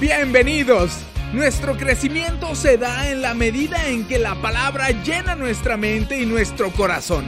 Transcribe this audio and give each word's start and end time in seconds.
Bienvenidos. 0.00 0.98
Nuestro 1.34 1.76
crecimiento 1.76 2.54
se 2.54 2.78
da 2.78 3.10
en 3.10 3.20
la 3.20 3.34
medida 3.34 3.86
en 3.86 4.08
que 4.08 4.18
la 4.18 4.34
palabra 4.34 4.88
llena 5.04 5.34
nuestra 5.34 5.76
mente 5.76 6.18
y 6.18 6.24
nuestro 6.24 6.70
corazón. 6.70 7.26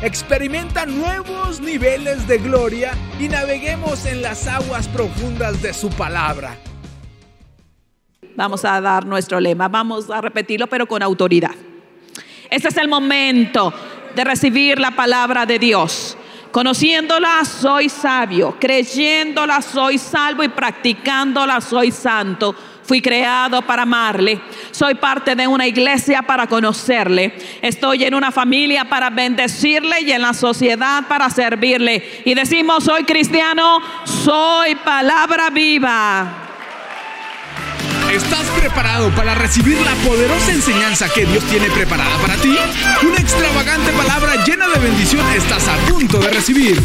Experimenta 0.00 0.86
nuevos 0.86 1.60
niveles 1.60 2.26
de 2.26 2.38
gloria 2.38 2.92
y 3.20 3.28
naveguemos 3.28 4.06
en 4.06 4.22
las 4.22 4.46
aguas 4.46 4.88
profundas 4.88 5.60
de 5.60 5.74
su 5.74 5.90
palabra. 5.90 6.56
Vamos 8.36 8.64
a 8.64 8.80
dar 8.80 9.04
nuestro 9.04 9.38
lema, 9.38 9.68
vamos 9.68 10.08
a 10.08 10.22
repetirlo 10.22 10.66
pero 10.66 10.86
con 10.86 11.02
autoridad. 11.02 11.54
Este 12.48 12.68
es 12.68 12.76
el 12.78 12.88
momento 12.88 13.74
de 14.16 14.24
recibir 14.24 14.80
la 14.80 14.92
palabra 14.92 15.44
de 15.44 15.58
Dios. 15.58 16.17
Conociéndola 16.50 17.44
soy 17.44 17.88
sabio, 17.88 18.56
creyéndola 18.58 19.60
soy 19.60 19.98
salvo 19.98 20.42
y 20.42 20.48
practicándola 20.48 21.60
soy 21.60 21.90
santo. 21.90 22.54
Fui 22.84 23.02
creado 23.02 23.60
para 23.60 23.82
amarle. 23.82 24.40
Soy 24.70 24.94
parte 24.94 25.34
de 25.34 25.46
una 25.46 25.66
iglesia 25.66 26.22
para 26.22 26.46
conocerle. 26.46 27.34
Estoy 27.60 28.04
en 28.04 28.14
una 28.14 28.32
familia 28.32 28.86
para 28.86 29.10
bendecirle 29.10 30.00
y 30.00 30.12
en 30.12 30.22
la 30.22 30.32
sociedad 30.32 31.04
para 31.06 31.28
servirle. 31.28 32.22
Y 32.24 32.32
decimos, 32.32 32.84
soy 32.84 33.04
cristiano, 33.04 33.80
soy 34.04 34.74
palabra 34.76 35.50
viva. 35.50 36.47
¿Estás 38.10 38.46
preparado 38.58 39.10
para 39.10 39.34
recibir 39.34 39.78
la 39.82 39.94
poderosa 40.08 40.52
enseñanza 40.52 41.08
que 41.08 41.26
Dios 41.26 41.44
tiene 41.44 41.70
preparada 41.70 42.16
para 42.18 42.36
ti? 42.36 42.56
Una 43.06 43.18
extravagante 43.18 43.92
palabra 43.92 44.44
llena 44.44 44.66
de 44.68 44.78
bendición 44.78 45.26
estás 45.32 45.68
a 45.68 45.76
punto 45.88 46.18
de 46.18 46.30
recibir. 46.30 46.80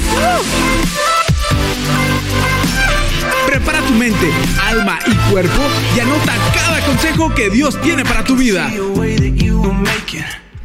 Prepara 3.48 3.80
tu 3.82 3.94
mente, 3.94 4.32
alma 4.70 5.00
y 5.06 5.16
cuerpo 5.32 5.62
y 5.96 6.00
anota 6.02 6.34
cada 6.54 6.82
consejo 6.82 7.34
que 7.34 7.50
Dios 7.50 7.80
tiene 7.82 8.04
para 8.04 8.24
tu 8.26 8.36
vida. 8.36 8.70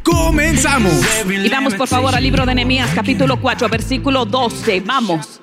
Comenzamos. 0.03 0.93
Y 1.25 1.49
vamos 1.49 1.73
por 1.75 1.87
favor 1.87 2.13
al 2.13 2.23
libro 2.23 2.45
de 2.45 2.55
Nehemías 2.55 2.89
capítulo 2.93 3.39
4 3.39 3.69
versículo 3.69 4.25
12. 4.25 4.81
Vamos. 4.81 5.39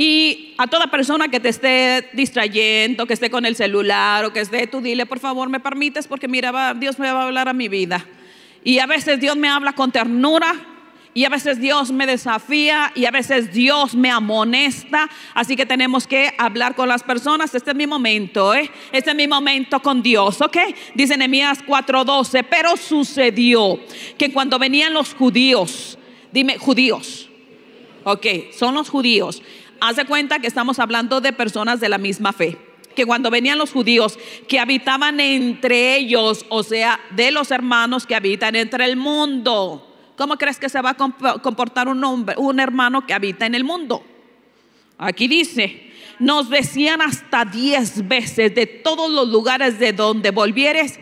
Y 0.00 0.54
a 0.58 0.68
toda 0.68 0.86
persona 0.86 1.26
que 1.26 1.40
te 1.40 1.48
esté 1.48 2.08
distrayendo, 2.12 3.04
que 3.04 3.14
esté 3.14 3.30
con 3.30 3.44
el 3.44 3.56
celular 3.56 4.24
o 4.24 4.32
que 4.32 4.38
esté, 4.38 4.68
tú 4.68 4.80
dile, 4.80 5.06
por 5.06 5.18
favor, 5.18 5.48
me 5.48 5.58
permites 5.58 6.06
porque 6.06 6.28
mira, 6.28 6.72
Dios 6.74 7.00
me 7.00 7.10
va 7.10 7.22
a 7.22 7.24
hablar 7.24 7.48
a 7.48 7.52
mi 7.52 7.66
vida. 7.66 8.06
Y 8.62 8.78
a 8.78 8.86
veces 8.86 9.18
Dios 9.18 9.36
me 9.36 9.48
habla 9.48 9.72
con 9.72 9.90
ternura, 9.90 10.54
y 11.14 11.24
a 11.24 11.30
veces 11.30 11.60
Dios 11.60 11.90
me 11.90 12.06
desafía 12.06 12.92
y 12.94 13.06
a 13.06 13.10
veces 13.10 13.52
Dios 13.52 13.96
me 13.96 14.08
amonesta. 14.08 15.10
Así 15.34 15.56
que 15.56 15.66
tenemos 15.66 16.06
que 16.06 16.32
hablar 16.38 16.76
con 16.76 16.88
las 16.88 17.02
personas. 17.02 17.52
Este 17.56 17.70
es 17.70 17.76
mi 17.76 17.88
momento, 17.88 18.54
¿eh? 18.54 18.70
Este 18.92 19.10
es 19.10 19.16
mi 19.16 19.26
momento 19.26 19.80
con 19.80 20.00
Dios, 20.00 20.40
¿ok? 20.40 20.58
Dice 20.94 21.16
Nehemías 21.16 21.64
4:12. 21.66 22.44
Pero 22.44 22.76
sucedió 22.76 23.80
que 24.16 24.32
cuando 24.32 24.60
venían 24.60 24.94
los 24.94 25.12
judíos, 25.12 25.98
dime, 26.30 26.56
judíos, 26.56 27.28
ok, 28.04 28.26
son 28.56 28.74
los 28.74 28.88
judíos. 28.88 29.42
Hace 29.80 30.04
cuenta 30.04 30.38
que 30.38 30.46
estamos 30.46 30.78
hablando 30.78 31.20
de 31.20 31.32
personas 31.32 31.80
de 31.80 31.88
la 31.88 31.98
misma 31.98 32.32
fe 32.32 32.58
que 32.98 33.06
cuando 33.06 33.30
venían 33.30 33.58
los 33.58 33.70
judíos 33.70 34.18
que 34.48 34.58
habitaban 34.58 35.20
entre 35.20 35.94
ellos, 35.94 36.44
o 36.48 36.64
sea, 36.64 36.98
de 37.10 37.30
los 37.30 37.52
hermanos 37.52 38.06
que 38.06 38.16
habitan 38.16 38.56
entre 38.56 38.86
el 38.86 38.96
mundo. 38.96 39.88
¿Cómo 40.16 40.36
crees 40.36 40.58
que 40.58 40.68
se 40.68 40.82
va 40.82 40.96
a 40.98 41.38
comportar 41.40 41.86
un 41.86 42.02
hombre, 42.02 42.34
un 42.38 42.58
hermano 42.58 43.06
que 43.06 43.14
habita 43.14 43.46
en 43.46 43.54
el 43.54 43.62
mundo? 43.62 44.02
Aquí 44.98 45.28
dice, 45.28 45.92
nos 46.18 46.50
decían 46.50 47.00
hasta 47.00 47.44
diez 47.44 48.08
veces 48.08 48.52
de 48.52 48.66
todos 48.66 49.08
los 49.08 49.28
lugares 49.28 49.78
de 49.78 49.92
donde 49.92 50.32
volvieres, 50.32 50.98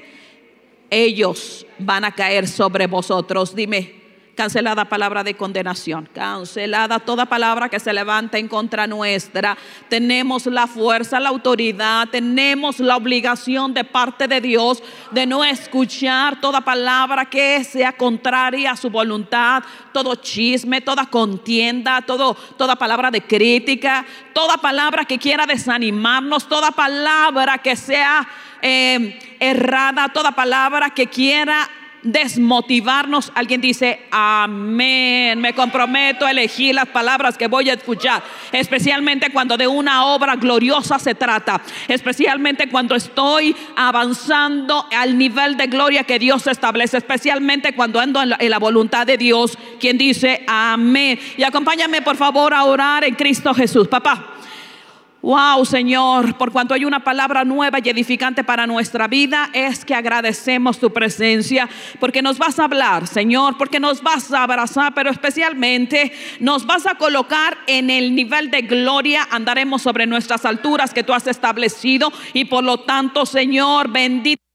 ellos 0.91 1.67
van 1.79 2.05
a 2.05 2.15
caer 2.15 2.47
sobre 2.47 2.87
vosotros. 2.87 3.57
Dime, 3.57 3.96
Cancelada 4.37 4.85
palabra 4.85 5.25
de 5.25 5.35
condenación. 5.35 6.11
Cancelada 6.13 6.99
toda 6.99 7.25
palabra 7.25 7.71
que 7.71 7.81
se 7.81 7.91
levanta 7.91 8.37
en 8.37 8.49
contra 8.49 8.87
nuestra. 8.87 9.57
Tenemos 9.89 10.45
la 10.45 10.67
fuerza, 10.67 11.19
la 11.19 11.31
autoridad, 11.31 12.07
tenemos 12.11 12.79
la 12.79 12.97
obligación 12.97 13.73
de 13.73 13.83
parte 13.85 14.29
de 14.29 14.43
Dios 14.43 14.83
de 15.11 15.25
no 15.25 15.43
escuchar 15.43 16.39
toda 16.39 16.61
palabra 16.61 17.25
que 17.25 17.65
sea 17.65 17.93
contraria 17.97 18.73
a 18.73 18.77
su 18.77 18.91
voluntad, 18.91 19.63
todo 19.95 20.17
chisme, 20.17 20.83
toda 20.83 21.07
contienda, 21.07 22.03
todo, 22.03 22.35
toda 22.59 22.77
palabra 22.77 23.11
de 23.11 23.23
crítica, 23.23 24.05
toda 24.35 24.59
palabra 24.59 25.07
que 25.07 25.17
quiera 25.17 25.47
desanimarnos, 25.47 26.47
toda 26.47 26.73
palabra 26.73 27.57
que 27.57 27.75
sea 27.75 28.29
eh, 28.61 29.19
errada, 29.41 30.11
toda 30.11 30.33
palabra 30.33 30.91
que 30.91 31.07
quiera 31.07 31.71
desmotivarnos, 32.07 33.33
alguien 33.35 33.61
dice, 33.61 34.01
amén, 34.11 35.41
me 35.41 35.55
comprometo 35.55 36.25
a 36.25 36.31
elegir 36.31 36.75
las 36.75 36.87
palabras 36.87 37.37
que 37.37 37.49
voy 37.49 37.69
a 37.69 37.75
escuchar, 37.75 38.23
especialmente 38.53 39.31
cuando 39.31 39.57
de 39.57 39.67
una 39.67 40.07
obra 40.07 40.37
gloriosa 40.37 40.99
se 40.99 41.15
trata, 41.15 41.61
especialmente 41.89 42.69
cuando 42.69 42.95
estoy 42.95 43.55
avanzando 43.77 44.87
al 44.97 45.19
nivel 45.19 45.57
de 45.57 45.67
gloria 45.67 46.05
que 46.05 46.19
Dios 46.19 46.47
establece, 46.47 46.99
especialmente 46.99 47.75
cuando 47.75 48.01
ando 48.01 48.23
en 48.23 48.51
la, 48.51 48.59
voluntad 48.59 49.07
de 49.07 49.19
Dios, 49.19 49.59
quien 49.79 49.99
dice, 49.99 50.45
amén. 50.47 51.19
Y 51.37 51.43
acompáñame 51.43 52.03
por 52.03 52.17
favor 52.17 52.55
a 52.55 52.65
orar 52.65 53.05
en 53.05 53.15
Cristo 53.15 53.53
Jesús, 53.53 53.89
papá. 53.89 54.36
Wow, 55.27 55.65
Señor, 55.65 56.39
por 56.39 56.53
cuanto 56.53 56.73
hay 56.73 56.85
una 56.85 57.03
palabra 57.03 57.45
nueva 57.45 57.81
y 57.83 57.89
edificante 57.89 58.45
para 58.45 58.65
nuestra 58.65 59.09
vida, 59.09 59.51
es 59.53 59.85
que 59.85 59.93
agradecemos 59.93 60.79
tu 60.79 60.93
presencia, 60.93 61.69
porque 61.99 62.23
nos 62.23 62.39
vas 62.39 62.61
a 62.61 62.67
hablar, 62.67 63.09
Señor, 63.09 63.59
porque 63.59 63.81
nos 63.81 64.05
vas 64.05 64.33
a 64.33 64.45
abrazar, 64.45 64.95
pero 64.95 65.11
especialmente 65.11 66.13
nos 66.39 66.65
vas 66.65 66.87
a 66.87 66.95
colocar 66.95 67.59
en 67.67 67.91
el 67.91 68.15
nivel 68.15 68.53
de 68.53 68.63
gloria, 68.63 69.27
andaremos 69.33 69.83
sobre 69.83 70.07
nuestras 70.07 70.45
alturas 70.45 70.95
que 70.95 71.03
tú 71.03 71.13
has 71.13 71.27
establecido 71.27 72.13
y 72.33 72.45
por 72.45 72.63
lo 72.63 72.79
tanto, 72.79 73.27
Señor, 73.27 73.89
bendito 73.91 74.46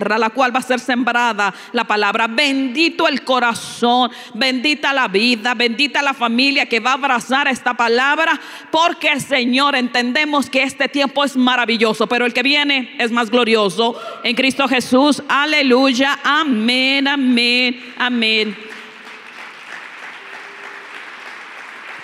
la 0.00 0.30
cual 0.30 0.54
va 0.54 0.60
a 0.60 0.62
ser 0.62 0.80
sembrada 0.80 1.54
la 1.72 1.84
palabra. 1.84 2.26
Bendito 2.26 3.08
el 3.08 3.22
corazón, 3.22 4.10
bendita 4.34 4.92
la 4.92 5.08
vida, 5.08 5.54
bendita 5.54 6.02
la 6.02 6.14
familia 6.14 6.66
que 6.66 6.80
va 6.80 6.90
a 6.90 6.94
abrazar 6.94 7.48
esta 7.48 7.74
palabra, 7.74 8.40
porque 8.70 9.20
Señor, 9.20 9.76
entendemos 9.76 10.50
que 10.50 10.62
este 10.62 10.88
tiempo 10.88 11.24
es 11.24 11.36
maravilloso, 11.36 12.06
pero 12.06 12.26
el 12.26 12.32
que 12.32 12.42
viene 12.42 12.94
es 12.98 13.10
más 13.10 13.30
glorioso. 13.30 14.00
En 14.22 14.34
Cristo 14.34 14.68
Jesús, 14.68 15.22
aleluya, 15.28 16.18
amén, 16.24 17.08
amén, 17.08 17.94
amén. 17.98 18.73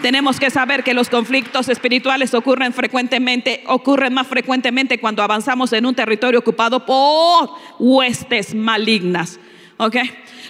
Tenemos 0.02 0.40
que 0.40 0.48
saber 0.48 0.82
que 0.82 0.94
los 0.94 1.10
conflictos 1.10 1.68
espirituales 1.68 2.32
ocurren 2.32 2.72
frecuentemente, 2.72 3.62
ocurren 3.66 4.14
más 4.14 4.26
frecuentemente 4.26 4.98
cuando 4.98 5.22
avanzamos 5.22 5.74
en 5.74 5.84
un 5.84 5.94
territorio 5.94 6.40
ocupado 6.40 6.86
por 6.86 7.50
huestes 7.78 8.54
malignas. 8.54 9.38
¿Ok? 9.76 9.96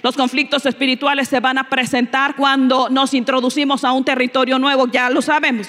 Los 0.03 0.17
conflictos 0.17 0.67
espirituales 0.67 1.29
se 1.29 1.41
van 1.41 1.59
a 1.59 1.69
presentar 1.69 2.37
cuando 2.37 2.89
nos 2.91 3.13
introducimos 3.13 3.85
a 3.85 3.93
un 3.93 4.05
territorio 4.05 4.59
nuevo, 4.61 4.87
ya 4.87 5.11
lo 5.11 5.21
sabemos. 5.21 5.67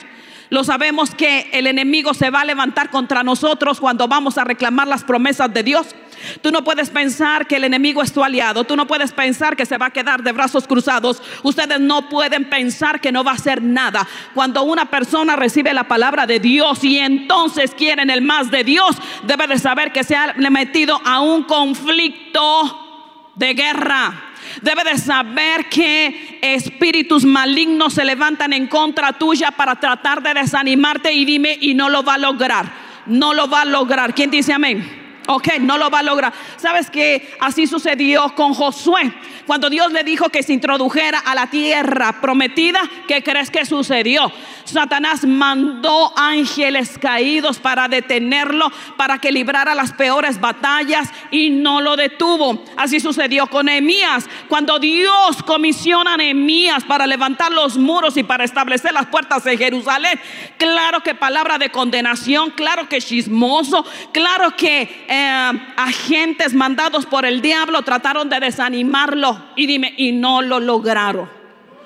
Lo 0.52 0.66
sabemos 0.66 1.16
que 1.16 1.50
el 1.54 1.66
enemigo 1.66 2.14
se 2.14 2.30
va 2.30 2.42
a 2.42 2.46
levantar 2.46 2.90
contra 2.90 3.24
nosotros 3.24 3.80
cuando 3.80 4.10
vamos 4.10 4.38
a 4.38 4.44
reclamar 4.44 4.86
las 4.86 5.06
promesas 5.06 5.54
de 5.54 5.64
Dios. 5.64 5.96
Tú 6.42 6.52
no 6.52 6.62
puedes 6.62 6.90
pensar 6.90 7.48
que 7.48 7.56
el 7.56 7.64
enemigo 7.64 8.02
es 8.02 8.12
tu 8.12 8.22
aliado. 8.22 8.66
Tú 8.66 8.76
no 8.76 8.86
puedes 8.86 9.14
pensar 9.14 9.56
que 9.56 9.66
se 9.66 9.78
va 9.78 9.86
a 9.86 9.92
quedar 9.92 10.24
de 10.24 10.34
brazos 10.34 10.68
cruzados. 10.68 11.24
Ustedes 11.44 11.80
no 11.80 12.10
pueden 12.10 12.50
pensar 12.50 13.00
que 13.00 13.14
no 13.14 13.24
va 13.24 13.32
a 13.32 13.36
hacer 13.36 13.64
nada. 13.64 14.06
Cuando 14.34 14.64
una 14.64 14.92
persona 14.92 15.38
recibe 15.38 15.74
la 15.74 15.88
palabra 15.88 16.28
de 16.28 16.42
Dios 16.42 16.84
y 16.84 17.00
entonces 17.00 17.72
quieren 17.74 18.10
el 18.10 18.22
más 18.22 18.52
de 18.52 18.66
Dios, 18.66 18.98
debe 19.24 19.48
de 19.48 19.58
saber 19.58 19.94
que 19.94 20.04
se 20.04 20.18
ha 20.18 20.34
metido 20.34 21.00
a 21.06 21.22
un 21.22 21.44
conflicto 21.44 23.32
de 23.36 23.54
guerra. 23.54 24.31
Debe 24.62 24.84
de 24.84 24.98
saber 24.98 25.70
que 25.70 26.40
espíritus 26.42 27.26
malignos 27.26 27.94
se 27.94 28.06
levantan 28.06 28.54
en 28.54 28.68
contra 28.68 29.14
tuya 29.14 29.52
para 29.52 29.76
tratar 29.76 30.22
de 30.22 30.34
desanimarte 30.34 31.14
y 31.14 31.26
dime, 31.26 31.58
y 31.60 31.74
no 31.74 31.90
lo 31.90 32.04
va 32.04 32.16
a 32.16 32.18
lograr. 32.18 32.72
No 33.06 33.34
lo 33.34 33.50
va 33.50 33.62
a 33.62 33.66
lograr. 33.66 34.14
¿Quién 34.14 34.30
dice 34.30 34.54
amén? 34.54 35.01
Ok, 35.28 35.60
no 35.60 35.78
lo 35.78 35.90
va 35.90 36.00
a 36.00 36.04
lograr. 36.04 36.34
¿Sabes 36.58 36.90
que 36.90 37.36
así 37.40 37.68
sucedió 37.68 38.34
con 38.36 38.54
Josué? 38.54 39.14
Cuando 39.46 39.70
Dios 39.70 39.92
le 39.92 40.04
dijo 40.04 40.30
que 40.30 40.44
se 40.44 40.54
introdujera 40.54 41.20
a 41.20 41.36
la 41.36 41.48
tierra 41.48 42.22
prometida, 42.22 42.80
¿qué 43.08 43.22
crees 43.22 43.52
que 43.52 43.66
sucedió? 43.66 44.32
Satanás 44.66 45.26
mandó 45.26 46.14
ángeles 46.16 46.98
caídos 46.98 47.60
para 47.60 47.88
detenerlo, 47.88 48.72
para 48.98 49.20
que 49.20 49.32
librara 49.32 49.76
las 49.76 49.94
peores 49.94 50.40
batallas 50.40 51.10
y 51.30 51.50
no 51.50 51.82
lo 51.82 51.96
detuvo. 51.96 52.64
Así 52.78 53.00
sucedió 53.00 53.48
con 53.48 53.66
Nehemías. 53.66 54.28
Cuando 54.48 54.80
Dios 54.80 55.44
comisiona 55.44 56.14
a 56.14 56.18
Nehemías 56.18 56.84
para 56.84 57.06
levantar 57.06 57.52
los 57.52 57.78
muros 57.78 58.18
y 58.18 58.24
para 58.24 58.44
establecer 58.44 58.94
las 58.94 59.08
puertas 59.08 59.44
de 59.44 59.58
Jerusalén, 59.58 60.20
claro 60.58 61.02
que 61.02 61.16
palabra 61.16 61.58
de 61.58 61.70
condenación, 61.70 62.52
claro 62.52 62.88
que 62.88 63.02
chismoso, 63.02 63.86
claro 64.14 64.56
que 64.56 65.06
eh, 65.14 65.52
agentes 65.76 66.54
mandados 66.54 67.06
por 67.06 67.26
el 67.26 67.42
diablo 67.42 67.82
trataron 67.82 68.30
de 68.30 68.40
desanimarlo 68.40 69.44
y 69.58 69.68
dime, 69.68 69.94
y 69.98 70.14
no 70.14 70.42
lo 70.42 70.62
lograron. 70.62 71.30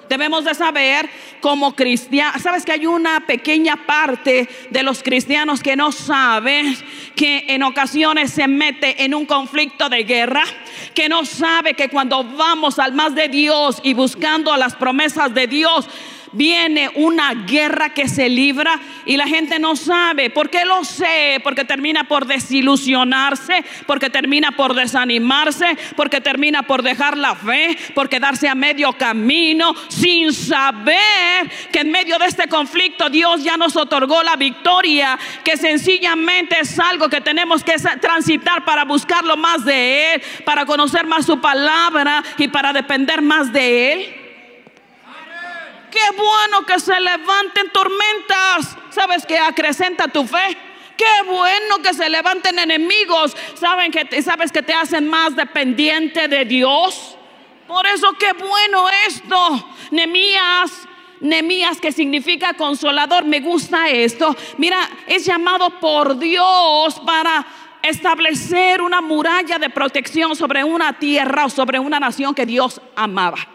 Debemos 0.08 0.46
de 0.46 0.54
saber 0.54 1.10
como 1.42 1.76
cristianos, 1.76 2.44
sabes 2.44 2.64
que 2.64 2.74
hay 2.74 2.86
una 2.86 3.26
pequeña 3.26 3.88
parte 3.88 4.48
de 4.70 4.84
los 4.84 5.02
cristianos 5.02 5.64
que 5.64 5.76
no 5.76 5.92
saben 5.92 6.78
que 7.16 7.46
en 7.48 7.64
ocasiones 7.64 8.30
se 8.30 8.48
mete 8.48 9.04
en 9.04 9.16
un 9.16 9.26
conflicto 9.26 9.90
de 9.90 10.04
guerra, 10.04 10.44
que 10.94 11.10
no 11.10 11.26
sabe 11.26 11.74
que 11.74 11.90
cuando 11.90 12.24
vamos 12.24 12.78
al 12.78 12.94
más 12.94 13.16
de 13.16 13.28
Dios 13.28 13.80
y 13.82 13.96
buscando 13.96 14.56
las 14.56 14.76
promesas 14.76 15.34
de 15.34 15.48
Dios, 15.48 15.90
viene 16.36 16.90
una 16.96 17.34
guerra 17.34 17.90
que 17.90 18.08
se 18.08 18.30
libra 18.30 18.80
y 19.06 19.18
la 19.18 19.28
gente 19.28 19.60
no 19.60 19.76
sabe. 19.76 20.30
¿Por 20.30 20.50
qué 20.50 20.66
lo 20.66 20.84
sé? 20.84 21.40
Porque 21.44 21.66
termina 21.66 22.06
por 22.06 22.26
desilusionarse, 22.26 23.64
porque 23.86 24.10
termina 24.10 24.52
por 24.52 24.74
desanimarse, 24.74 25.78
porque 25.96 26.22
termina 26.22 26.64
por 26.64 26.84
dejar 26.84 27.18
la 27.18 27.36
fe, 27.36 27.78
por 27.94 28.10
quedarse 28.10 28.48
a 28.48 28.56
medio 28.56 28.94
camino 28.94 29.74
sin 29.88 30.34
saber 30.34 31.50
que 31.72 31.80
en 31.80 31.92
medio 31.92 32.18
de 32.20 32.26
este 32.26 32.48
conflicto 32.48 33.10
Dios 33.10 33.44
ya 33.44 33.58
nos 33.58 33.76
otorgó 33.76 34.24
la 34.24 34.36
victoria, 34.36 35.18
que 35.44 35.58
sencillamente 35.58 36.58
es 36.60 36.78
algo 36.80 37.10
que 37.10 37.22
tenemos 37.22 37.64
que 37.64 37.76
transitar 38.02 38.66
para 38.66 38.84
buscarlo 38.84 39.38
más 39.38 39.64
de 39.64 40.16
Él, 40.16 40.22
para 40.44 40.66
conocer 40.66 41.06
más 41.06 41.26
su 41.26 41.40
palabra 41.40 42.24
y 42.38 42.48
para 42.48 42.74
depender 42.74 43.22
más 43.22 43.52
de 43.52 43.94
Él. 43.94 44.25
Qué 45.96 46.18
bueno 46.18 46.66
que 46.66 46.78
se 46.78 47.00
levanten 47.00 47.70
tormentas. 47.72 48.78
¿Sabes 48.90 49.26
que 49.26 49.40
acrecenta 49.40 50.10
tu 50.10 50.28
fe? 50.28 50.58
Qué 50.98 51.24
bueno 51.26 51.78
que 51.82 51.94
se 51.94 52.10
levanten 52.10 52.60
enemigos. 52.60 53.34
¿Saben 53.54 53.94
que, 53.94 54.22
¿Sabes 54.22 54.52
que 54.52 54.62
te 54.62 54.74
hacen 54.74 55.08
más 55.08 55.38
dependiente 55.38 56.28
de 56.28 56.44
Dios? 56.44 57.16
Por 57.66 57.88
eso 57.88 58.12
qué 58.20 58.34
bueno 58.34 58.90
esto. 59.08 59.70
Nemías, 59.92 60.86
Nemías 61.22 61.80
que 61.80 61.94
significa 61.94 62.56
consolador. 62.56 63.24
Me 63.24 63.40
gusta 63.40 63.88
esto. 63.88 64.36
Mira, 64.58 64.90
es 65.08 65.26
llamado 65.26 65.80
por 65.80 66.20
Dios 66.20 67.00
para 67.06 67.48
establecer 67.82 68.82
una 68.82 69.00
muralla 69.00 69.58
de 69.60 69.70
protección 69.70 70.36
sobre 70.36 70.62
una 70.62 71.00
tierra 71.00 71.46
o 71.46 71.50
sobre 71.50 71.80
una 71.80 72.02
nación 72.02 72.36
que 72.36 72.46
Dios 72.46 72.82
amaba. 72.98 73.55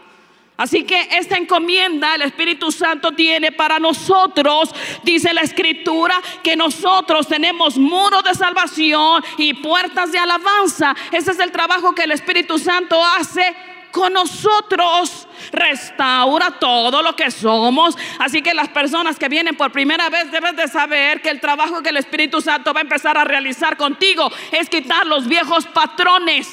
Así 0.61 0.83
que 0.83 1.07
esta 1.13 1.37
encomienda 1.37 2.13
el 2.13 2.21
Espíritu 2.21 2.71
Santo 2.71 3.13
tiene 3.13 3.51
para 3.51 3.79
nosotros, 3.79 4.69
dice 5.01 5.33
la 5.33 5.41
Escritura, 5.41 6.21
que 6.43 6.55
nosotros 6.55 7.27
tenemos 7.27 7.79
muros 7.79 8.23
de 8.23 8.35
salvación 8.35 9.23
y 9.39 9.55
puertas 9.55 10.11
de 10.11 10.19
alabanza. 10.19 10.95
Ese 11.11 11.31
es 11.31 11.39
el 11.39 11.51
trabajo 11.51 11.95
que 11.95 12.03
el 12.03 12.11
Espíritu 12.11 12.59
Santo 12.59 13.03
hace 13.03 13.55
con 13.89 14.13
nosotros. 14.13 15.27
Restaura 15.51 16.51
todo 16.59 17.01
lo 17.01 17.15
que 17.15 17.31
somos. 17.31 17.97
Así 18.19 18.43
que 18.43 18.53
las 18.53 18.69
personas 18.69 19.17
que 19.17 19.29
vienen 19.29 19.55
por 19.55 19.71
primera 19.71 20.11
vez 20.11 20.31
deben 20.31 20.55
de 20.55 20.67
saber 20.67 21.23
que 21.23 21.31
el 21.31 21.39
trabajo 21.39 21.81
que 21.81 21.89
el 21.89 21.97
Espíritu 21.97 22.39
Santo 22.39 22.71
va 22.71 22.81
a 22.81 22.83
empezar 22.83 23.17
a 23.17 23.23
realizar 23.23 23.77
contigo 23.77 24.31
es 24.51 24.69
quitar 24.69 25.07
los 25.07 25.27
viejos 25.27 25.65
patrones 25.65 26.47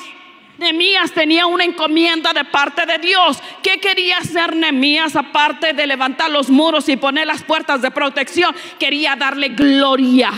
Nemías 0.59 1.13
tenía 1.13 1.47
una 1.47 1.65
encomienda 1.65 2.33
de 2.33 2.45
parte 2.45 2.85
de 2.85 2.99
Dios. 2.99 3.39
¿Qué 3.63 3.79
quería 3.79 4.19
hacer 4.19 4.55
Nemías 4.57 5.17
aparte 5.17 5.73
de 5.73 5.87
levantar 5.87 6.31
los 6.31 6.51
muros 6.51 6.89
y 6.89 6.97
poner 6.97 7.27
las 7.27 7.43
puertas 7.45 7.81
de 7.81 7.91
protección? 7.91 8.55
Quería 8.79 9.17
darle 9.17 9.51
gloria 9.51 10.33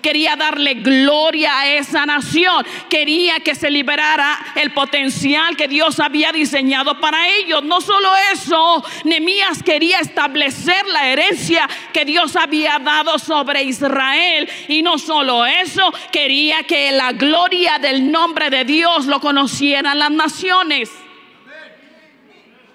Quería 0.00 0.36
darle 0.36 0.74
gloria 0.74 1.58
a 1.58 1.68
esa 1.68 2.06
nación. 2.06 2.64
Quería 2.88 3.40
que 3.40 3.54
se 3.54 3.70
liberara 3.70 4.38
el 4.56 4.72
potencial 4.72 5.56
que 5.56 5.68
Dios 5.68 6.00
había 6.00 6.32
diseñado 6.32 7.00
para 7.00 7.28
ellos. 7.28 7.62
No 7.64 7.80
solo 7.80 8.10
eso, 8.32 8.84
Nemías 9.04 9.62
quería 9.62 9.98
establecer 9.98 10.86
la 10.86 11.08
herencia 11.08 11.68
que 11.92 12.04
Dios 12.04 12.36
había 12.36 12.78
dado 12.78 13.18
sobre 13.18 13.62
Israel. 13.64 14.48
Y 14.68 14.82
no 14.82 14.98
solo 14.98 15.44
eso, 15.46 15.92
quería 16.10 16.62
que 16.64 16.92
la 16.92 17.12
gloria 17.12 17.78
del 17.78 18.10
nombre 18.10 18.50
de 18.50 18.64
Dios 18.64 19.06
lo 19.06 19.20
conocieran 19.20 19.98
las 19.98 20.10
naciones. 20.10 20.90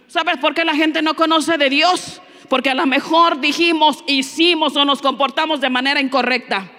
¿Sabes 0.07 0.37
por 0.37 0.53
qué 0.53 0.63
la 0.63 0.73
gente 0.73 1.01
no 1.01 1.15
conoce 1.15 1.57
de 1.57 1.69
Dios? 1.69 2.21
Porque 2.49 2.69
a 2.69 2.75
lo 2.75 2.85
mejor 2.85 3.41
dijimos, 3.41 4.03
hicimos 4.07 4.75
o 4.75 4.85
nos 4.85 5.01
comportamos 5.01 5.59
de 5.59 5.69
manera 5.69 5.99
incorrecta. 5.99 6.71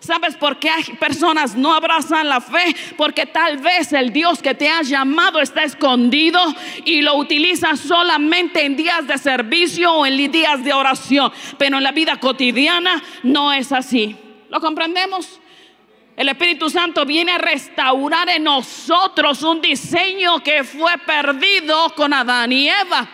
¿Sabes 0.00 0.36
por 0.36 0.58
qué 0.58 0.70
hay 0.70 0.84
personas 0.98 1.54
no 1.56 1.74
abrazan 1.74 2.28
la 2.28 2.40
fe? 2.40 2.74
Porque 2.96 3.26
tal 3.26 3.58
vez 3.58 3.92
el 3.92 4.12
Dios 4.12 4.40
que 4.40 4.54
te 4.54 4.68
ha 4.68 4.82
llamado 4.82 5.40
está 5.40 5.64
escondido 5.64 6.40
y 6.84 7.02
lo 7.02 7.16
utiliza 7.16 7.76
solamente 7.76 8.64
en 8.64 8.76
días 8.76 9.06
de 9.06 9.18
servicio 9.18 9.92
o 9.92 10.06
en 10.06 10.30
días 10.30 10.62
de 10.64 10.72
oración. 10.72 11.32
Pero 11.58 11.78
en 11.78 11.82
la 11.82 11.92
vida 11.92 12.18
cotidiana 12.18 13.02
no 13.22 13.52
es 13.52 13.72
así. 13.72 14.16
¿Lo 14.48 14.60
comprendemos? 14.60 15.40
El 16.16 16.28
Espíritu 16.28 16.68
Santo 16.68 17.04
viene 17.04 17.30
a 17.30 17.38
restaurar 17.38 18.28
en 18.28 18.42
nosotros 18.42 19.42
un 19.44 19.60
diseño 19.60 20.42
que 20.42 20.64
fue 20.64 20.98
perdido 21.06 21.90
con 21.94 22.12
Adán 22.12 22.50
y 22.50 22.68
Eva. 22.68 23.08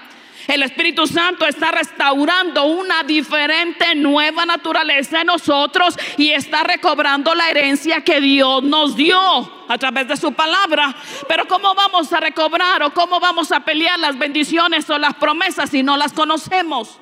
El 0.46 0.62
Espíritu 0.62 1.06
Santo 1.06 1.46
está 1.46 1.70
restaurando 1.70 2.64
una 2.64 3.02
diferente 3.02 3.94
nueva 3.94 4.44
naturaleza 4.44 5.20
en 5.20 5.29
nosotros 5.29 5.99
y 6.17 6.31
está 6.31 6.62
recobrando 6.64 7.35
la 7.35 7.49
herencia 7.49 8.02
que 8.02 8.20
Dios 8.20 8.62
nos 8.62 8.96
dio 8.96 9.19
a 9.69 9.79
través 9.79 10.08
de 10.08 10.17
su 10.17 10.32
palabra. 10.32 10.94
Pero 11.29 11.46
¿cómo 11.49 11.75
vamos 11.75 12.12
a 12.12 12.20
recobrar 12.20 12.82
o 12.82 12.93
cómo 12.93 13.20
vamos 13.20 13.52
a 13.52 13.61
pelear 13.61 13.99
las 13.99 14.19
bendiciones 14.19 14.88
o 14.91 14.99
las 14.99 15.14
promesas 15.14 15.70
si 15.70 15.82
no 15.82 15.96
las 15.96 16.12
conocemos? 16.12 16.99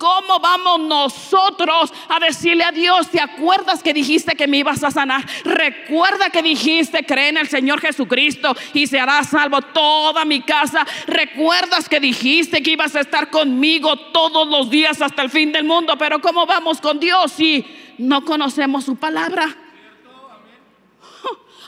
¿Cómo 0.00 0.40
vamos 0.40 0.80
nosotros 0.80 1.92
a 2.08 2.18
decirle 2.18 2.64
a 2.64 2.72
Dios, 2.72 3.10
¿te 3.10 3.20
acuerdas 3.20 3.82
que 3.82 3.92
dijiste 3.92 4.34
que 4.34 4.48
me 4.48 4.56
ibas 4.56 4.82
a 4.82 4.90
sanar? 4.90 5.26
Recuerda 5.44 6.30
que 6.30 6.40
dijiste, 6.40 7.04
cree 7.04 7.28
en 7.28 7.36
el 7.36 7.48
Señor 7.48 7.82
Jesucristo 7.82 8.56
y 8.72 8.86
se 8.86 8.98
hará 8.98 9.22
salvo 9.24 9.60
toda 9.60 10.24
mi 10.24 10.40
casa. 10.40 10.86
¿Recuerdas 11.06 11.86
que 11.86 12.00
dijiste 12.00 12.62
que 12.62 12.70
ibas 12.70 12.96
a 12.96 13.00
estar 13.00 13.28
conmigo 13.28 13.94
todos 14.10 14.48
los 14.48 14.70
días 14.70 15.02
hasta 15.02 15.20
el 15.20 15.28
fin 15.28 15.52
del 15.52 15.64
mundo? 15.64 15.98
Pero 15.98 16.18
¿cómo 16.22 16.46
vamos 16.46 16.80
con 16.80 16.98
Dios 16.98 17.32
si 17.32 17.66
no 17.98 18.24
conocemos 18.24 18.86
su 18.86 18.96
palabra? 18.96 19.54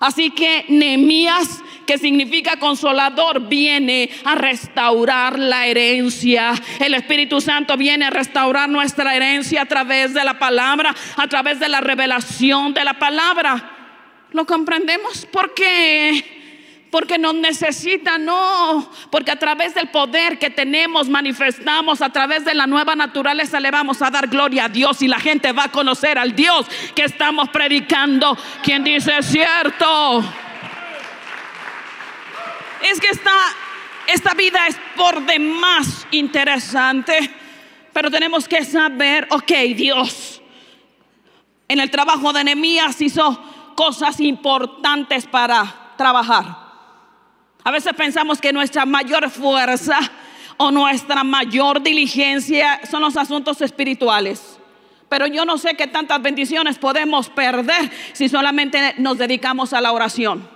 Así 0.01 0.31
que 0.31 0.65
Nehemías 0.71 1.62
que 1.87 1.99
significa 1.99 2.59
consolador, 2.59 3.49
viene 3.49 4.11
a 4.25 4.35
restaurar 4.35 5.39
la 5.39 5.67
herencia. 5.67 6.53
El 6.81 6.95
Espíritu 6.95 7.41
Santo 7.41 7.77
viene 7.77 8.07
a 8.07 8.11
restaurar 8.11 8.69
nuestra 8.69 9.15
herencia 9.15 9.62
a 9.62 9.67
través 9.67 10.15
de 10.15 10.25
la 10.25 10.39
palabra, 10.39 10.95
a 11.17 11.29
través 11.29 11.61
de 11.61 11.69
la 11.69 11.81
revelación 11.81 12.75
de 12.75 12.85
la 12.85 12.95
palabra. 12.95 13.71
¿Lo 14.33 14.47
comprendemos? 14.47 15.27
¿Por 15.27 15.55
qué? 15.55 16.41
porque 16.93 17.17
nos 17.17 17.35
necesita, 17.35 18.19
no, 18.19 18.87
porque 19.09 19.31
a 19.31 19.39
través 19.39 19.75
del 19.75 19.89
poder 19.89 20.39
que 20.39 20.51
tenemos, 20.51 21.09
manifestamos, 21.09 22.03
a 22.03 22.11
través 22.11 22.45
de 22.45 22.55
la 22.55 22.67
nueva 22.67 22.95
naturaleza 22.95 23.59
le 23.61 23.71
vamos 23.71 24.03
a 24.03 24.11
dar 24.11 24.29
gloria 24.29 24.67
a 24.67 24.69
Dios 24.69 25.01
y 25.01 25.09
la 25.09 25.19
gente 25.19 25.53
va 25.53 25.65
a 25.65 25.73
conocer 25.73 26.19
al 26.19 26.37
Dios 26.37 26.67
que 26.95 27.05
estamos 27.05 27.49
predicando, 27.49 28.37
quien 28.62 28.85
dice 28.85 29.23
cierto 29.23 30.23
es 32.83 33.01
que 33.01 33.09
esta, 33.09 33.33
esta 34.07 34.35
vida 34.35 34.67
es 34.69 34.77
por 34.97 35.25
demás 35.25 36.07
interesante, 36.11 37.31
pero 37.93 38.11
tenemos 38.11 38.49
que 38.49 38.65
saber, 38.65 39.27
ok, 39.31 39.53
Dios, 39.77 40.43
en 41.69 41.81
el 41.81 41.91
trabajo 41.91 42.33
de 42.33 42.45
Nehemías 42.45 43.01
hizo 43.01 43.43
cosas 43.75 44.21
importantes 44.21 45.27
para 45.27 45.95
trabajar. 45.97 46.62
A 47.65 47.71
veces 47.71 47.93
pensamos 47.95 48.41
que 48.41 48.53
nuestra 48.53 48.85
mayor 48.85 49.31
fuerza 49.31 49.99
o 50.57 50.71
nuestra 50.71 51.25
mayor 51.25 51.83
diligencia 51.83 52.81
son 52.91 53.03
los 53.03 53.17
asuntos 53.17 53.61
espirituales. 53.61 54.59
Pero 55.09 55.27
yo 55.27 55.45
no 55.45 55.59
sé 55.59 55.75
qué 55.75 55.87
tantas 55.87 56.23
bendiciones 56.23 56.79
podemos 56.79 57.29
perder 57.29 57.91
si 58.12 58.29
solamente 58.29 58.95
nos 58.99 59.19
dedicamos 59.19 59.73
a 59.73 59.81
la 59.81 59.93
oración. 59.93 60.49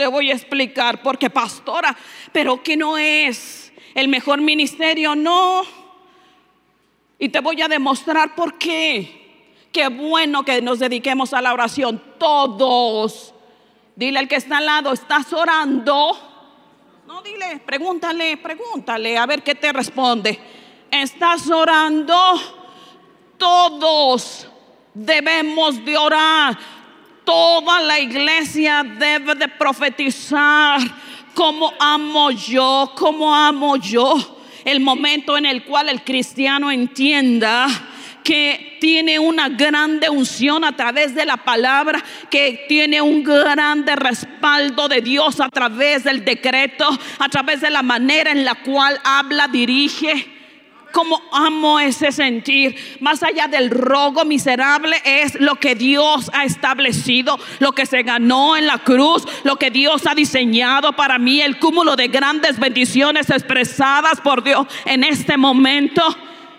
Te 0.00 0.06
voy 0.06 0.30
a 0.30 0.34
explicar, 0.34 1.02
porque 1.02 1.28
pastora, 1.28 1.94
pero 2.32 2.62
que 2.62 2.74
no 2.74 2.96
es 2.96 3.70
el 3.94 4.08
mejor 4.08 4.40
ministerio, 4.40 5.14
no. 5.14 5.60
Y 7.18 7.28
te 7.28 7.40
voy 7.40 7.60
a 7.60 7.68
demostrar 7.68 8.34
por 8.34 8.56
qué. 8.56 9.66
Qué 9.70 9.88
bueno 9.88 10.42
que 10.42 10.62
nos 10.62 10.78
dediquemos 10.78 11.34
a 11.34 11.42
la 11.42 11.52
oración 11.52 12.02
todos. 12.16 13.34
Dile 13.94 14.20
al 14.20 14.26
que 14.26 14.36
está 14.36 14.56
al 14.56 14.64
lado, 14.64 14.94
¿estás 14.94 15.34
orando? 15.34 16.16
No, 17.06 17.20
dile, 17.20 17.60
pregúntale, 17.66 18.38
pregúntale, 18.38 19.18
a 19.18 19.26
ver 19.26 19.42
qué 19.42 19.54
te 19.54 19.70
responde. 19.70 20.40
¿Estás 20.90 21.50
orando? 21.50 22.16
Todos 23.36 24.48
debemos 24.94 25.84
de 25.84 25.98
orar. 25.98 26.79
Toda 27.30 27.80
la 27.80 28.00
iglesia 28.00 28.82
debe 28.82 29.36
de 29.36 29.46
profetizar 29.46 30.80
como 31.32 31.72
amo 31.78 32.32
yo, 32.32 32.92
como 32.96 33.32
amo 33.32 33.76
yo. 33.76 34.40
El 34.64 34.80
momento 34.80 35.38
en 35.38 35.46
el 35.46 35.62
cual 35.62 35.90
el 35.90 36.02
cristiano 36.02 36.72
entienda 36.72 37.68
que 38.24 38.78
tiene 38.80 39.20
una 39.20 39.48
grande 39.48 40.10
unción 40.10 40.64
a 40.64 40.74
través 40.74 41.14
de 41.14 41.24
la 41.24 41.36
palabra, 41.36 42.02
que 42.28 42.64
tiene 42.66 43.00
un 43.00 43.22
grande 43.22 43.94
respaldo 43.94 44.88
de 44.88 45.00
Dios 45.00 45.38
a 45.38 45.48
través 45.50 46.02
del 46.02 46.24
decreto, 46.24 46.84
a 47.20 47.28
través 47.28 47.60
de 47.60 47.70
la 47.70 47.84
manera 47.84 48.32
en 48.32 48.44
la 48.44 48.56
cual 48.56 49.00
habla, 49.04 49.46
dirige. 49.46 50.39
Como 50.92 51.22
amo 51.32 51.78
ese 51.78 52.12
sentir. 52.12 52.98
Más 53.00 53.22
allá 53.22 53.48
del 53.48 53.70
rogo 53.70 54.24
miserable 54.24 54.96
es 55.04 55.38
lo 55.40 55.56
que 55.56 55.74
Dios 55.74 56.30
ha 56.34 56.44
establecido, 56.44 57.38
lo 57.58 57.72
que 57.72 57.86
se 57.86 58.02
ganó 58.02 58.56
en 58.56 58.66
la 58.66 58.78
cruz, 58.78 59.24
lo 59.44 59.56
que 59.56 59.70
Dios 59.70 60.06
ha 60.06 60.14
diseñado 60.14 60.94
para 60.94 61.18
mí, 61.18 61.40
el 61.40 61.58
cúmulo 61.58 61.96
de 61.96 62.08
grandes 62.08 62.58
bendiciones 62.58 63.30
expresadas 63.30 64.20
por 64.20 64.42
Dios 64.42 64.66
en 64.84 65.04
este 65.04 65.36
momento. 65.36 66.02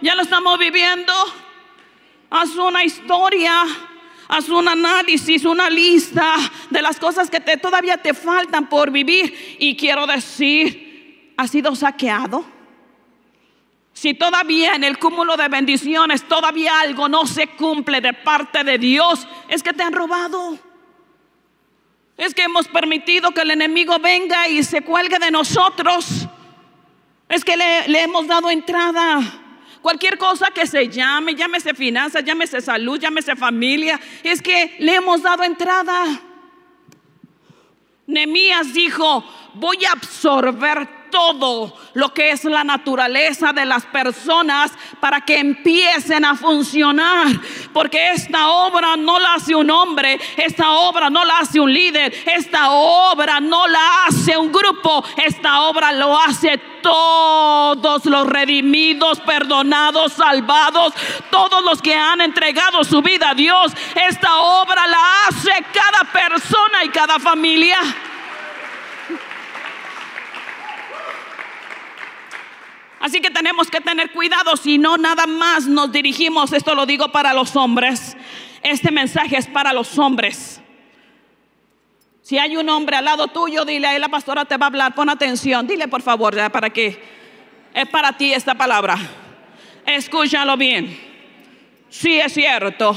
Ya 0.02 0.16
lo 0.16 0.24
estamos 0.24 0.58
viviendo. 0.58 1.14
Haz 2.30 2.56
una 2.56 2.84
historia, 2.84 3.64
haz 4.30 4.48
un 4.50 4.68
análisis, 4.68 5.44
una 5.46 5.70
lista 5.70 6.36
de 6.70 6.82
las 6.82 7.00
cosas 7.00 7.30
que 7.30 7.40
te, 7.40 7.58
todavía 7.58 7.98
te 7.98 8.14
faltan 8.14 8.70
por 8.70 8.90
vivir. 8.90 9.58
Y 9.60 9.76
quiero 9.76 10.08
decir, 10.08 11.34
¿has 11.38 11.52
sido 11.52 11.76
saqueado? 11.76 12.61
Si 14.02 14.16
todavía 14.16 14.74
en 14.74 14.84
el 14.84 14.98
cúmulo 14.98 15.38
de 15.38 15.48
bendiciones 15.48 16.28
todavía 16.28 16.80
algo 16.80 17.08
no 17.08 17.28
se 17.28 17.50
cumple 17.50 18.02
de 18.02 18.14
parte 18.14 18.64
de 18.64 18.80
Dios, 18.80 19.28
es 19.48 19.62
que 19.62 19.74
te 19.74 19.84
han 19.84 19.94
robado. 19.94 20.58
Es 22.18 22.34
que 22.34 22.42
hemos 22.42 22.68
permitido 22.68 23.30
que 23.30 23.42
el 23.42 23.52
enemigo 23.52 24.00
venga 24.00 24.48
y 24.48 24.64
se 24.64 24.82
cuelgue 24.82 25.20
de 25.20 25.30
nosotros. 25.30 26.28
Es 27.30 27.46
que 27.46 27.56
le, 27.56 28.02
hemos 28.02 28.26
dado 28.26 28.50
entrada. 28.50 29.22
Cualquier 29.84 30.18
cosa 30.18 30.50
que 30.50 30.66
se 30.66 30.90
llame, 30.90 31.36
llámese 31.36 31.76
finanzas, 31.76 32.24
llámese 32.26 32.60
salud, 32.60 33.00
llámese 33.00 33.36
familia, 33.36 34.00
es 34.24 34.42
que 34.42 34.78
le 34.80 34.96
hemos 34.96 35.22
dado 35.22 35.44
entrada. 35.44 36.20
Nemías 38.08 38.74
dijo, 38.74 39.24
voy 39.54 39.86
a 39.86 39.92
absorber 39.92 41.01
todo 41.12 41.76
lo 41.94 42.14
que 42.14 42.32
es 42.32 42.44
la 42.46 42.64
naturaleza 42.64 43.54
de 43.54 43.66
las 43.66 43.86
personas 43.86 44.72
para 45.00 45.22
que 45.22 45.38
empiecen 45.38 46.26
a 46.26 46.36
funcionar. 46.36 47.28
Porque 47.74 48.12
esta 48.12 48.50
obra 48.50 48.96
no 48.98 49.20
la 49.20 49.36
hace 49.36 49.54
un 49.54 49.70
hombre, 49.70 50.20
esta 50.38 50.72
obra 50.72 51.10
no 51.10 51.24
la 51.24 51.40
hace 51.40 51.60
un 51.60 51.72
líder, 51.72 52.14
esta 52.26 52.72
obra 52.72 53.40
no 53.40 53.68
la 53.68 54.06
hace 54.06 54.38
un 54.38 54.52
grupo, 54.52 55.04
esta 55.18 55.62
obra 55.62 55.92
lo 55.92 56.20
hace 56.20 56.58
todos 56.82 58.06
los 58.06 58.28
redimidos, 58.28 59.20
perdonados, 59.20 60.14
salvados, 60.14 60.94
todos 61.30 61.64
los 61.64 61.82
que 61.82 61.94
han 61.94 62.22
entregado 62.22 62.84
su 62.84 63.02
vida 63.02 63.32
a 63.32 63.36
Dios. 63.36 63.72
Esta 64.10 64.36
obra 64.38 64.88
la 64.88 65.26
hace 65.28 65.52
cada 65.74 66.12
persona 66.12 66.84
y 66.84 66.90
cada 66.90 67.20
familia. 67.20 67.78
Así 73.02 73.20
que 73.20 73.32
tenemos 73.32 73.72
que 73.72 73.82
tener 73.82 74.12
cuidado, 74.12 74.56
si 74.56 74.78
no 74.78 74.96
nada 74.96 75.26
más 75.26 75.68
nos 75.68 75.92
dirigimos, 75.92 76.54
esto 76.54 76.76
lo 76.76 76.86
digo 76.86 77.12
para 77.12 77.34
los 77.34 77.56
hombres, 77.56 78.16
este 78.62 78.92
mensaje 78.92 79.38
es 79.38 79.48
para 79.48 79.74
los 79.74 79.98
hombres. 79.98 80.62
Si 82.22 82.38
hay 82.38 82.56
un 82.58 82.70
hombre 82.70 82.98
al 82.98 83.06
lado 83.06 83.28
tuyo, 83.28 83.66
dile 83.66 83.88
a 83.88 83.98
la 83.98 84.08
pastora 84.08 84.46
te 84.46 84.56
va 84.56 84.68
a 84.68 84.70
hablar, 84.70 84.94
pon 84.94 85.10
atención, 85.10 85.66
dile 85.66 85.88
por 85.88 86.04
favor, 86.04 86.36
ya 86.36 86.50
para 86.52 86.70
que 86.70 87.04
es 87.74 87.90
para 87.90 88.14
ti 88.14 88.34
esta 88.34 88.54
palabra. 88.54 88.98
Escúchalo 89.86 90.56
bien. 90.56 90.98
Sí 91.90 92.20
es 92.20 92.34
cierto. 92.34 92.96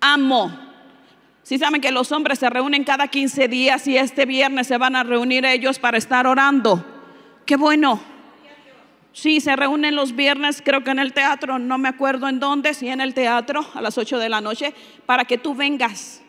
Amo 0.00 0.63
si 1.44 1.58
saben 1.58 1.82
que 1.82 1.92
los 1.92 2.10
hombres 2.10 2.38
se 2.38 2.48
reúnen 2.48 2.84
cada 2.84 3.08
15 3.08 3.48
días 3.48 3.86
y 3.86 3.98
este 3.98 4.24
viernes 4.24 4.66
se 4.66 4.78
van 4.78 4.96
a 4.96 5.02
reunir 5.02 5.44
ellos 5.44 5.78
para 5.78 5.98
estar 5.98 6.26
orando. 6.26 6.82
Qué 7.44 7.56
bueno. 7.56 8.00
Sí, 9.12 9.40
se 9.40 9.54
reúnen 9.54 9.94
los 9.94 10.16
viernes, 10.16 10.62
creo 10.64 10.82
que 10.82 10.90
en 10.90 10.98
el 10.98 11.12
teatro, 11.12 11.58
no 11.58 11.76
me 11.76 11.90
acuerdo 11.90 12.28
en 12.28 12.40
dónde, 12.40 12.72
sí 12.72 12.88
en 12.88 13.02
el 13.02 13.12
teatro 13.12 13.64
a 13.74 13.82
las 13.82 13.98
8 13.98 14.18
de 14.18 14.28
la 14.30 14.40
noche, 14.40 14.74
para 15.04 15.26
que 15.26 15.36
tú 15.36 15.54
vengas. 15.54 16.22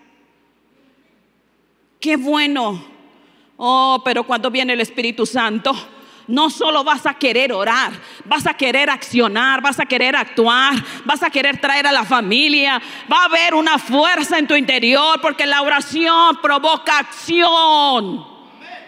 Qué 2.02 2.18
bueno. 2.18 2.86
Oh, 3.56 4.02
pero 4.04 4.28
cuando 4.28 4.52
viene 4.52 4.74
el 4.74 4.82
Espíritu 4.82 5.26
Santo, 5.26 5.74
no 6.28 6.50
solo 6.50 6.84
vas 6.84 7.06
a 7.06 7.14
querer 7.14 7.52
orar, 7.54 7.92
vas 8.26 8.48
a 8.48 8.54
querer 8.54 8.90
accionar, 8.90 9.62
vas 9.62 9.80
a 9.80 9.86
querer 9.86 10.16
actuar, 10.16 10.76
vas 11.06 11.22
a 11.24 11.30
querer 11.30 11.60
traer 11.60 11.88
a 11.88 11.92
la 11.92 12.04
familia, 12.04 12.82
va 13.12 13.22
a 13.22 13.26
haber 13.26 13.54
una 13.54 13.78
fuerza 13.78 14.38
en 14.38 14.48
tu 14.48 14.56
interior 14.56 15.20
porque 15.22 15.46
la 15.46 15.62
oración 15.62 16.38
provoca 16.42 17.00
acción. 17.00 18.26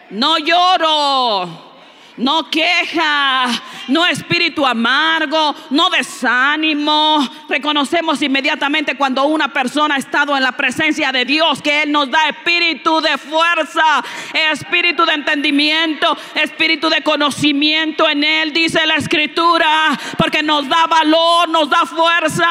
No 0.10 0.38
lloro 0.38 1.66
no 2.17 2.50
queja, 2.50 3.45
no 3.88 4.05
espíritu 4.05 4.65
amargo, 4.65 5.55
no 5.69 5.89
desánimo. 5.89 7.19
Reconocemos 7.47 8.21
inmediatamente 8.21 8.95
cuando 8.95 9.25
una 9.25 9.53
persona 9.53 9.95
ha 9.95 10.00
estado 10.00 10.36
en 10.36 10.43
la 10.43 10.51
presencia 10.51 11.12
de 11.12 11.25
Dios 11.25 11.62
que 11.62 11.83
Él 11.83 11.91
nos 11.91 12.09
da 12.09 12.29
espíritu 12.29 13.00
de 13.01 13.17
fuerza, 13.17 14.03
espíritu 14.33 15.05
de 15.05 15.13
entendimiento, 15.13 16.17
espíritu 16.36 16.89
de 16.89 17.01
conocimiento 17.01 18.09
en 18.09 18.24
Él, 18.24 18.51
dice 18.51 18.86
la 18.86 18.95
escritura, 18.95 19.97
porque 20.17 20.41
nos 20.41 20.67
da 20.67 20.88
valor, 20.88 21.50
nos 21.50 21.69
da 21.69 21.86
fuerza, 21.86 22.47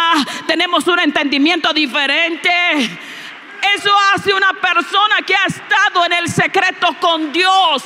tenemos 0.46 0.86
un 0.86 1.00
entendimiento 1.00 1.72
diferente. 1.72 2.50
Eso 3.76 3.90
hace 4.14 4.32
una 4.32 4.52
persona 4.54 5.16
que 5.26 5.34
ha 5.34 5.46
estado 5.46 6.06
en 6.06 6.12
el 6.12 6.28
secreto 6.28 6.94
con 7.00 7.32
Dios. 7.32 7.82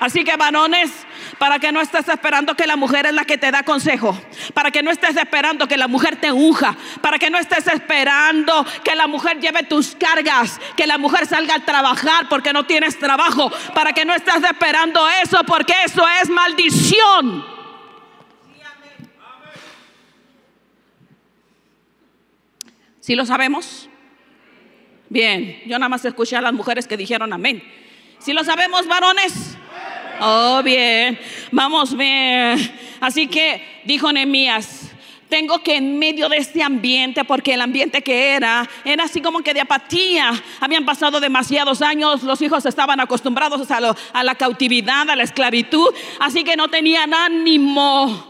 Así 0.00 0.24
que 0.24 0.34
varones, 0.36 1.06
para 1.38 1.58
que 1.58 1.72
no 1.72 1.80
estés 1.80 2.08
esperando 2.08 2.54
que 2.54 2.66
la 2.66 2.76
mujer 2.76 3.06
es 3.06 3.12
la 3.12 3.24
que 3.24 3.38
te 3.38 3.50
da 3.50 3.62
consejo, 3.62 4.18
para 4.54 4.70
que 4.70 4.82
no 4.82 4.90
estés 4.90 5.16
esperando 5.16 5.66
que 5.68 5.76
la 5.76 5.88
mujer 5.88 6.16
te 6.16 6.32
unja, 6.32 6.76
para 7.00 7.18
que 7.18 7.30
no 7.30 7.38
estés 7.38 7.66
esperando 7.66 8.64
que 8.84 8.94
la 8.94 9.06
mujer 9.06 9.40
lleve 9.40 9.62
tus 9.64 9.94
cargas, 9.96 10.60
que 10.76 10.86
la 10.86 10.98
mujer 10.98 11.26
salga 11.26 11.56
a 11.56 11.64
trabajar 11.64 12.28
porque 12.28 12.52
no 12.52 12.64
tienes 12.66 12.98
trabajo, 12.98 13.50
para 13.74 13.92
que 13.92 14.04
no 14.04 14.14
estés 14.14 14.42
esperando 14.44 15.08
eso 15.22 15.38
porque 15.44 15.74
eso 15.84 16.02
es 16.22 16.28
maldición. 16.28 17.44
¿Sí 23.00 23.14
lo 23.14 23.24
sabemos? 23.24 23.88
Bien, 25.08 25.60
yo 25.66 25.78
nada 25.78 25.88
más 25.88 26.04
escuché 26.04 26.36
a 26.36 26.40
las 26.40 26.52
mujeres 26.52 26.86
que 26.86 26.96
dijeron 26.96 27.32
amén. 27.32 27.62
¿Sí 28.20 28.32
lo 28.32 28.44
sabemos, 28.44 28.86
varones? 28.86 29.56
Oh, 30.22 30.62
bien, 30.62 31.18
vamos 31.50 31.96
bien. 31.96 32.58
Así 33.00 33.26
que 33.26 33.80
dijo 33.84 34.12
Nehemías, 34.12 34.90
tengo 35.30 35.62
que 35.62 35.76
en 35.76 35.98
medio 35.98 36.28
de 36.28 36.36
este 36.36 36.62
ambiente, 36.62 37.24
porque 37.24 37.54
el 37.54 37.62
ambiente 37.62 38.02
que 38.02 38.34
era, 38.34 38.68
era 38.84 39.04
así 39.04 39.22
como 39.22 39.40
que 39.40 39.54
de 39.54 39.62
apatía. 39.62 40.32
Habían 40.60 40.84
pasado 40.84 41.20
demasiados 41.20 41.80
años, 41.80 42.22
los 42.22 42.42
hijos 42.42 42.66
estaban 42.66 43.00
acostumbrados 43.00 43.70
a, 43.70 43.96
a 44.12 44.24
la 44.24 44.34
cautividad, 44.34 45.08
a 45.08 45.16
la 45.16 45.22
esclavitud, 45.22 45.88
así 46.18 46.44
que 46.44 46.56
no 46.56 46.68
tenían 46.68 47.14
ánimo 47.14 48.29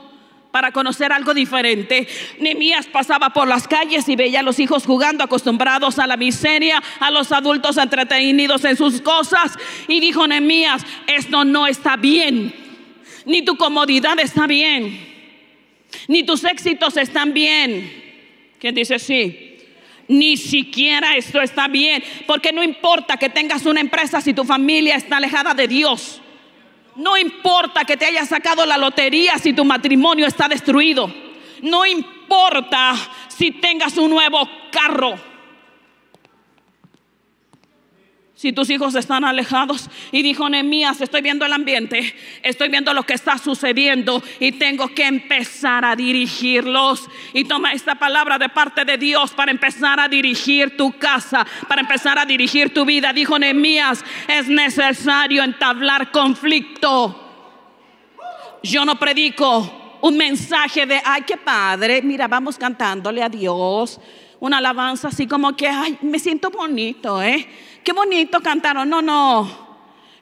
para 0.51 0.73
conocer 0.73 1.13
algo 1.13 1.35
diferente. 1.35 2.09
Nemías 2.39 2.87
pasaba 2.87 3.31
por 3.31 3.47
las 3.47 3.69
calles 3.69 4.09
y 4.09 4.17
veía 4.17 4.41
a 4.41 4.43
los 4.43 4.59
hijos 4.59 4.85
jugando, 4.85 5.23
acostumbrados 5.23 5.99
a 5.99 6.07
la 6.07 6.17
miseria, 6.17 6.83
a 6.99 7.11
los 7.11 7.33
adultos 7.33 7.77
entretenidos 7.77 8.65
en 8.65 8.77
sus 8.77 9.01
cosas. 9.01 9.57
Y 9.89 10.01
dijo 10.01 10.27
Nemías, 10.27 10.85
esto 11.07 11.45
no 11.45 11.67
está 11.67 11.97
bien. 11.97 12.53
Ni 13.25 13.43
tu 13.43 13.57
comodidad 13.57 14.19
está 14.19 14.47
bien. 14.47 15.09
Ni 16.09 16.23
tus 16.23 16.45
éxitos 16.45 16.97
están 16.97 17.33
bien. 17.33 18.01
¿Quién 18.59 18.75
dice 18.75 18.99
sí? 18.99 19.59
Ni 20.09 20.37
siquiera 20.37 21.17
esto 21.17 21.41
está 21.41 21.69
bien. 21.69 22.03
Porque 22.27 22.53
no 22.53 22.63
importa 22.63 23.17
que 23.17 23.29
tengas 23.29 23.67
una 23.67 23.81
empresa 23.81 24.21
si 24.21 24.35
tu 24.35 24.45
familia 24.45 24.97
está 24.97 25.19
alejada 25.19 25.55
de 25.55 25.69
Dios. 25.69 26.21
No 26.97 27.17
importa 27.17 27.85
que 27.85 27.97
te 27.97 28.07
hayas 28.07 28.29
sacado 28.29 28.67
la 28.67 28.77
lotería 28.77 29.39
si 29.39 29.53
tu 29.53 29.65
matrimonio 29.65 30.27
está 30.27 30.49
destruido. 30.49 31.13
No 31.63 31.87
importa 31.87 32.95
si 33.29 33.53
tengas 33.53 33.97
un 33.97 34.11
nuevo 34.11 34.49
carro 34.71 35.31
si 38.41 38.55
tus 38.55 38.71
hijos 38.71 38.95
están 38.95 39.23
alejados. 39.23 39.91
Y 40.13 40.23
dijo 40.23 40.49
Nehemías, 40.49 40.99
estoy 41.03 41.21
viendo 41.21 41.45
el 41.45 41.53
ambiente, 41.53 42.15
estoy 42.43 42.71
viendo 42.71 42.95
lo 42.95 43.03
que 43.03 43.13
está 43.13 43.37
sucediendo 43.37 44.23
y 44.39 44.53
tengo 44.53 44.95
que 44.95 45.05
empezar 45.07 45.85
a 45.85 45.95
dirigirlos. 45.95 47.07
Y 47.35 47.45
toma 47.45 47.75
esta 47.75 47.97
palabra 47.97 48.39
de 48.39 48.49
parte 48.49 48.87
de 48.87 48.97
Dios 48.97 49.33
para 49.33 49.51
empezar 49.51 50.01
a 50.01 50.09
dirigir 50.09 50.75
tu 50.79 50.93
casa, 50.93 51.47
para 51.69 51.83
empezar 51.83 52.19
a 52.19 52.25
dirigir 52.25 52.73
tu 52.73 52.87
vida. 52.87 53.13
Dijo 53.13 53.39
Nehemías, 53.39 54.03
es 54.27 54.49
necesario 54.49 55.43
entablar 55.43 56.11
conflicto. 56.11 57.15
Yo 58.63 58.87
no 58.87 58.99
predico 58.99 59.99
un 60.01 60.17
mensaje 60.17 60.87
de, 60.87 60.99
ay, 61.05 61.25
qué 61.27 61.37
padre, 61.37 62.01
mira, 62.01 62.27
vamos 62.27 62.57
cantándole 62.57 63.23
a 63.23 63.29
Dios. 63.29 64.01
Una 64.39 64.57
alabanza 64.57 65.09
así 65.09 65.27
como 65.27 65.55
que, 65.55 65.69
ay, 65.69 65.99
me 66.01 66.19
siento 66.19 66.49
bonito, 66.49 67.23
¿eh? 67.23 67.47
Qué 67.85 67.93
bonito 67.93 68.41
cantaron. 68.41 68.89
No, 68.89 69.03
no. 69.03 69.71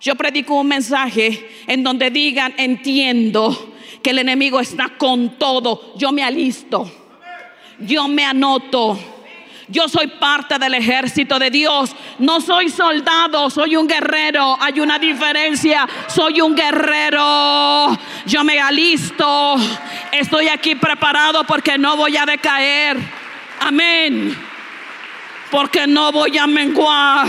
Yo 0.00 0.14
predico 0.14 0.54
un 0.54 0.68
mensaje 0.68 1.50
en 1.66 1.82
donde 1.82 2.10
digan, 2.10 2.54
entiendo 2.56 3.74
que 4.02 4.10
el 4.10 4.20
enemigo 4.20 4.60
está 4.60 4.90
con 4.96 5.38
todo. 5.38 5.94
Yo 5.96 6.12
me 6.12 6.22
alisto. 6.22 6.90
Yo 7.80 8.08
me 8.08 8.24
anoto. 8.24 8.98
Yo 9.70 9.86
soy 9.88 10.06
parte 10.06 10.58
del 10.58 10.74
ejército 10.74 11.38
de 11.38 11.50
Dios. 11.50 11.94
No 12.18 12.40
soy 12.40 12.70
soldado, 12.70 13.50
soy 13.50 13.76
un 13.76 13.86
guerrero. 13.86 14.56
Hay 14.60 14.80
una 14.80 14.98
diferencia. 14.98 15.86
Soy 16.06 16.40
un 16.40 16.54
guerrero. 16.54 17.96
Yo 18.24 18.44
me 18.44 18.58
alisto. 18.58 19.56
Estoy 20.12 20.48
aquí 20.48 20.74
preparado 20.74 21.44
porque 21.44 21.76
no 21.76 21.96
voy 21.96 22.16
a 22.16 22.24
decaer. 22.24 22.96
Amén. 23.60 24.47
Porque 25.50 25.86
no 25.86 26.12
voy 26.12 26.36
a 26.38 26.46
menguar. 26.46 27.26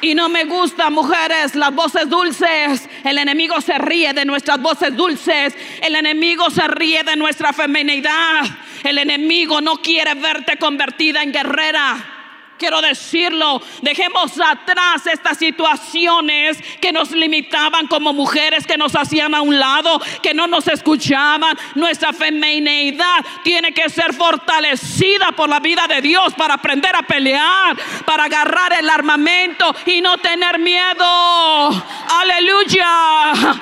Y 0.00 0.14
no 0.14 0.28
me 0.28 0.44
gusta, 0.44 0.90
mujeres, 0.90 1.54
las 1.54 1.74
voces 1.74 2.08
dulces. 2.08 2.88
El 3.04 3.18
enemigo 3.18 3.60
se 3.60 3.78
ríe 3.78 4.12
de 4.12 4.24
nuestras 4.24 4.60
voces 4.60 4.94
dulces. 4.94 5.54
El 5.82 5.96
enemigo 5.96 6.50
se 6.50 6.66
ríe 6.68 7.02
de 7.02 7.16
nuestra 7.16 7.52
feminidad. 7.52 8.44
El 8.84 8.98
enemigo 8.98 9.60
no 9.60 9.76
quiere 9.76 10.14
verte 10.14 10.56
convertida 10.58 11.22
en 11.22 11.32
guerrera. 11.32 12.15
Quiero 12.58 12.80
decirlo, 12.80 13.60
dejemos 13.82 14.32
atrás 14.40 15.06
estas 15.06 15.36
situaciones 15.36 16.58
que 16.80 16.90
nos 16.90 17.10
limitaban 17.10 17.86
como 17.86 18.14
mujeres, 18.14 18.66
que 18.66 18.78
nos 18.78 18.96
hacían 18.96 19.34
a 19.34 19.42
un 19.42 19.58
lado, 19.58 20.00
que 20.22 20.32
no 20.32 20.46
nos 20.46 20.66
escuchaban. 20.66 21.56
Nuestra 21.74 22.14
femineidad 22.14 23.24
tiene 23.44 23.74
que 23.74 23.90
ser 23.90 24.14
fortalecida 24.14 25.32
por 25.32 25.50
la 25.50 25.60
vida 25.60 25.86
de 25.86 26.00
Dios 26.00 26.32
para 26.34 26.54
aprender 26.54 26.96
a 26.96 27.02
pelear, 27.02 27.76
para 28.06 28.24
agarrar 28.24 28.72
el 28.72 28.88
armamento 28.88 29.74
y 29.84 30.00
no 30.00 30.16
tener 30.16 30.58
miedo. 30.58 31.84
Aleluya. 32.20 33.60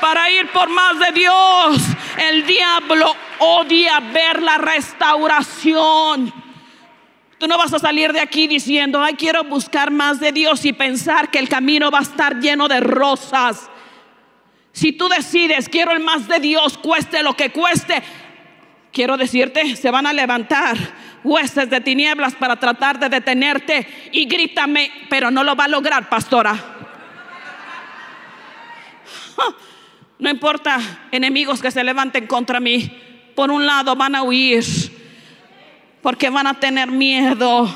Para 0.00 0.30
ir 0.30 0.48
por 0.52 0.68
más 0.68 0.98
de 1.00 1.10
Dios. 1.12 1.82
El 2.18 2.46
diablo 2.46 3.16
odia 3.40 3.98
ver 4.00 4.42
la 4.42 4.58
restauración. 4.58 6.45
Tú 7.38 7.46
no 7.46 7.58
vas 7.58 7.72
a 7.74 7.78
salir 7.78 8.12
de 8.12 8.20
aquí 8.20 8.46
diciendo, 8.46 9.02
ay, 9.02 9.14
quiero 9.14 9.44
buscar 9.44 9.90
más 9.90 10.20
de 10.20 10.32
Dios 10.32 10.64
y 10.64 10.72
pensar 10.72 11.30
que 11.30 11.38
el 11.38 11.48
camino 11.48 11.90
va 11.90 11.98
a 11.98 12.02
estar 12.02 12.40
lleno 12.40 12.66
de 12.66 12.80
rosas. 12.80 13.68
Si 14.72 14.92
tú 14.92 15.08
decides, 15.08 15.68
quiero 15.68 15.92
el 15.92 16.00
más 16.00 16.28
de 16.28 16.40
Dios, 16.40 16.78
cueste 16.78 17.22
lo 17.22 17.34
que 17.34 17.50
cueste, 17.50 18.02
quiero 18.92 19.18
decirte, 19.18 19.76
se 19.76 19.90
van 19.90 20.06
a 20.06 20.12
levantar 20.12 20.76
huestes 21.24 21.68
de 21.68 21.80
tinieblas 21.80 22.34
para 22.34 22.56
tratar 22.56 22.98
de 22.98 23.08
detenerte 23.10 23.86
y 24.12 24.24
grítame, 24.26 24.90
pero 25.10 25.30
no 25.30 25.44
lo 25.44 25.54
va 25.56 25.64
a 25.64 25.68
lograr, 25.68 26.08
pastora. 26.08 26.56
No 30.18 30.30
importa 30.30 30.78
enemigos 31.12 31.60
que 31.60 31.70
se 31.70 31.84
levanten 31.84 32.26
contra 32.26 32.58
mí, 32.58 32.90
por 33.34 33.50
un 33.50 33.66
lado 33.66 33.94
van 33.96 34.14
a 34.14 34.22
huir 34.22 34.64
porque 36.06 36.30
van 36.30 36.46
a 36.46 36.54
tener 36.54 36.88
miedo. 36.88 37.68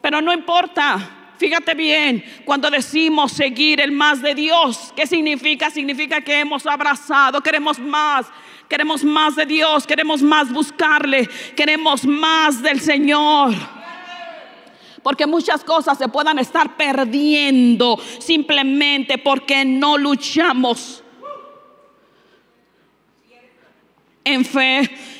Pero 0.00 0.22
no 0.22 0.32
importa. 0.32 1.34
Fíjate 1.36 1.74
bien, 1.74 2.24
cuando 2.46 2.70
decimos 2.70 3.32
seguir 3.32 3.82
el 3.82 3.92
más 3.92 4.22
de 4.22 4.34
Dios, 4.34 4.94
¿qué 4.96 5.06
significa? 5.06 5.68
Significa 5.68 6.22
que 6.22 6.40
hemos 6.40 6.64
abrazado, 6.64 7.42
queremos 7.42 7.78
más, 7.78 8.24
queremos 8.66 9.04
más 9.04 9.36
de 9.36 9.44
Dios, 9.44 9.86
queremos 9.86 10.22
más 10.22 10.50
buscarle, 10.50 11.28
queremos 11.54 12.06
más 12.06 12.62
del 12.62 12.80
Señor. 12.80 13.52
Porque 15.02 15.26
muchas 15.26 15.62
cosas 15.62 15.98
se 15.98 16.08
puedan 16.08 16.38
estar 16.38 16.78
perdiendo 16.78 18.00
simplemente 18.20 19.18
porque 19.18 19.66
no 19.66 19.98
luchamos 19.98 21.04
en 24.24 24.46
fe. 24.46 25.19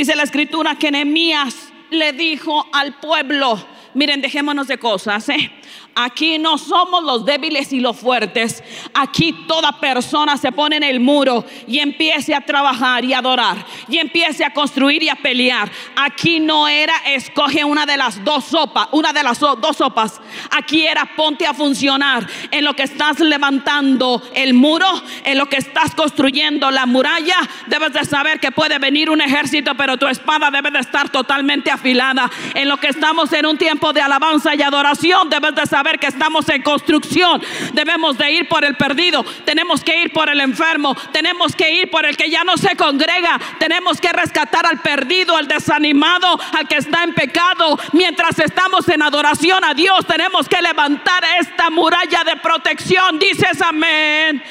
Dice 0.00 0.16
la 0.16 0.22
escritura 0.22 0.76
que 0.76 0.90
Nehemías 0.90 1.54
le 1.90 2.14
dijo 2.14 2.66
al 2.72 2.98
pueblo, 3.00 3.62
miren, 3.92 4.22
dejémonos 4.22 4.66
de 4.66 4.78
cosas, 4.78 5.28
¿eh? 5.28 5.52
Aquí 5.94 6.38
no 6.38 6.56
somos 6.56 7.02
los 7.02 7.24
débiles 7.24 7.72
y 7.72 7.80
los 7.80 7.96
fuertes. 7.96 8.62
Aquí 8.94 9.32
toda 9.48 9.72
persona 9.80 10.36
se 10.36 10.52
pone 10.52 10.76
en 10.76 10.84
el 10.84 11.00
muro 11.00 11.44
y 11.66 11.80
empiece 11.80 12.34
a 12.34 12.40
trabajar 12.40 13.04
y 13.04 13.12
adorar. 13.12 13.56
Y 13.88 13.98
empiece 13.98 14.44
a 14.44 14.52
construir 14.52 15.02
y 15.02 15.08
a 15.08 15.16
pelear. 15.16 15.70
Aquí 15.96 16.38
no 16.38 16.68
era 16.68 16.94
escoge 17.06 17.64
una 17.64 17.86
de 17.86 17.96
las 17.96 18.24
dos 18.24 18.44
sopas, 18.44 18.88
una 18.92 19.12
de 19.12 19.22
las 19.22 19.40
dos 19.40 19.76
sopas. 19.76 20.20
Aquí 20.50 20.86
era 20.86 21.10
ponte 21.16 21.46
a 21.46 21.54
funcionar 21.54 22.26
en 22.50 22.64
lo 22.64 22.74
que 22.74 22.84
estás 22.84 23.18
levantando 23.18 24.22
el 24.34 24.54
muro, 24.54 24.86
en 25.24 25.38
lo 25.38 25.46
que 25.46 25.56
estás 25.56 25.94
construyendo 25.94 26.70
la 26.70 26.86
muralla. 26.86 27.36
Debes 27.66 27.92
de 27.92 28.04
saber 28.04 28.38
que 28.38 28.52
puede 28.52 28.78
venir 28.78 29.10
un 29.10 29.20
ejército, 29.20 29.74
pero 29.74 29.96
tu 29.96 30.06
espada 30.06 30.50
debe 30.50 30.70
de 30.70 30.78
estar 30.78 31.10
totalmente 31.10 31.70
afilada. 31.70 32.30
En 32.54 32.68
lo 32.68 32.76
que 32.76 32.88
estamos 32.88 33.32
en 33.32 33.46
un 33.46 33.58
tiempo 33.58 33.92
de 33.92 34.00
alabanza 34.00 34.54
y 34.54 34.62
adoración, 34.62 35.28
debes 35.28 35.54
de 35.54 35.66
saber 35.66 35.79
ver 35.82 35.98
que 35.98 36.06
estamos 36.06 36.48
en 36.48 36.62
construcción. 36.62 37.42
Debemos 37.72 38.18
de 38.18 38.32
ir 38.32 38.48
por 38.48 38.64
el 38.64 38.76
perdido, 38.76 39.24
tenemos 39.44 39.82
que 39.82 40.02
ir 40.02 40.12
por 40.12 40.28
el 40.28 40.40
enfermo, 40.40 40.96
tenemos 41.12 41.54
que 41.54 41.70
ir 41.72 41.90
por 41.90 42.06
el 42.06 42.16
que 42.16 42.30
ya 42.30 42.44
no 42.44 42.56
se 42.56 42.76
congrega, 42.76 43.40
tenemos 43.58 44.00
que 44.00 44.12
rescatar 44.12 44.66
al 44.66 44.80
perdido, 44.80 45.36
al 45.36 45.48
desanimado, 45.48 46.38
al 46.58 46.68
que 46.68 46.76
está 46.76 47.04
en 47.04 47.14
pecado. 47.14 47.78
Mientras 47.92 48.38
estamos 48.38 48.88
en 48.88 49.02
adoración 49.02 49.64
a 49.64 49.74
Dios, 49.74 50.06
tenemos 50.06 50.48
que 50.48 50.62
levantar 50.62 51.22
esta 51.40 51.70
muralla 51.70 52.24
de 52.24 52.36
protección. 52.36 53.18
Dices 53.18 53.60
amén. 53.62 54.42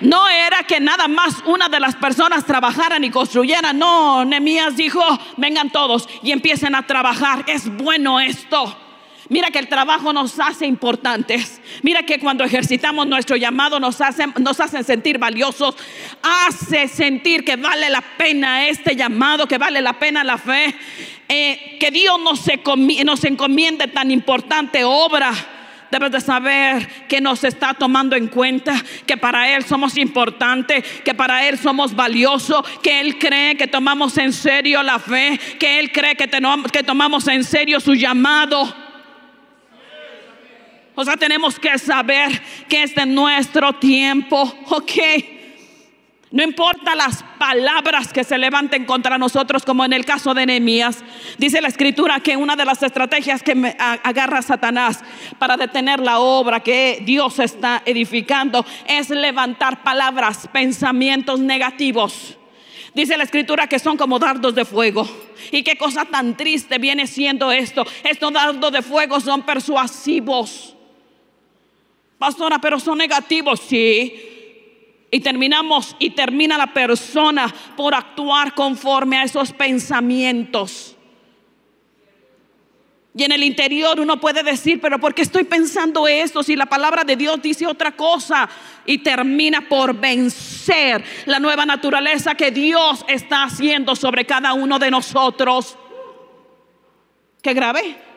No 0.00 0.28
era 0.28 0.62
que 0.62 0.78
nada 0.78 1.08
más 1.08 1.42
una 1.44 1.68
de 1.68 1.80
las 1.80 1.96
personas 1.96 2.44
trabajaran 2.44 3.02
y 3.02 3.10
construyeran. 3.10 3.78
No, 3.78 4.24
Nemías 4.24 4.76
dijo, 4.76 5.02
vengan 5.36 5.70
todos 5.70 6.08
y 6.22 6.30
empiecen 6.30 6.74
a 6.74 6.86
trabajar. 6.86 7.44
Es 7.48 7.68
bueno 7.76 8.20
esto. 8.20 8.76
Mira 9.30 9.50
que 9.50 9.58
el 9.58 9.68
trabajo 9.68 10.12
nos 10.12 10.40
hace 10.40 10.66
importantes. 10.66 11.60
Mira 11.82 12.02
que 12.02 12.18
cuando 12.18 12.44
ejercitamos 12.44 13.06
nuestro 13.06 13.36
llamado 13.36 13.78
nos 13.78 14.00
hacen, 14.00 14.32
nos 14.38 14.56
sentir 14.56 15.18
valiosos. 15.18 15.76
Hace 16.22 16.88
sentir 16.88 17.44
que 17.44 17.56
vale 17.56 17.90
la 17.90 18.02
pena 18.16 18.66
este 18.66 18.96
llamado, 18.96 19.46
que 19.46 19.58
vale 19.58 19.82
la 19.82 19.98
pena 19.98 20.24
la 20.24 20.38
fe. 20.38 20.74
Eh, 21.28 21.76
que 21.78 21.90
Dios 21.90 22.18
nos, 22.22 22.40
nos 23.04 23.24
encomiende 23.24 23.88
tan 23.88 24.10
importante 24.10 24.82
obra. 24.84 25.32
Debes 25.90 26.10
de 26.10 26.20
saber 26.20 26.86
que 27.06 27.20
nos 27.20 27.44
está 27.44 27.74
tomando 27.74 28.16
en 28.16 28.28
cuenta, 28.28 28.82
que 29.06 29.16
para 29.16 29.54
Él 29.54 29.64
somos 29.64 29.96
importantes, 29.98 30.84
que 31.02 31.14
para 31.14 31.46
Él 31.48 31.58
somos 31.58 31.94
valiosos, 31.94 32.62
que 32.82 33.00
Él 33.00 33.18
cree 33.18 33.56
que 33.56 33.66
tomamos 33.66 34.16
en 34.18 34.32
serio 34.32 34.82
la 34.82 34.98
fe, 34.98 35.38
que 35.58 35.78
Él 35.78 35.92
cree 35.92 36.14
que 36.14 36.82
tomamos 36.82 37.28
en 37.28 37.44
serio 37.44 37.80
su 37.80 37.94
llamado. 37.94 38.87
O 41.00 41.04
sea, 41.04 41.16
tenemos 41.16 41.60
que 41.60 41.78
saber 41.78 42.42
que 42.68 42.82
es 42.82 42.92
de 42.92 43.06
nuestro 43.06 43.72
tiempo, 43.74 44.52
ok. 44.68 44.92
No 46.32 46.42
importa 46.42 46.96
las 46.96 47.22
palabras 47.38 48.12
que 48.12 48.24
se 48.24 48.36
levanten 48.36 48.84
contra 48.84 49.16
nosotros, 49.16 49.64
como 49.64 49.84
en 49.84 49.92
el 49.92 50.04
caso 50.04 50.34
de 50.34 50.44
Nehemías. 50.46 51.04
Dice 51.38 51.60
la 51.60 51.68
escritura 51.68 52.18
que 52.18 52.36
una 52.36 52.56
de 52.56 52.64
las 52.64 52.82
estrategias 52.82 53.44
que 53.44 53.76
agarra 53.78 54.42
Satanás 54.42 55.04
para 55.38 55.56
detener 55.56 56.00
la 56.00 56.18
obra 56.18 56.64
que 56.64 57.00
Dios 57.06 57.38
está 57.38 57.80
edificando 57.86 58.66
es 58.88 59.08
levantar 59.10 59.84
palabras, 59.84 60.48
pensamientos 60.52 61.38
negativos. 61.38 62.36
Dice 62.92 63.16
la 63.16 63.22
escritura 63.22 63.68
que 63.68 63.78
son 63.78 63.96
como 63.96 64.18
dardos 64.18 64.56
de 64.56 64.64
fuego. 64.64 65.08
Y 65.52 65.62
qué 65.62 65.78
cosa 65.78 66.06
tan 66.06 66.36
triste 66.36 66.78
viene 66.78 67.06
siendo 67.06 67.52
esto. 67.52 67.86
Estos 68.02 68.32
dardos 68.32 68.72
de 68.72 68.82
fuego 68.82 69.20
son 69.20 69.42
persuasivos. 69.42 70.74
Pastora, 72.18 72.58
pero 72.58 72.80
son 72.80 72.98
negativos, 72.98 73.60
sí 73.60 74.28
y 75.10 75.20
terminamos 75.20 75.96
y 75.98 76.10
termina 76.10 76.58
la 76.58 76.72
persona 76.72 77.52
por 77.76 77.94
actuar 77.94 78.54
conforme 78.54 79.18
a 79.18 79.24
esos 79.24 79.52
pensamientos. 79.52 80.94
Y 83.14 83.24
en 83.24 83.32
el 83.32 83.42
interior 83.42 83.98
uno 83.98 84.20
puede 84.20 84.42
decir, 84.42 84.80
pero 84.80 85.00
¿por 85.00 85.14
qué 85.14 85.22
estoy 85.22 85.44
pensando 85.44 86.06
esto 86.06 86.42
si 86.42 86.54
la 86.54 86.66
palabra 86.66 87.02
de 87.02 87.16
Dios 87.16 87.42
dice 87.42 87.66
otra 87.66 87.92
cosa? 87.92 88.48
Y 88.86 88.98
termina 88.98 89.68
por 89.68 89.94
vencer 89.94 91.02
la 91.26 91.40
nueva 91.40 91.66
naturaleza 91.66 92.34
que 92.34 92.50
Dios 92.50 93.04
está 93.08 93.44
haciendo 93.44 93.96
sobre 93.96 94.24
cada 94.24 94.52
uno 94.52 94.78
de 94.78 94.90
nosotros. 94.90 95.76
Qué 97.42 97.54
grave. 97.54 98.07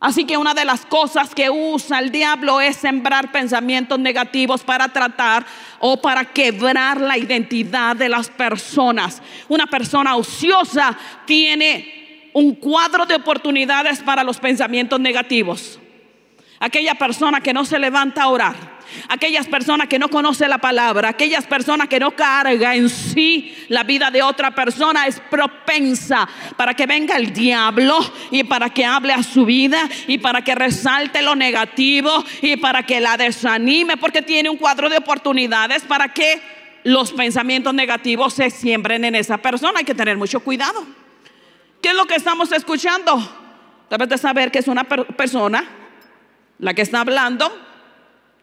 Así 0.00 0.24
que 0.24 0.36
una 0.36 0.54
de 0.54 0.64
las 0.64 0.86
cosas 0.86 1.34
que 1.34 1.50
usa 1.50 1.98
el 1.98 2.12
diablo 2.12 2.60
es 2.60 2.76
sembrar 2.76 3.32
pensamientos 3.32 3.98
negativos 3.98 4.62
para 4.62 4.88
tratar 4.88 5.44
o 5.80 6.00
para 6.00 6.24
quebrar 6.24 7.00
la 7.00 7.18
identidad 7.18 7.96
de 7.96 8.08
las 8.08 8.28
personas. 8.28 9.20
Una 9.48 9.66
persona 9.66 10.14
ociosa 10.14 10.96
tiene 11.26 12.30
un 12.32 12.54
cuadro 12.54 13.06
de 13.06 13.16
oportunidades 13.16 14.00
para 14.00 14.22
los 14.22 14.38
pensamientos 14.38 15.00
negativos. 15.00 15.80
Aquella 16.60 16.94
persona 16.94 17.40
que 17.40 17.52
no 17.52 17.64
se 17.64 17.78
levanta 17.80 18.22
a 18.22 18.28
orar 18.28 18.77
aquellas 19.08 19.46
personas 19.46 19.88
que 19.88 19.98
no 19.98 20.08
conocen 20.08 20.50
la 20.50 20.58
palabra, 20.58 21.10
aquellas 21.10 21.46
personas 21.46 21.88
que 21.88 22.00
no 22.00 22.12
carga 22.12 22.74
en 22.74 22.88
sí 22.88 23.54
la 23.68 23.84
vida 23.84 24.10
de 24.10 24.22
otra 24.22 24.54
persona, 24.54 25.06
es 25.06 25.20
propensa 25.20 26.28
para 26.56 26.74
que 26.74 26.86
venga 26.86 27.16
el 27.16 27.32
diablo 27.32 27.98
y 28.30 28.44
para 28.44 28.70
que 28.70 28.84
hable 28.84 29.12
a 29.12 29.22
su 29.22 29.44
vida 29.44 29.88
y 30.06 30.18
para 30.18 30.42
que 30.42 30.54
resalte 30.54 31.22
lo 31.22 31.34
negativo 31.34 32.24
y 32.42 32.56
para 32.56 32.84
que 32.84 33.00
la 33.00 33.16
desanime, 33.16 33.96
porque 33.96 34.22
tiene 34.22 34.48
un 34.48 34.56
cuadro 34.56 34.88
de 34.88 34.98
oportunidades 34.98 35.82
para 35.82 36.12
que 36.12 36.40
los 36.84 37.12
pensamientos 37.12 37.74
negativos 37.74 38.34
se 38.34 38.50
siembren 38.50 39.04
en 39.04 39.14
esa 39.14 39.38
persona. 39.38 39.78
Hay 39.78 39.84
que 39.84 39.94
tener 39.94 40.16
mucho 40.16 40.40
cuidado. 40.40 40.86
¿Qué 41.82 41.90
es 41.90 41.94
lo 41.94 42.06
que 42.06 42.14
estamos 42.14 42.50
escuchando? 42.52 43.16
Debes 43.90 44.08
de 44.08 44.18
saber 44.18 44.50
que 44.50 44.58
es 44.58 44.68
una 44.68 44.84
persona 44.84 45.64
la 46.58 46.74
que 46.74 46.82
está 46.82 47.00
hablando 47.00 47.67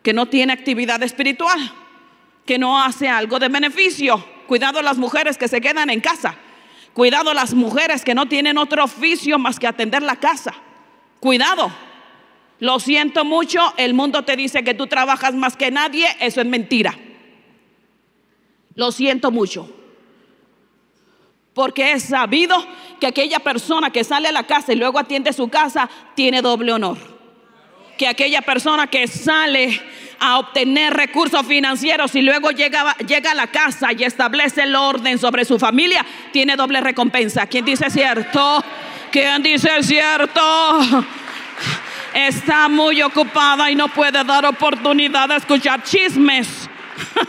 que 0.06 0.14
no 0.14 0.28
tiene 0.28 0.54
actividad 0.54 1.02
espiritual, 1.02 1.60
que 2.46 2.60
no 2.60 2.80
hace 2.80 3.10
algo 3.10 3.40
de 3.40 3.50
beneficio. 3.50 4.24
Cuidado 4.46 4.84
las 4.84 5.00
mujeres 5.00 5.36
que 5.36 5.48
se 5.48 5.60
quedan 5.60 5.90
en 5.90 6.00
casa. 6.00 6.36
Cuidado 6.94 7.34
las 7.34 7.56
mujeres 7.56 8.06
que 8.06 8.14
no 8.14 8.28
tienen 8.28 8.60
otro 8.60 8.84
oficio 8.84 9.40
más 9.40 9.60
que 9.60 9.66
atender 9.66 10.04
la 10.04 10.18
casa. 10.18 10.54
Cuidado. 11.20 11.72
Lo 12.60 12.80
siento 12.80 13.26
mucho, 13.26 13.74
el 13.78 13.96
mundo 13.96 14.22
te 14.22 14.36
dice 14.36 14.64
que 14.64 14.76
tú 14.76 14.86
trabajas 14.86 15.34
más 15.34 15.58
que 15.58 15.72
nadie, 15.72 16.08
eso 16.20 16.40
es 16.40 16.46
mentira. 16.46 16.96
Lo 18.76 18.92
siento 18.92 19.32
mucho. 19.32 19.76
Porque 21.56 21.94
es 21.94 22.04
sabido 22.04 22.56
que 23.00 23.08
aquella 23.08 23.40
persona 23.40 23.90
que 23.90 24.04
sale 24.04 24.28
a 24.28 24.32
la 24.32 24.46
casa 24.46 24.72
y 24.72 24.76
luego 24.76 25.00
atiende 25.00 25.34
su 25.34 25.50
casa 25.50 25.90
tiene 26.14 26.44
doble 26.44 26.74
honor 26.74 27.15
que 27.98 28.08
aquella 28.08 28.42
persona 28.42 28.88
que 28.88 29.08
sale 29.08 29.82
a 30.20 30.40
obtener 30.40 30.94
recursos 30.94 31.46
financieros 31.46 32.16
y 32.16 32.22
luego 32.22 32.52
llega, 32.52 32.96
llega 32.98 33.32
a 33.32 33.36
la 33.36 33.48
casa 33.48 33.92
y 33.94 34.04
establece 34.04 34.64
el 34.64 34.76
orden 34.76 35.18
sobre 35.18 35.46
su 35.46 35.60
familia, 35.60 36.06
tiene 36.32 36.56
doble 36.56 36.82
recompensa. 36.82 37.46
¿Quién 37.48 37.66
dice 37.66 37.90
cierto? 37.90 38.64
¿Quién 39.12 39.44
dice 39.44 39.84
cierto? 39.84 40.42
Está 42.14 42.70
muy 42.70 43.02
ocupada 43.02 43.70
y 43.70 43.76
no 43.76 43.90
puede 43.90 44.24
dar 44.24 44.46
oportunidad 44.46 45.30
de 45.30 45.36
escuchar 45.36 45.84
chismes. 45.84 46.70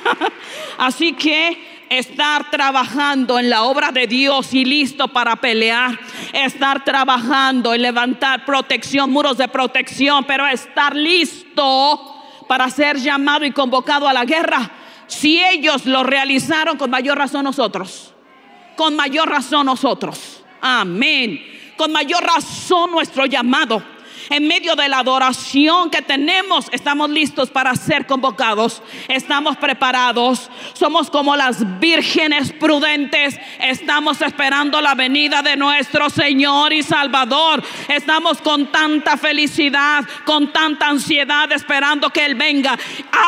Así 0.79 1.13
que 1.13 1.76
estar 1.91 2.51
trabajando 2.51 3.39
en 3.39 3.51
la 3.51 3.63
obra 3.63 3.93
de 3.93 4.07
Dios 4.07 4.53
y 4.55 4.65
listo 4.65 5.09
para 5.09 5.37
pelear, 5.37 5.99
estar 6.33 6.85
trabajando 6.85 7.75
en 7.75 7.83
levantar 7.83 8.45
protección, 8.45 9.11
muros 9.11 9.39
de 9.39 9.49
protección, 9.49 10.25
pero 10.25 10.47
estar 10.47 10.95
listo 10.95 12.15
para 12.49 12.71
ser 12.71 12.99
llamado 12.99 13.45
y 13.45 13.53
convocado 13.53 14.09
a 14.09 14.13
la 14.13 14.25
guerra. 14.25 14.71
Si 15.07 15.43
ellos 15.43 15.87
lo 15.87 16.03
realizaron, 16.03 16.77
con 16.77 16.91
mayor 16.91 17.19
razón 17.19 17.45
nosotros. 17.45 18.13
Con 18.77 18.97
mayor 18.97 19.29
razón 19.29 19.67
nosotros. 19.67 20.43
Amén. 20.61 21.41
Con 21.77 21.93
mayor 21.93 22.23
razón 22.23 22.91
nuestro 22.91 23.27
llamado 23.27 23.96
en 24.31 24.47
medio 24.47 24.77
de 24.77 24.89
la 24.89 24.99
adoración 24.99 25.91
que 25.91 26.03
tenemos, 26.03 26.67
estamos 26.73 27.11
listos 27.11 27.51
para 27.51 27.75
ser 27.75 28.07
convocados. 28.07 28.83
Estamos 29.09 29.57
preparados. 29.57 30.51
Somos 30.75 31.11
como 31.11 31.37
las 31.37 31.79
vírgenes 31.79 32.53
prudentes. 32.53 33.39
Estamos 33.61 34.21
esperando 34.21 34.81
la 34.81 34.95
venida 34.95 35.43
de 35.43 35.57
nuestro 35.57 36.11
Señor 36.11 36.73
y 36.73 36.83
Salvador. 36.83 37.63
Estamos 37.89 38.39
con 38.39 38.71
tanta 38.73 39.17
felicidad, 39.17 40.05
con 40.25 40.53
tanta 40.53 40.89
ansiedad 40.89 41.51
esperando 41.53 42.11
que 42.11 42.25
Él 42.25 42.35
venga. 42.35 42.79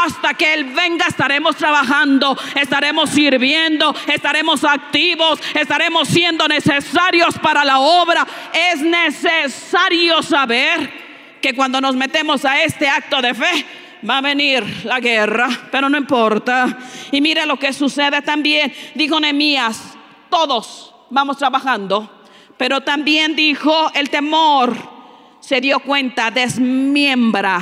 Hasta 0.05 0.35
que 0.35 0.55
Él 0.55 0.65
venga 0.65 1.07
estaremos 1.07 1.57
trabajando, 1.57 2.37
estaremos 2.55 3.11
sirviendo, 3.11 3.95
estaremos 4.07 4.65
activos, 4.65 5.41
estaremos 5.55 6.09
siendo 6.09 6.47
necesarios 6.49 7.39
para 7.39 7.65
la 7.65 7.79
obra. 7.79 8.27
Es 8.53 8.81
necesario 8.81 10.23
saber 10.23 10.88
que 11.41 11.55
cuando 11.55 11.81
nos 11.81 11.97
metemos 11.97 12.45
a 12.45 12.63
este 12.63 12.89
acto 12.89 13.21
de 13.23 13.35
fe, 13.35 13.65
va 14.09 14.19
a 14.19 14.23
venir 14.23 14.65
la 14.85 15.01
guerra, 15.01 15.49
pero 15.71 15.89
no 15.89 15.99
importa. 15.99 16.79
Y 17.11 17.21
mira 17.21 17.47
lo 17.47 17.59
que 17.59 17.73
sucede 17.73 18.23
también. 18.23 18.73
Dijo 18.95 19.19
Nehemías, 19.19 19.97
todos 20.31 20.95
vamos 21.11 21.39
trabajando, 21.39 22.25
pero 22.57 22.81
también 22.81 23.35
dijo 23.35 23.91
el 23.95 24.11
temor 24.11 24.77
se 25.41 25.61
dio 25.61 25.81
cuenta, 25.81 26.31
desmiembra 26.31 27.61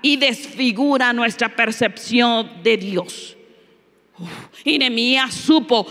y 0.00 0.16
desfigura 0.16 1.12
nuestra 1.12 1.54
percepción 1.54 2.62
de 2.62 2.76
Dios. 2.76 3.36
Y 4.64 4.78
Nehemías 4.78 5.34
supo 5.34 5.86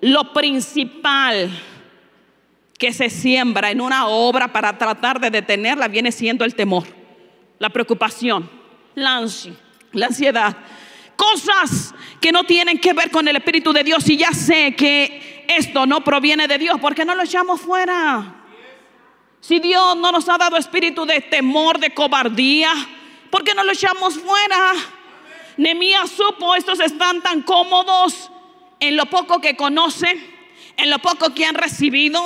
lo 0.00 0.32
principal 0.32 1.50
que 2.78 2.92
se 2.92 3.10
siembra 3.10 3.70
en 3.70 3.80
una 3.80 4.06
obra 4.08 4.52
para 4.52 4.76
tratar 4.76 5.20
de 5.20 5.30
detenerla 5.30 5.88
viene 5.88 6.12
siendo 6.12 6.44
el 6.44 6.54
temor, 6.54 6.84
la 7.58 7.70
preocupación, 7.70 8.50
la, 8.94 9.16
ansiedad. 9.16 10.56
Cosas 11.16 11.94
que 12.20 12.32
no 12.32 12.44
tienen 12.44 12.78
que 12.78 12.92
ver 12.92 13.10
con 13.10 13.28
el 13.28 13.36
Espíritu 13.36 13.72
de 13.72 13.84
Dios. 13.84 14.08
Y 14.08 14.16
ya 14.16 14.32
sé 14.32 14.74
que 14.74 15.44
esto 15.48 15.86
no 15.86 16.02
proviene 16.02 16.48
de 16.48 16.58
Dios, 16.58 16.78
porque 16.80 17.04
no 17.04 17.14
lo 17.14 17.22
echamos 17.22 17.60
fuera? 17.60 18.40
Si 19.40 19.60
Dios 19.60 19.96
no 19.98 20.10
nos 20.10 20.28
ha 20.28 20.38
dado 20.38 20.56
espíritu 20.56 21.04
de 21.04 21.20
temor, 21.20 21.78
de 21.78 21.90
cobardía, 21.90 22.72
¿por 23.30 23.44
qué 23.44 23.54
no 23.54 23.62
lo 23.62 23.72
echamos 23.72 24.14
fuera? 24.14 24.72
Nemías 25.58 26.10
supo, 26.10 26.54
estos 26.54 26.80
están 26.80 27.20
tan 27.20 27.42
cómodos 27.42 28.30
en 28.80 28.96
lo 28.96 29.06
poco 29.06 29.40
que 29.40 29.54
conocen, 29.54 30.18
en 30.76 30.90
lo 30.90 30.98
poco 30.98 31.34
que 31.34 31.44
han 31.44 31.54
recibido 31.54 32.20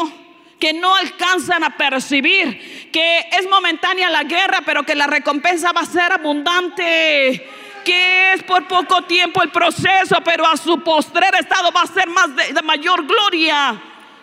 que 0.59 0.73
no 0.73 0.95
alcanzan 0.95 1.63
a 1.65 1.77
percibir 1.77 2.91
que 2.91 3.29
es 3.31 3.49
momentánea 3.49 4.11
la 4.11 4.25
guerra, 4.25 4.63
pero 4.65 4.83
que 4.85 4.95
la 4.95 5.07
recompensa 5.07 5.73
va 5.73 5.83
a 5.83 5.87
ser 5.87 6.13
abundante. 6.13 7.47
Que 7.85 8.35
es 8.35 8.43
por 8.43 8.67
poco 8.67 9.03
tiempo 9.03 9.43
el 9.43 9.51
proceso, 9.51 10.17
pero 10.25 10.47
a 10.47 10.57
su 10.57 10.83
postrer 10.83 11.35
estado 11.37 11.71
va 11.73 11.83
a 11.83 11.87
ser 11.87 12.09
más 12.09 12.35
de, 12.35 12.53
de 12.53 12.63
mayor 12.63 13.07
gloria. 13.07 13.81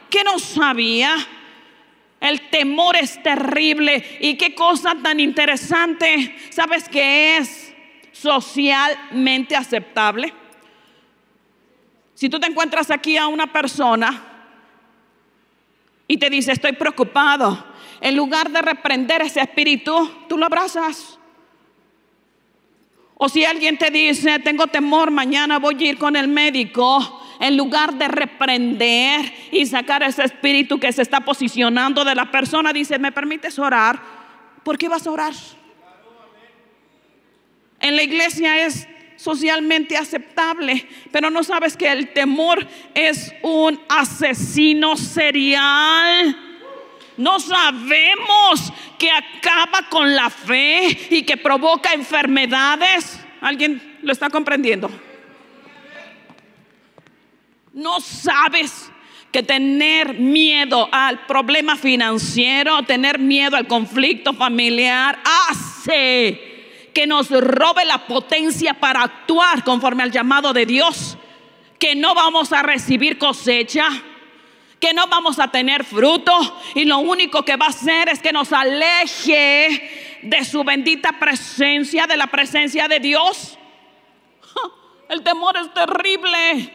Que 0.10 0.24
no 0.24 0.38
sabía. 0.38 1.16
El 2.20 2.50
temor 2.50 2.96
es 2.96 3.22
terrible. 3.24 4.18
Y 4.20 4.36
qué 4.36 4.54
cosa 4.54 4.96
tan 5.02 5.20
interesante. 5.20 6.36
¿Sabes 6.50 6.88
qué 6.90 7.38
es 7.38 7.74
socialmente 8.12 9.56
aceptable? 9.56 10.34
Si 12.14 12.30
tú 12.30 12.40
te 12.40 12.48
encuentras 12.48 12.92
aquí 12.92 13.18
a 13.18 13.28
una 13.28 13.52
persona 13.52 14.35
y 16.08 16.18
te 16.18 16.30
dice, 16.30 16.52
estoy 16.52 16.74
preocupado, 16.74 17.66
en 18.02 18.16
lugar 18.16 18.50
de 18.52 18.62
reprender 18.62 19.22
ese 19.22 19.42
espíritu, 19.42 20.10
tú 20.28 20.38
lo 20.38 20.46
abrazas. 20.46 21.20
O 23.16 23.30
si 23.30 23.46
alguien 23.46 23.78
te 23.78 23.90
dice, 23.90 24.40
tengo 24.40 24.68
temor, 24.68 25.10
mañana 25.10 25.58
voy 25.58 25.76
a 25.80 25.88
ir 25.88 25.98
con 25.98 26.16
el 26.16 26.28
médico, 26.28 27.22
en 27.40 27.58
lugar 27.58 27.96
de 27.96 28.08
reprender 28.08 29.34
y 29.52 29.66
sacar 29.66 30.04
ese 30.04 30.24
espíritu 30.24 30.80
que 30.80 30.92
se 30.92 31.02
está 31.02 31.22
posicionando 31.22 32.04
de 32.04 32.16
la 32.16 32.30
persona, 32.30 32.74
dice, 32.74 33.00
¿me 33.00 33.12
permites 33.12 33.58
orar? 33.58 34.00
¿Por 34.64 34.78
qué 34.78 34.90
vas 34.90 35.08
a 35.08 35.12
orar? 35.12 35.34
En 37.80 37.96
la 37.96 38.04
iglesia 38.04 38.66
es 38.66 38.88
socialmente 39.16 39.98
aceptable, 39.98 40.88
pero 41.12 41.30
no 41.30 41.44
sabes 41.44 41.78
que 41.78 41.92
el 41.92 42.14
temor 42.14 42.68
es 42.94 43.34
un 43.42 43.80
asesino 43.90 44.98
serial. 44.98 46.38
No 47.18 47.40
sabemos 47.40 48.74
que 49.00 49.10
acaba 49.10 49.90
con 49.90 50.16
la 50.16 50.30
fe 50.30 51.08
y 51.10 51.24
que 51.24 51.38
provoca 51.38 51.94
enfermedades. 51.94 53.20
¿Alguien 53.42 54.00
lo 54.02 54.12
está 54.12 54.30
comprendiendo? 54.30 54.90
No 57.74 58.00
sabes 58.00 58.92
que 59.32 59.44
tener 59.44 60.14
miedo 60.14 60.88
al 60.92 61.26
problema 61.26 61.76
financiero, 61.76 62.84
tener 62.84 63.20
miedo 63.20 63.58
al 63.58 63.68
conflicto 63.68 64.34
familiar, 64.34 65.20
hace 65.26 66.55
que 66.96 67.06
nos 67.06 67.30
robe 67.30 67.84
la 67.84 68.08
potencia 68.08 68.74
para 68.74 69.04
actuar 69.04 69.66
conforme 69.66 70.02
al 70.02 70.12
llamado 70.12 70.54
de 70.54 70.66
Dios, 70.66 71.18
que 71.78 71.94
no 71.94 72.16
vamos 72.16 72.54
a 72.54 72.64
recibir 72.64 73.18
cosecha, 73.18 73.90
que 74.80 74.94
no 74.94 75.06
vamos 75.08 75.38
a 75.38 75.50
tener 75.50 75.84
fruto 75.84 76.32
y 76.74 76.86
lo 76.86 77.00
único 77.00 77.44
que 77.44 77.58
va 77.58 77.66
a 77.66 77.70
hacer 77.70 78.08
es 78.08 78.22
que 78.22 78.32
nos 78.32 78.54
aleje 78.54 80.20
de 80.22 80.46
su 80.46 80.64
bendita 80.64 81.20
presencia, 81.20 82.08
de 82.08 82.16
la 82.16 82.28
presencia 82.28 82.88
de 82.88 83.02
Dios. 83.02 83.60
El 85.10 85.22
temor 85.22 85.58
es 85.58 85.74
terrible. 85.74 86.72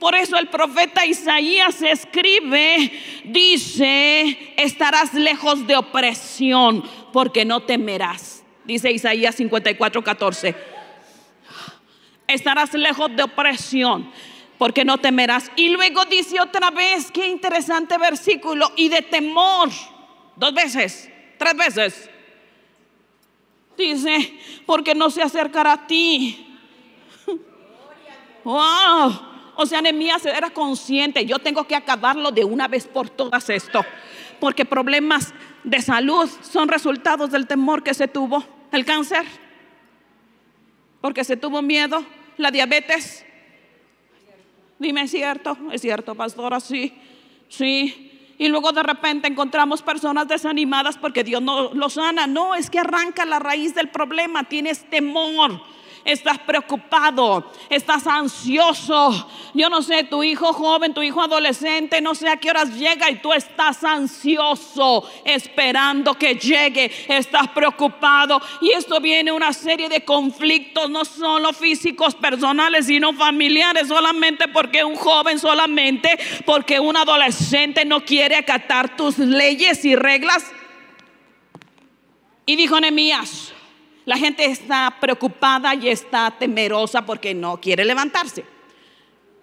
Por 0.00 0.16
eso 0.16 0.36
el 0.36 0.48
profeta 0.48 1.06
Isaías 1.06 1.80
escribe, 1.80 2.90
dice, 3.22 4.52
estarás 4.56 5.14
lejos 5.14 5.64
de 5.68 5.76
opresión 5.76 6.82
porque 7.12 7.44
no 7.44 7.60
temerás 7.60 8.39
dice 8.64 8.90
Isaías 8.90 9.34
54, 9.34 10.02
14. 10.02 10.54
Estarás 12.26 12.74
lejos 12.74 13.14
de 13.14 13.22
opresión 13.24 14.10
porque 14.60 14.84
no 14.84 14.98
temerás. 14.98 15.50
Y 15.56 15.70
luego 15.70 16.04
dice 16.04 16.38
otra 16.38 16.70
vez, 16.70 17.10
qué 17.10 17.26
interesante 17.26 17.96
versículo, 17.96 18.70
y 18.76 18.90
de 18.90 19.00
temor, 19.00 19.70
dos 20.36 20.52
veces, 20.52 21.10
tres 21.38 21.56
veces. 21.56 22.10
Dice, 23.78 24.38
porque 24.66 24.94
no 24.94 25.08
se 25.08 25.22
acercará 25.22 25.72
a 25.72 25.86
ti. 25.86 26.46
Wow. 28.44 29.20
O 29.56 29.66
sea, 29.66 29.80
Nehemías 29.80 30.24
era 30.26 30.50
consciente, 30.50 31.24
yo 31.24 31.38
tengo 31.38 31.64
que 31.64 31.74
acabarlo 31.74 32.30
de 32.30 32.44
una 32.44 32.68
vez 32.68 32.86
por 32.86 33.08
todas 33.08 33.48
esto, 33.50 33.84
porque 34.38 34.64
problemas 34.64 35.32
de 35.64 35.82
salud 35.82 36.28
son 36.42 36.68
resultados 36.68 37.30
del 37.30 37.46
temor 37.46 37.82
que 37.82 37.94
se 37.94 38.08
tuvo 38.08 38.44
el 38.72 38.84
cáncer, 38.84 39.24
porque 41.00 41.24
se 41.24 41.36
tuvo 41.36 41.62
miedo, 41.62 42.04
la 42.36 42.50
diabetes. 42.50 43.24
Dime, 44.78 45.02
¿es 45.02 45.10
cierto? 45.10 45.56
¿Es 45.72 45.82
cierto, 45.82 46.14
pastora? 46.14 46.60
Sí, 46.60 46.94
sí. 47.48 48.34
Y 48.38 48.48
luego 48.48 48.72
de 48.72 48.82
repente 48.82 49.28
encontramos 49.28 49.82
personas 49.82 50.26
desanimadas 50.26 50.96
porque 50.96 51.22
Dios 51.22 51.42
no 51.42 51.74
los 51.74 51.94
sana. 51.94 52.26
No, 52.26 52.54
es 52.54 52.70
que 52.70 52.78
arranca 52.78 53.26
la 53.26 53.38
raíz 53.38 53.74
del 53.74 53.88
problema, 53.88 54.44
tienes 54.44 54.88
temor 54.88 55.60
estás 56.04 56.38
preocupado, 56.38 57.50
estás 57.68 58.06
ansioso. 58.06 59.28
Yo 59.54 59.68
no 59.68 59.82
sé, 59.82 60.04
tu 60.04 60.22
hijo 60.22 60.52
joven, 60.52 60.94
tu 60.94 61.02
hijo 61.02 61.22
adolescente, 61.22 62.00
no 62.00 62.14
sé 62.14 62.28
a 62.28 62.36
qué 62.36 62.50
horas 62.50 62.74
llega 62.76 63.10
y 63.10 63.16
tú 63.16 63.32
estás 63.32 63.84
ansioso, 63.84 65.08
esperando 65.24 66.14
que 66.14 66.34
llegue, 66.34 66.90
estás 67.08 67.48
preocupado. 67.48 68.40
Y 68.60 68.70
esto 68.72 69.00
viene 69.00 69.32
una 69.32 69.52
serie 69.52 69.88
de 69.88 70.04
conflictos, 70.04 70.90
no 70.90 71.04
solo 71.04 71.52
físicos, 71.52 72.14
personales, 72.14 72.86
sino 72.86 73.12
familiares, 73.12 73.88
solamente 73.88 74.48
porque 74.48 74.84
un 74.84 74.96
joven, 74.96 75.38
solamente 75.38 76.18
porque 76.44 76.80
un 76.80 76.96
adolescente 76.96 77.84
no 77.84 78.04
quiere 78.04 78.36
acatar 78.36 78.96
tus 78.96 79.18
leyes 79.18 79.84
y 79.84 79.96
reglas. 79.96 80.44
Y 82.46 82.56
dijo 82.56 82.80
Nehemías, 82.80 83.52
la 84.04 84.16
gente 84.16 84.44
está 84.44 84.96
preocupada 85.00 85.74
y 85.74 85.88
está 85.88 86.30
temerosa 86.38 87.04
porque 87.04 87.34
no 87.34 87.60
quiere 87.60 87.84
levantarse. 87.84 88.44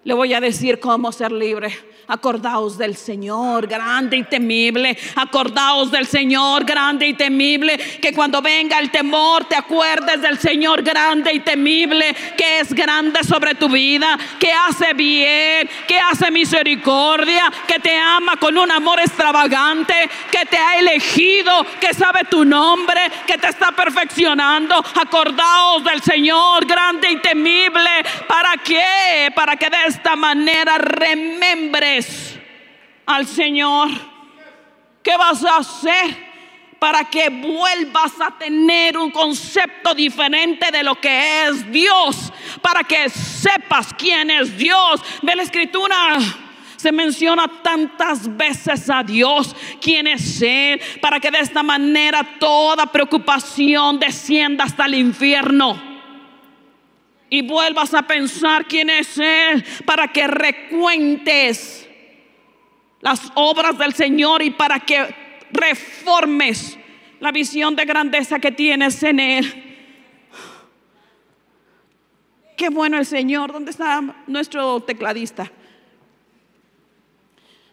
Le 0.04 0.14
voy 0.14 0.34
a 0.34 0.40
decir 0.40 0.80
cómo 0.80 1.12
ser 1.12 1.32
libre. 1.32 1.70
Acordaos 2.08 2.78
del 2.78 2.96
Señor 2.96 3.66
grande 3.66 4.16
y 4.16 4.24
temible. 4.24 4.96
Acordaos 5.14 5.90
del 5.90 6.06
Señor 6.06 6.64
grande 6.64 7.06
y 7.06 7.12
temible. 7.12 7.76
Que 7.76 8.14
cuando 8.14 8.40
venga 8.40 8.78
el 8.78 8.90
temor 8.90 9.44
te 9.44 9.56
acuerdes 9.56 10.22
del 10.22 10.38
Señor 10.38 10.82
grande 10.82 11.34
y 11.34 11.40
temible. 11.40 12.16
Que 12.34 12.60
es 12.60 12.72
grande 12.72 13.22
sobre 13.24 13.54
tu 13.56 13.68
vida. 13.68 14.18
Que 14.40 14.50
hace 14.50 14.94
bien. 14.94 15.68
Que 15.86 15.98
hace 15.98 16.30
misericordia. 16.30 17.52
Que 17.66 17.78
te 17.78 17.94
ama 17.94 18.36
con 18.36 18.56
un 18.56 18.70
amor 18.70 19.00
extravagante. 19.00 20.08
Que 20.30 20.46
te 20.46 20.56
ha 20.56 20.78
elegido. 20.78 21.66
Que 21.78 21.92
sabe 21.92 22.24
tu 22.24 22.42
nombre. 22.42 23.02
Que 23.26 23.36
te 23.36 23.48
está 23.48 23.72
perfeccionando. 23.72 24.74
Acordaos 24.76 25.84
del 25.84 26.00
Señor 26.02 26.64
grande 26.64 27.10
y 27.10 27.16
temible. 27.20 27.90
¿Para 28.26 28.56
qué? 28.64 29.30
Para 29.34 29.56
que 29.56 29.68
de 29.68 29.84
esta 29.88 30.16
manera 30.16 30.78
remembre 30.78 31.97
al 33.06 33.26
Señor. 33.26 33.88
¿Qué 35.02 35.16
vas 35.16 35.44
a 35.44 35.58
hacer? 35.58 36.28
para 36.78 37.04
que 37.04 37.28
vuelvas 37.28 38.20
a 38.20 38.30
tener 38.38 38.96
un 38.96 39.10
concepto 39.10 39.94
diferente 39.94 40.70
de 40.70 40.82
lo 40.82 40.94
que 40.94 41.46
es 41.46 41.70
Dios, 41.70 42.32
para 42.62 42.84
que 42.84 43.08
sepas 43.08 43.92
quién 43.94 44.30
es 44.30 44.56
Dios. 44.56 45.00
De 45.22 45.34
la 45.34 45.42
escritura 45.42 46.18
se 46.76 46.92
menciona 46.92 47.48
tantas 47.62 48.36
veces 48.36 48.88
a 48.88 49.02
Dios, 49.02 49.54
quién 49.80 50.06
es 50.06 50.40
Él, 50.40 50.80
para 51.00 51.18
que 51.18 51.30
de 51.30 51.40
esta 51.40 51.62
manera 51.62 52.36
toda 52.38 52.86
preocupación 52.86 53.98
descienda 53.98 54.64
hasta 54.64 54.86
el 54.86 54.94
infierno. 54.94 55.82
Y 57.30 57.42
vuelvas 57.42 57.92
a 57.92 58.02
pensar 58.02 58.66
quién 58.66 58.88
es 58.88 59.18
Él, 59.18 59.64
para 59.84 60.08
que 60.12 60.28
recuentes 60.28 61.87
las 63.00 63.30
obras 63.34 63.78
del 63.78 63.94
Señor 63.94 64.42
y 64.42 64.50
para 64.50 64.80
que 64.80 65.14
reformes 65.50 66.78
la 67.20 67.32
visión 67.32 67.74
de 67.76 67.84
grandeza 67.84 68.38
que 68.38 68.52
tienes 68.52 69.02
en 69.02 69.20
Él. 69.20 69.64
Qué 72.56 72.70
bueno 72.70 72.98
el 72.98 73.06
Señor. 73.06 73.52
¿Dónde 73.52 73.70
está 73.70 74.02
nuestro 74.26 74.80
tecladista? 74.80 75.50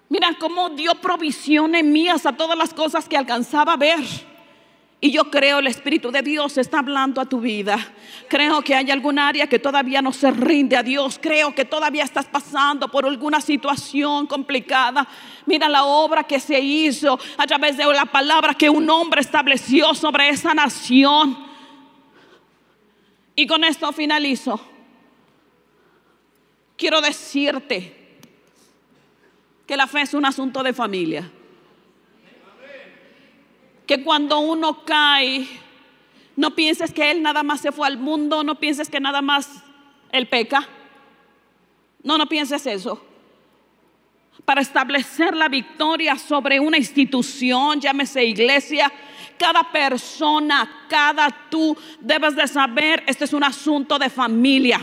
Mira 0.09 0.29
cómo 0.39 0.69
dio 0.69 0.93
provisión 0.95 1.73
en 1.73 1.91
mías 1.91 2.25
a 2.25 2.33
todas 2.33 2.57
las 2.57 2.73
cosas 2.73 3.09
que 3.09 3.17
alcanzaba 3.17 3.73
a 3.73 3.77
ver. 3.77 3.99
Y 5.01 5.11
yo 5.11 5.29
creo 5.29 5.59
el 5.59 5.67
Espíritu 5.67 6.09
de 6.09 6.21
Dios 6.21 6.57
está 6.57 6.79
hablando 6.79 7.19
a 7.19 7.25
tu 7.25 7.39
vida. 7.39 7.77
Creo 8.29 8.61
que 8.61 8.73
hay 8.73 8.89
algún 8.89 9.19
área 9.19 9.47
que 9.47 9.59
todavía 9.59 10.01
no 10.01 10.13
se 10.13 10.31
rinde 10.31 10.77
a 10.77 10.83
Dios. 10.83 11.19
Creo 11.21 11.53
que 11.53 11.65
todavía 11.65 12.03
estás 12.03 12.25
pasando 12.25 12.87
por 12.87 13.05
alguna 13.05 13.41
situación 13.41 14.25
complicada. 14.25 15.07
Mira 15.45 15.67
la 15.67 15.83
obra 15.83 16.23
que 16.23 16.39
se 16.39 16.59
hizo 16.59 17.19
a 17.37 17.45
través 17.45 17.77
de 17.77 17.85
la 17.85 18.05
palabra 18.05 18.53
que 18.53 18.69
un 18.69 18.89
hombre 18.89 19.21
estableció 19.21 19.93
sobre 19.93 20.29
esa 20.29 20.53
nación. 20.53 21.37
Y 23.35 23.45
con 23.45 23.63
esto 23.63 23.91
finalizo. 23.91 24.59
Quiero 26.77 27.01
decirte 27.01 28.17
que 29.67 29.77
la 29.77 29.87
fe 29.87 30.01
es 30.01 30.13
un 30.13 30.25
asunto 30.25 30.63
de 30.63 30.73
familia 30.73 31.31
que 33.85 34.03
cuando 34.03 34.39
uno 34.39 34.83
cae, 34.83 35.47
no 36.35 36.51
pienses 36.55 36.91
que 36.91 37.11
Él 37.11 37.21
nada 37.21 37.43
más 37.43 37.61
se 37.61 37.71
fue 37.71 37.87
al 37.87 37.97
mundo, 37.97 38.43
no 38.43 38.55
pienses 38.55 38.89
que 38.89 38.99
nada 38.99 39.21
más 39.21 39.49
Él 40.11 40.27
peca. 40.27 40.67
No, 42.03 42.17
no 42.17 42.27
pienses 42.27 42.65
eso. 42.65 43.03
Para 44.43 44.61
establecer 44.61 45.35
la 45.35 45.47
victoria 45.47 46.17
sobre 46.17 46.59
una 46.59 46.77
institución, 46.77 47.79
llámese 47.79 48.25
iglesia, 48.25 48.91
cada 49.39 49.71
persona, 49.71 50.85
cada 50.87 51.29
tú, 51.49 51.75
debes 51.99 52.35
de 52.35 52.47
saber, 52.47 53.03
este 53.07 53.25
es 53.25 53.33
un 53.33 53.43
asunto 53.43 53.97
de 53.97 54.09
familia. 54.09 54.79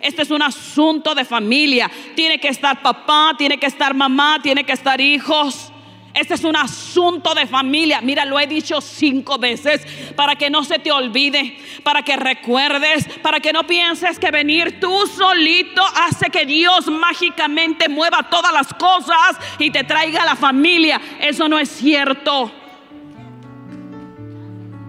Este 0.00 0.22
es 0.22 0.30
un 0.30 0.42
asunto 0.42 1.14
de 1.14 1.24
familia. 1.24 1.90
Tiene 2.14 2.38
que 2.38 2.48
estar 2.48 2.82
papá, 2.82 3.34
tiene 3.38 3.58
que 3.58 3.66
estar 3.66 3.94
mamá, 3.94 4.38
tiene 4.42 4.64
que 4.64 4.72
estar 4.72 5.00
hijos 5.00 5.72
Este 6.16 6.32
es 6.32 6.44
un 6.44 6.56
asunto 6.56 7.34
de 7.34 7.46
familia. 7.46 8.00
Mira, 8.00 8.24
lo 8.24 8.40
he 8.40 8.46
dicho 8.46 8.80
cinco 8.80 9.36
veces 9.36 9.86
para 10.16 10.34
que 10.34 10.48
no 10.48 10.64
se 10.64 10.78
te 10.78 10.90
olvide, 10.90 11.58
para 11.82 12.00
que 12.00 12.16
recuerdes, 12.16 13.06
para 13.22 13.38
que 13.38 13.52
no 13.52 13.66
pienses 13.66 14.18
que 14.18 14.30
venir 14.30 14.80
tú 14.80 15.06
solito 15.06 15.82
hace 15.94 16.30
que 16.30 16.46
Dios 16.46 16.86
mágicamente 16.86 17.90
mueva 17.90 18.30
todas 18.30 18.50
las 18.50 18.72
cosas 18.72 19.36
y 19.58 19.70
te 19.70 19.84
traiga 19.84 20.24
la 20.24 20.36
familia. 20.36 20.98
Eso 21.20 21.50
no 21.50 21.58
es 21.58 21.68
cierto. 21.68 22.50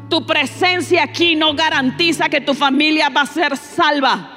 Tu 0.10 0.26
presencia 0.26 1.04
aquí 1.04 1.36
no 1.36 1.54
garantiza 1.54 2.30
que 2.30 2.40
tu 2.40 2.54
familia 2.54 3.10
va 3.10 3.24
a 3.24 3.26
ser 3.26 3.58
salva. 3.58 4.30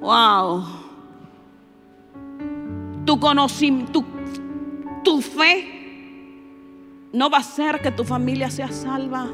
Wow. 0.00 0.85
Tu 3.06 3.20
conocimiento, 3.20 4.04
tu, 5.04 5.22
fe 5.22 5.72
no 7.12 7.30
va 7.30 7.38
a 7.38 7.40
hacer 7.40 7.80
que 7.80 7.92
tu 7.92 8.04
familia 8.04 8.50
sea 8.50 8.70
salva. 8.72 9.28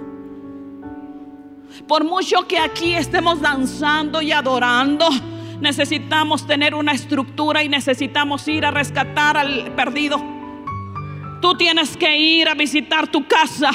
Por 1.89 2.05
mucho 2.05 2.47
que 2.47 2.59
aquí 2.59 2.95
estemos 2.95 3.41
danzando 3.41 4.21
y 4.21 4.31
adorando, 4.31 5.09
necesitamos 5.61 6.47
tener 6.47 6.75
una 6.75 6.93
estructura 6.93 7.63
y 7.63 7.69
necesitamos 7.69 8.47
ir 8.47 8.67
a 8.67 8.71
rescatar 8.71 9.39
al 9.39 9.75
perdido. 9.75 10.23
Tú 11.41 11.55
tienes 11.57 11.97
que 11.97 12.17
ir 12.17 12.49
a 12.49 12.55
visitar 12.55 13.09
tu 13.09 13.27
casa. 13.27 13.71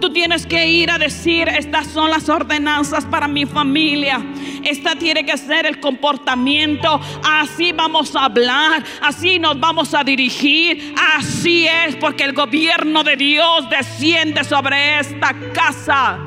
Tú 0.00 0.10
tienes 0.10 0.46
que 0.46 0.66
ir 0.66 0.90
a 0.90 0.98
decir, 0.98 1.46
estas 1.48 1.88
son 1.88 2.10
las 2.10 2.28
ordenanzas 2.30 3.04
para 3.04 3.28
mi 3.28 3.44
familia. 3.44 4.24
Esta 4.64 4.96
tiene 4.96 5.26
que 5.26 5.36
ser 5.36 5.66
el 5.66 5.78
comportamiento. 5.78 6.98
Así 7.22 7.72
vamos 7.72 8.16
a 8.16 8.24
hablar. 8.24 8.82
Así 9.02 9.38
nos 9.38 9.60
vamos 9.60 9.92
a 9.92 10.02
dirigir. 10.02 10.94
Así 11.16 11.66
es 11.66 11.96
porque 11.96 12.24
el 12.24 12.32
gobierno 12.32 13.04
de 13.04 13.16
Dios 13.16 13.68
desciende 13.68 14.42
sobre 14.42 15.00
esta 15.00 15.34
casa. 15.52 16.18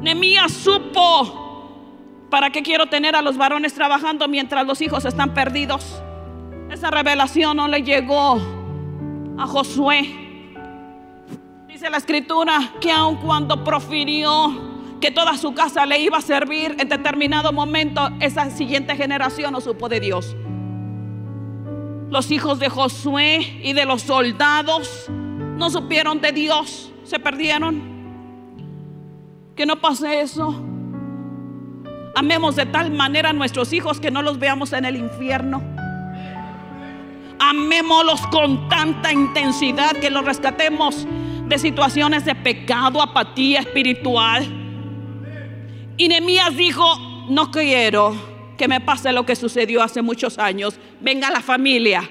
Nemías 0.00 0.52
supo 0.52 2.26
para 2.30 2.50
qué 2.50 2.62
quiero 2.62 2.86
tener 2.86 3.14
a 3.14 3.22
los 3.22 3.36
varones 3.36 3.74
trabajando 3.74 4.26
mientras 4.26 4.66
los 4.66 4.80
hijos 4.80 5.04
están 5.04 5.34
perdidos. 5.34 6.02
Esa 6.70 6.90
revelación 6.90 7.56
no 7.56 7.68
le 7.68 7.82
llegó 7.82 8.40
a 9.38 9.46
Josué. 9.46 10.27
Dice 11.78 11.90
la 11.90 11.98
escritura 11.98 12.72
que 12.80 12.90
aun 12.90 13.18
cuando 13.18 13.62
profirió 13.62 14.98
que 15.00 15.12
toda 15.12 15.36
su 15.36 15.54
casa 15.54 15.86
le 15.86 16.00
iba 16.00 16.18
a 16.18 16.20
servir 16.20 16.74
en 16.76 16.88
determinado 16.88 17.52
momento, 17.52 18.10
esa 18.18 18.50
siguiente 18.50 18.96
generación 18.96 19.52
no 19.52 19.60
supo 19.60 19.88
de 19.88 20.00
Dios. 20.00 20.34
Los 22.10 22.32
hijos 22.32 22.58
de 22.58 22.68
Josué 22.68 23.60
y 23.62 23.74
de 23.74 23.84
los 23.84 24.02
soldados 24.02 25.06
no 25.08 25.70
supieron 25.70 26.20
de 26.20 26.32
Dios, 26.32 26.92
se 27.04 27.20
perdieron. 27.20 27.80
Que 29.54 29.64
no 29.64 29.80
pase 29.80 30.20
eso. 30.20 30.60
Amemos 32.16 32.56
de 32.56 32.66
tal 32.66 32.90
manera 32.90 33.30
a 33.30 33.32
nuestros 33.32 33.72
hijos 33.72 34.00
que 34.00 34.10
no 34.10 34.22
los 34.22 34.40
veamos 34.40 34.72
en 34.72 34.84
el 34.84 34.96
infierno. 34.96 35.62
Amémoslos 37.38 38.26
con 38.26 38.68
tanta 38.68 39.12
intensidad 39.12 39.92
que 39.92 40.10
los 40.10 40.24
rescatemos 40.24 41.06
de 41.48 41.58
situaciones 41.58 42.24
de 42.24 42.34
pecado, 42.34 43.00
apatía 43.00 43.60
espiritual. 43.60 44.46
Y 45.96 46.08
Nehemías 46.08 46.54
dijo, 46.56 47.26
no 47.30 47.50
quiero 47.50 48.14
que 48.56 48.68
me 48.68 48.80
pase 48.80 49.12
lo 49.12 49.24
que 49.24 49.34
sucedió 49.34 49.82
hace 49.82 50.02
muchos 50.02 50.38
años. 50.38 50.78
Venga 51.00 51.30
la 51.30 51.40
familia. 51.40 52.08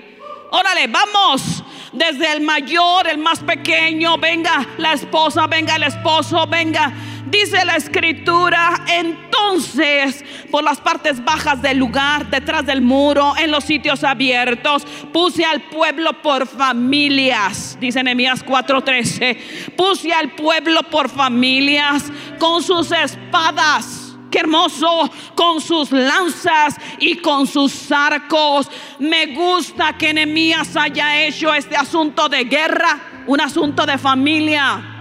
Órale, 0.49 0.87
vamos. 0.87 1.63
Desde 1.93 2.31
el 2.33 2.41
mayor, 2.41 3.07
el 3.07 3.17
más 3.17 3.39
pequeño, 3.39 4.17
venga 4.17 4.67
la 4.77 4.93
esposa, 4.93 5.47
venga 5.47 5.75
el 5.75 5.83
esposo, 5.83 6.47
venga 6.47 6.93
Dice 7.29 7.65
la 7.65 7.75
escritura, 7.75 8.85
entonces 8.87 10.23
por 10.49 10.63
las 10.63 10.79
partes 10.79 11.23
bajas 11.23 11.61
del 11.61 11.77
lugar, 11.77 12.29
detrás 12.29 12.65
del 12.65 12.81
muro, 12.81 13.33
en 13.37 13.51
los 13.51 13.65
sitios 13.65 14.05
abiertos, 14.05 14.85
puse 15.11 15.43
al 15.43 15.61
pueblo 15.63 16.21
por 16.21 16.47
familias, 16.47 17.77
dice 17.81 18.01
Nehemías 18.01 18.45
4:13, 18.45 19.73
puse 19.75 20.13
al 20.13 20.35
pueblo 20.35 20.83
por 20.83 21.09
familias 21.09 22.05
con 22.39 22.63
sus 22.63 22.91
espadas. 22.93 24.15
Qué 24.31 24.39
hermoso, 24.39 25.09
con 25.35 25.59
sus 25.59 25.91
lanzas 25.91 26.77
y 26.99 27.15
con 27.17 27.45
sus 27.45 27.91
arcos. 27.91 28.69
Me 28.99 29.27
gusta 29.27 29.97
que 29.97 30.13
Nehemías 30.13 30.77
haya 30.77 31.25
hecho 31.25 31.53
este 31.53 31.75
asunto 31.75 32.29
de 32.29 32.45
guerra, 32.45 33.23
un 33.25 33.41
asunto 33.41 33.85
de 33.85 33.97
familia 33.97 34.96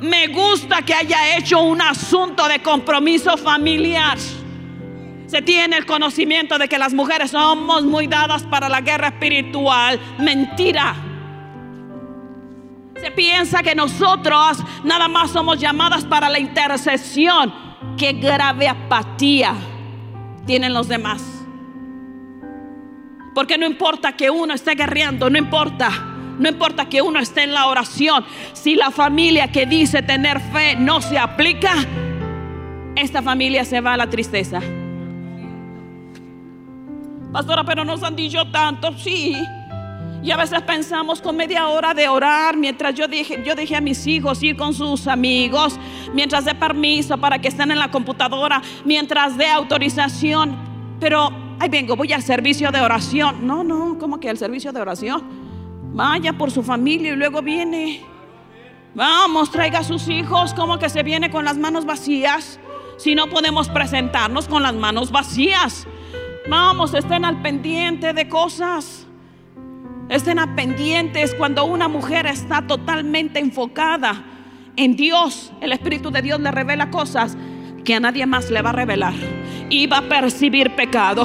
me 0.00 0.28
gusta 0.28 0.82
que 0.82 0.94
haya 0.94 1.36
hecho 1.36 1.60
un 1.60 1.80
asunto 1.80 2.46
de 2.48 2.60
compromiso 2.60 3.36
familiar. 3.36 4.18
Se 5.26 5.42
tiene 5.42 5.76
el 5.76 5.86
conocimiento 5.86 6.58
de 6.58 6.68
que 6.68 6.78
las 6.78 6.92
mujeres 6.92 7.30
somos 7.30 7.84
muy 7.84 8.06
dadas 8.06 8.42
para 8.44 8.68
la 8.68 8.80
guerra 8.80 9.08
espiritual. 9.08 9.98
Mentira. 10.18 10.94
Se 13.00 13.10
piensa 13.10 13.62
que 13.62 13.74
nosotros 13.74 14.58
nada 14.84 15.08
más 15.08 15.30
somos 15.30 15.58
llamadas 15.58 16.04
para 16.04 16.28
la 16.28 16.38
intercesión. 16.38 17.52
Qué 17.96 18.12
grave 18.12 18.68
apatía 18.68 19.54
tienen 20.46 20.72
los 20.72 20.88
demás. 20.88 21.22
Porque 23.34 23.58
no 23.58 23.66
importa 23.66 24.12
que 24.12 24.30
uno 24.30 24.54
esté 24.54 24.74
guerreando, 24.74 25.28
no 25.28 25.38
importa. 25.38 26.13
No 26.38 26.48
importa 26.48 26.88
que 26.88 27.02
uno 27.02 27.20
esté 27.20 27.44
en 27.44 27.54
la 27.54 27.66
oración. 27.66 28.24
Si 28.52 28.74
la 28.74 28.90
familia 28.90 29.50
que 29.52 29.66
dice 29.66 30.02
tener 30.02 30.40
fe 30.40 30.76
no 30.76 31.00
se 31.00 31.18
aplica, 31.18 31.74
esta 32.96 33.22
familia 33.22 33.64
se 33.64 33.80
va 33.80 33.94
a 33.94 33.96
la 33.96 34.08
tristeza. 34.08 34.60
Pastora, 37.32 37.64
pero 37.64 37.84
nos 37.84 38.02
han 38.02 38.14
dicho 38.14 38.44
tanto, 38.52 38.96
sí. 38.96 39.36
Y 40.22 40.30
a 40.30 40.36
veces 40.38 40.62
pensamos 40.62 41.20
con 41.20 41.36
media 41.36 41.68
hora 41.68 41.92
de 41.92 42.08
orar 42.08 42.56
mientras 42.56 42.94
yo 42.94 43.06
dije, 43.06 43.42
yo 43.44 43.76
a 43.76 43.80
mis 43.82 44.06
hijos 44.06 44.42
ir 44.42 44.56
con 44.56 44.72
sus 44.72 45.06
amigos, 45.06 45.78
mientras 46.14 46.46
dé 46.46 46.54
permiso 46.54 47.18
para 47.18 47.38
que 47.38 47.48
estén 47.48 47.70
en 47.70 47.78
la 47.78 47.90
computadora, 47.90 48.62
mientras 48.86 49.36
dé 49.36 49.48
autorización. 49.48 50.56
Pero 50.98 51.30
ahí 51.58 51.68
vengo, 51.68 51.94
voy 51.94 52.12
al 52.12 52.22
servicio 52.22 52.70
de 52.70 52.80
oración. 52.80 53.46
No, 53.46 53.62
no, 53.64 53.98
¿cómo 53.98 54.18
que 54.18 54.30
al 54.30 54.38
servicio 54.38 54.72
de 54.72 54.80
oración? 54.80 55.22
Vaya 55.94 56.32
por 56.32 56.50
su 56.50 56.64
familia 56.64 57.12
y 57.12 57.16
luego 57.16 57.40
viene. 57.40 58.00
Vamos, 58.96 59.52
traiga 59.52 59.78
a 59.78 59.84
sus 59.84 60.08
hijos. 60.08 60.52
como 60.52 60.78
que 60.78 60.88
se 60.88 61.04
viene 61.04 61.30
con 61.30 61.44
las 61.44 61.56
manos 61.56 61.86
vacías? 61.86 62.58
Si 62.96 63.14
no 63.14 63.28
podemos 63.28 63.68
presentarnos 63.68 64.48
con 64.48 64.64
las 64.64 64.74
manos 64.74 65.12
vacías. 65.12 65.86
Vamos, 66.48 66.94
estén 66.94 67.24
al 67.24 67.40
pendiente 67.42 68.12
de 68.12 68.28
cosas. 68.28 69.06
Estén 70.08 70.40
al 70.40 70.56
pendientes 70.56 71.32
cuando 71.32 71.64
una 71.64 71.86
mujer 71.86 72.26
está 72.26 72.66
totalmente 72.66 73.38
enfocada 73.38 74.24
en 74.74 74.96
Dios. 74.96 75.52
El 75.60 75.72
Espíritu 75.72 76.10
de 76.10 76.22
Dios 76.22 76.40
le 76.40 76.50
revela 76.50 76.90
cosas 76.90 77.36
que 77.84 77.94
a 77.94 78.00
nadie 78.00 78.26
más 78.26 78.50
le 78.50 78.62
va 78.62 78.70
a 78.70 78.74
revelar 78.74 79.14
va 79.90 79.98
a 79.98 80.02
percibir 80.02 80.70
pecado, 80.70 81.24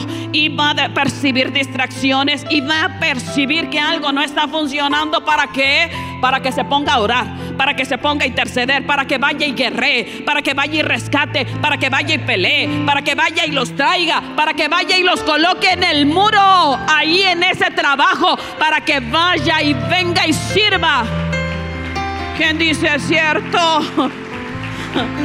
va 0.59 0.71
a 0.71 0.89
percibir 0.89 1.51
distracciones, 1.51 2.45
va 2.69 2.85
a 2.85 2.99
percibir 2.99 3.69
que 3.69 3.79
algo 3.79 4.12
no 4.12 4.21
está 4.21 4.47
funcionando. 4.47 5.23
¿Para 5.23 5.47
qué? 5.47 5.89
Para 6.21 6.41
que 6.41 6.51
se 6.51 6.63
ponga 6.65 6.93
a 6.93 6.99
orar, 6.99 7.27
para 7.57 7.75
que 7.75 7.85
se 7.85 7.97
ponga 7.97 8.23
a 8.25 8.27
interceder, 8.27 8.85
para 8.85 9.05
que 9.05 9.17
vaya 9.17 9.45
y 9.45 9.53
guerre, 9.53 10.23
para 10.25 10.41
que 10.41 10.53
vaya 10.53 10.79
y 10.79 10.81
rescate, 10.81 11.45
para 11.62 11.77
que 11.77 11.89
vaya 11.89 12.15
y 12.15 12.19
pelee, 12.19 12.83
para 12.85 13.01
que 13.01 13.15
vaya 13.15 13.45
y 13.45 13.51
los 13.51 13.75
traiga, 13.75 14.21
para 14.35 14.53
que 14.53 14.67
vaya 14.67 14.97
y 14.97 15.03
los 15.03 15.21
coloque 15.21 15.71
en 15.71 15.83
el 15.83 16.05
muro, 16.05 16.77
ahí 16.88 17.21
en 17.21 17.43
ese 17.43 17.71
trabajo, 17.71 18.38
para 18.57 18.81
que 18.81 18.99
vaya 18.99 19.62
y 19.62 19.73
venga 19.73 20.27
y 20.27 20.33
sirva. 20.33 21.05
¿Quién 22.38 22.57
dice 22.57 22.99
cierto? 22.99 23.81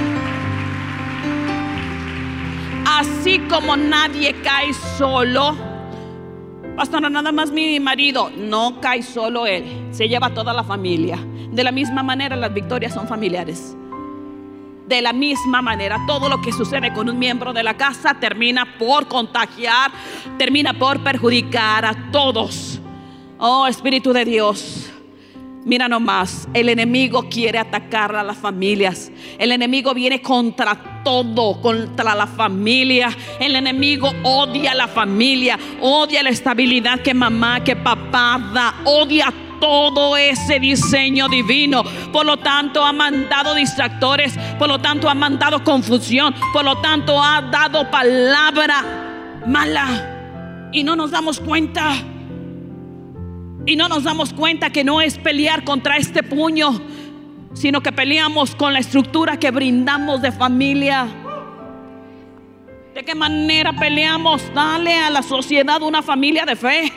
Así 2.84 3.38
como 3.40 3.76
nadie 3.76 4.34
cae 4.42 4.72
solo. 4.98 5.56
Pastor, 6.76 7.10
nada 7.10 7.32
más 7.32 7.50
mi 7.50 7.78
marido. 7.80 8.30
No 8.36 8.80
cae 8.80 9.02
solo 9.02 9.46
él. 9.46 9.88
Se 9.90 10.08
lleva 10.08 10.30
toda 10.30 10.52
la 10.52 10.64
familia. 10.64 11.18
De 11.50 11.62
la 11.62 11.72
misma 11.72 12.02
manera 12.02 12.36
las 12.36 12.52
victorias 12.52 12.92
son 12.92 13.06
familiares. 13.06 13.76
De 14.88 15.00
la 15.00 15.14
misma 15.14 15.62
manera, 15.62 15.98
todo 16.06 16.28
lo 16.28 16.42
que 16.42 16.52
sucede 16.52 16.92
con 16.92 17.08
un 17.08 17.18
miembro 17.18 17.54
de 17.54 17.62
la 17.62 17.74
casa 17.74 18.14
termina 18.20 18.76
por 18.78 19.08
contagiar, 19.08 19.90
termina 20.36 20.74
por 20.74 21.00
perjudicar 21.00 21.86
a 21.86 22.10
todos. 22.10 22.80
Oh 23.38 23.66
Espíritu 23.66 24.12
de 24.12 24.26
Dios, 24.26 24.92
Mira 25.64 25.88
nomás, 25.88 26.46
el 26.52 26.68
enemigo 26.68 27.26
quiere 27.30 27.58
atacar 27.58 28.14
a 28.14 28.22
las 28.22 28.36
familias. 28.36 29.10
El 29.38 29.50
enemigo 29.50 29.94
viene 29.94 30.20
contra 30.20 31.02
todo, 31.02 31.58
contra 31.62 32.14
la 32.14 32.26
familia. 32.26 33.08
El 33.40 33.56
enemigo 33.56 34.12
odia 34.24 34.72
a 34.72 34.74
la 34.74 34.88
familia, 34.88 35.58
odia 35.80 36.22
la 36.22 36.28
estabilidad 36.28 37.00
que 37.00 37.14
mamá, 37.14 37.64
que 37.64 37.76
papá 37.76 38.38
da, 38.52 38.74
odia 38.84 39.32
todo 39.58 40.18
ese 40.18 40.60
diseño 40.60 41.28
divino. 41.30 41.82
Por 42.12 42.26
lo 42.26 42.36
tanto, 42.36 42.84
ha 42.84 42.92
mandado 42.92 43.54
distractores, 43.54 44.34
por 44.58 44.68
lo 44.68 44.80
tanto, 44.80 45.08
ha 45.08 45.14
mandado 45.14 45.64
confusión, 45.64 46.34
por 46.52 46.66
lo 46.66 46.76
tanto, 46.82 47.22
ha 47.22 47.40
dado 47.40 47.90
palabra 47.90 49.40
mala. 49.46 50.68
Y 50.72 50.84
no 50.84 50.94
nos 50.94 51.10
damos 51.10 51.40
cuenta. 51.40 51.94
Y 53.66 53.76
no 53.76 53.88
nos 53.88 54.04
damos 54.04 54.32
cuenta 54.32 54.70
que 54.70 54.84
no 54.84 55.00
es 55.00 55.16
pelear 55.16 55.64
contra 55.64 55.96
este 55.96 56.22
puño, 56.22 56.80
sino 57.54 57.82
que 57.82 57.92
peleamos 57.92 58.54
con 58.54 58.72
la 58.72 58.78
estructura 58.78 59.38
que 59.38 59.50
brindamos 59.50 60.20
de 60.20 60.32
familia. 60.32 61.06
¿De 62.94 63.02
qué 63.02 63.14
manera 63.14 63.72
peleamos? 63.72 64.42
Dale 64.54 64.94
a 64.94 65.10
la 65.10 65.22
sociedad 65.22 65.82
una 65.82 66.02
familia 66.02 66.44
de 66.44 66.56
fe. 66.56 66.92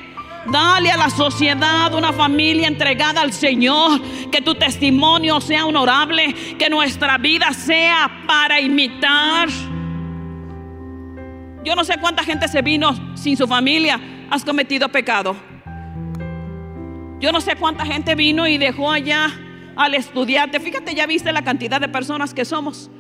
Dale 0.52 0.92
a 0.92 0.98
la 0.98 1.10
sociedad 1.10 1.94
una 1.94 2.14
familia 2.14 2.68
entregada 2.68 3.22
al 3.22 3.34
Señor. 3.34 4.02
Que 4.30 4.42
tu 4.42 4.54
testimonio 4.54 5.40
sea 5.40 5.66
honorable. 5.66 6.36
Que 6.60 6.70
nuestra 6.70 7.18
vida 7.18 7.54
sea 7.54 8.24
para 8.28 8.60
imitar. 8.60 9.48
Yo 11.64 11.76
no 11.76 11.84
sé 11.84 11.98
cuánta 12.00 12.24
gente 12.24 12.48
se 12.48 12.62
vino 12.62 13.18
sin 13.18 13.38
su 13.38 13.48
familia. 13.48 14.00
Has 14.30 14.44
cometido 14.44 14.90
pecado. 14.90 15.57
Yo 17.20 17.32
no 17.32 17.42
sé 17.42 17.56
cuánta 17.56 17.86
gente 17.86 18.16
vino 18.16 18.48
y 18.48 18.58
dejó 18.58 18.92
allá 18.92 19.30
al 19.76 19.96
estudiante. 19.96 20.60
Fíjate, 20.60 20.94
ya 20.94 21.08
viste 21.08 21.32
la 21.32 21.44
cantidad 21.44 21.82
de 21.82 21.90
personas 21.90 22.34
que 22.34 22.46
somos. 22.46 22.92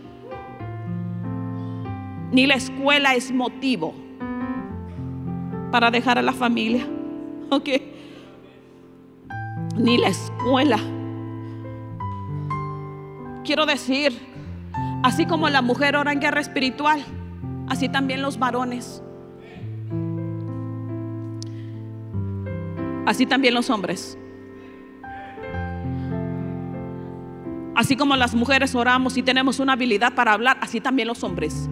Ni 2.32 2.45
la 2.45 2.55
escuela 2.55 3.13
es 3.13 3.32
motivo 3.32 3.93
para 5.72 5.91
dejar 5.91 6.18
a 6.18 6.22
la 6.22 6.34
familia. 6.34 6.88
Ok. 7.49 7.70
Ni 9.78 9.97
la 9.97 10.09
escuela. 10.09 10.78
Quiero 13.45 13.65
decir, 13.65 14.11
así 15.01 15.26
como 15.26 15.47
la 15.47 15.61
mujer 15.61 15.95
ora 15.95 16.11
en 16.11 16.20
guerra 16.20 16.41
espiritual, 16.41 17.01
así 17.70 17.88
también 17.88 18.22
los 18.22 18.38
varones. 18.38 19.01
Así 23.08 23.26
también 23.26 23.53
los 23.53 23.70
hombres. 23.70 24.18
Así 27.74 27.95
como 27.95 28.18
las 28.18 28.36
mujeres 28.36 28.76
oramos 28.76 29.16
y 29.16 29.24
tenemos 29.24 29.60
una 29.60 29.74
habilidad 29.74 30.14
para 30.14 30.34
hablar, 30.34 30.58
así 30.60 30.82
también 30.82 31.08
los 31.08 31.24
hombres. 31.24 31.70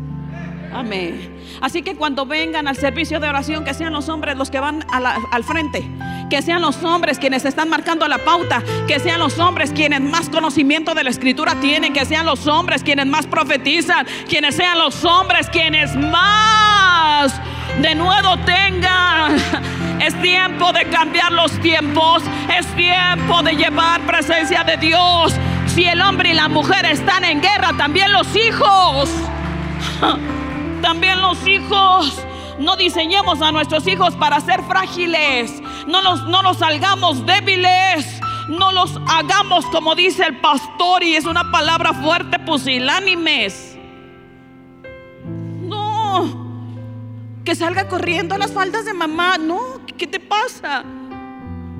Amén. 0.74 1.36
Así 1.60 1.82
que 1.82 1.96
cuando 1.96 2.26
vengan 2.26 2.70
al 2.70 2.78
servicio 2.78 3.20
de 3.20 3.28
oración, 3.28 3.66
que 3.66 3.74
sean 3.74 3.92
los 3.92 4.08
hombres 4.08 4.38
los 4.38 4.50
que 4.50 4.62
van 4.62 4.86
al 4.90 5.44
frente, 5.44 5.86
que 6.30 6.42
sean 6.42 6.62
los 6.62 6.82
hombres 6.86 7.20
quienes 7.20 7.44
están 7.44 7.68
marcando 7.68 8.08
la 8.08 8.20
pauta, 8.20 8.64
que 8.88 8.98
sean 9.02 9.20
los 9.20 9.38
hombres 9.38 9.74
quienes 9.74 10.00
más 10.00 10.30
conocimiento 10.30 10.94
de 10.94 11.04
la 11.04 11.10
escritura 11.10 11.60
tienen, 11.60 11.92
que 11.92 12.06
sean 12.06 12.26
los 12.26 12.48
hombres 12.48 12.82
quienes 12.82 13.08
más 13.08 13.28
profetizan, 13.28 14.08
quienes 14.30 14.56
sean 14.56 14.78
los 14.78 15.04
hombres 15.04 15.50
quienes 15.50 15.94
más 15.98 17.42
de 17.82 17.94
nuevo 17.94 18.38
tengan 18.46 19.36
es 20.02 20.20
tiempo 20.22 20.72
de 20.72 20.86
cambiar 20.86 21.32
los 21.32 21.52
tiempos. 21.60 22.24
Es 22.58 22.66
tiempo 22.76 23.41
de 23.43 23.56
llevar 23.56 24.02
presencia 24.02 24.64
de 24.64 24.78
Dios. 24.78 25.34
Si 25.68 25.86
el 25.86 26.02
hombre 26.02 26.32
y 26.32 26.34
la 26.34 26.48
mujer 26.48 26.86
están 26.86 27.24
en 27.24 27.41
guerra, 27.41 27.72
también 27.78 28.12
los 28.12 28.28
hijos. 28.36 29.10
También 30.82 31.20
los 31.22 31.48
hijos. 31.48 32.22
No 32.60 32.76
diseñemos 32.76 33.41
a 33.41 33.52
nuestros 33.52 33.88
hijos 33.88 34.16
para 34.16 34.39
ser 34.39 34.62
frágiles. 34.64 35.52
No 35.88 36.02
los, 36.02 36.24
no 36.26 36.43
los 36.43 36.58
salgamos 36.58 37.26
débiles. 37.26 38.22
No 38.50 38.72
los 38.72 39.00
hagamos 39.08 39.66
como 39.68 39.96
dice 39.96 40.24
el 40.26 40.38
pastor 40.38 41.04
y 41.04 41.16
es 41.16 41.26
una 41.26 41.50
palabra 41.52 41.93
fuerte, 41.93 42.38
pusilánimes. 42.39 43.76
No 45.64 46.46
que 47.46 47.56
salga 47.56 47.88
corriendo 47.88 48.36
a 48.36 48.38
las 48.39 48.52
faldas 48.52 48.84
de 48.86 48.93
mamá. 48.93 49.38
No, 49.38 49.85
¿qué 49.98 50.08
te 50.08 50.20
pasa? 50.20 50.84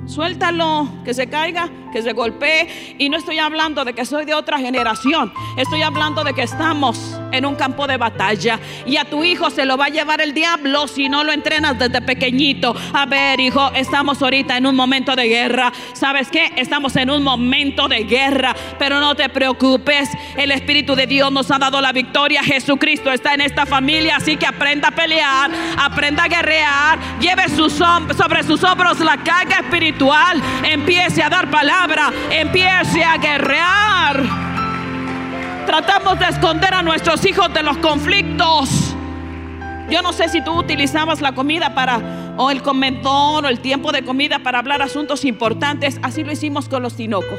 Suéltalo, 0.06 0.88
que 1.04 1.14
se 1.14 1.26
caiga, 1.26 1.68
que 1.96 2.02
se 2.02 2.12
golpee. 2.12 2.94
Y 2.98 3.08
no 3.08 3.16
estoy 3.16 3.38
hablando 3.38 3.82
de 3.82 3.94
que 3.94 4.04
soy 4.04 4.26
de 4.26 4.34
otra 4.34 4.58
generación. 4.58 5.32
Estoy 5.56 5.80
hablando 5.80 6.24
de 6.24 6.34
que 6.34 6.42
estamos 6.42 7.18
en 7.32 7.46
un 7.46 7.54
campo 7.54 7.86
de 7.86 7.96
batalla. 7.96 8.60
Y 8.84 8.98
a 8.98 9.06
tu 9.06 9.24
hijo 9.24 9.48
se 9.48 9.64
lo 9.64 9.78
va 9.78 9.86
a 9.86 9.88
llevar 9.88 10.20
el 10.20 10.34
diablo 10.34 10.88
si 10.88 11.08
no 11.08 11.24
lo 11.24 11.32
entrenas 11.32 11.78
desde 11.78 12.02
pequeñito. 12.02 12.74
A 12.92 13.06
ver, 13.06 13.40
hijo, 13.40 13.70
estamos 13.74 14.20
ahorita 14.20 14.58
en 14.58 14.66
un 14.66 14.76
momento 14.76 15.16
de 15.16 15.26
guerra. 15.26 15.72
¿Sabes 15.94 16.28
qué? 16.30 16.52
Estamos 16.56 16.94
en 16.96 17.10
un 17.10 17.22
momento 17.22 17.88
de 17.88 18.04
guerra. 18.04 18.54
Pero 18.78 19.00
no 19.00 19.14
te 19.14 19.30
preocupes. 19.30 20.10
El 20.36 20.50
Espíritu 20.50 20.94
de 20.94 21.06
Dios 21.06 21.32
nos 21.32 21.50
ha 21.50 21.58
dado 21.58 21.80
la 21.80 21.92
victoria. 21.92 22.42
Jesucristo 22.42 23.10
está 23.10 23.32
en 23.32 23.40
esta 23.40 23.64
familia. 23.64 24.16
Así 24.16 24.36
que 24.36 24.46
aprenda 24.46 24.88
a 24.88 24.94
pelear, 24.94 25.50
aprenda 25.78 26.24
a 26.24 26.28
guerrear. 26.28 26.98
Lleve 27.20 27.48
sobre 27.48 28.42
sus 28.42 28.62
hombros 28.64 29.00
la 29.00 29.16
carga 29.16 29.60
espiritual 29.60 30.42
empiece 30.62 31.22
a 31.22 31.28
dar 31.28 31.48
empiece 32.30 33.04
a 33.04 33.16
guerrear. 33.18 34.22
Tratamos 35.66 36.18
de 36.18 36.26
esconder 36.26 36.74
a 36.74 36.82
nuestros 36.82 37.24
hijos 37.26 37.52
de 37.52 37.62
los 37.62 37.76
conflictos. 37.78 38.94
Yo 39.90 40.02
no 40.02 40.12
sé 40.12 40.28
si 40.28 40.40
tú 40.42 40.52
utilizabas 40.52 41.20
la 41.20 41.34
comida 41.34 41.74
para, 41.74 42.34
o 42.36 42.50
el 42.50 42.62
comedor, 42.62 43.44
o 43.44 43.48
el 43.48 43.60
tiempo 43.60 43.92
de 43.92 44.04
comida 44.04 44.40
para 44.40 44.58
hablar 44.58 44.82
asuntos 44.82 45.24
importantes. 45.24 45.98
Así 46.02 46.24
lo 46.24 46.32
hicimos 46.32 46.68
con 46.68 46.82
los 46.82 46.94
tinocos. 46.94 47.38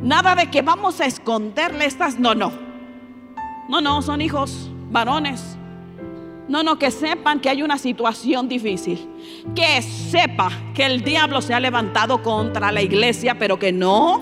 Nada 0.00 0.34
de 0.34 0.50
que 0.50 0.62
vamos 0.62 1.00
a 1.00 1.06
esconderle 1.06 1.86
estas, 1.86 2.18
no, 2.18 2.34
no. 2.34 2.52
No, 3.68 3.80
no, 3.80 4.02
son 4.02 4.20
hijos 4.20 4.70
varones. 4.90 5.56
No, 6.50 6.64
no, 6.64 6.80
que 6.80 6.90
sepan 6.90 7.38
que 7.38 7.48
hay 7.48 7.62
una 7.62 7.78
situación 7.78 8.48
difícil. 8.48 9.08
Que 9.54 9.80
sepa 9.82 10.50
que 10.74 10.84
el 10.84 11.04
diablo 11.04 11.40
se 11.40 11.54
ha 11.54 11.60
levantado 11.60 12.24
contra 12.24 12.72
la 12.72 12.82
iglesia, 12.82 13.38
pero 13.38 13.56
que 13.56 13.70
no, 13.70 14.20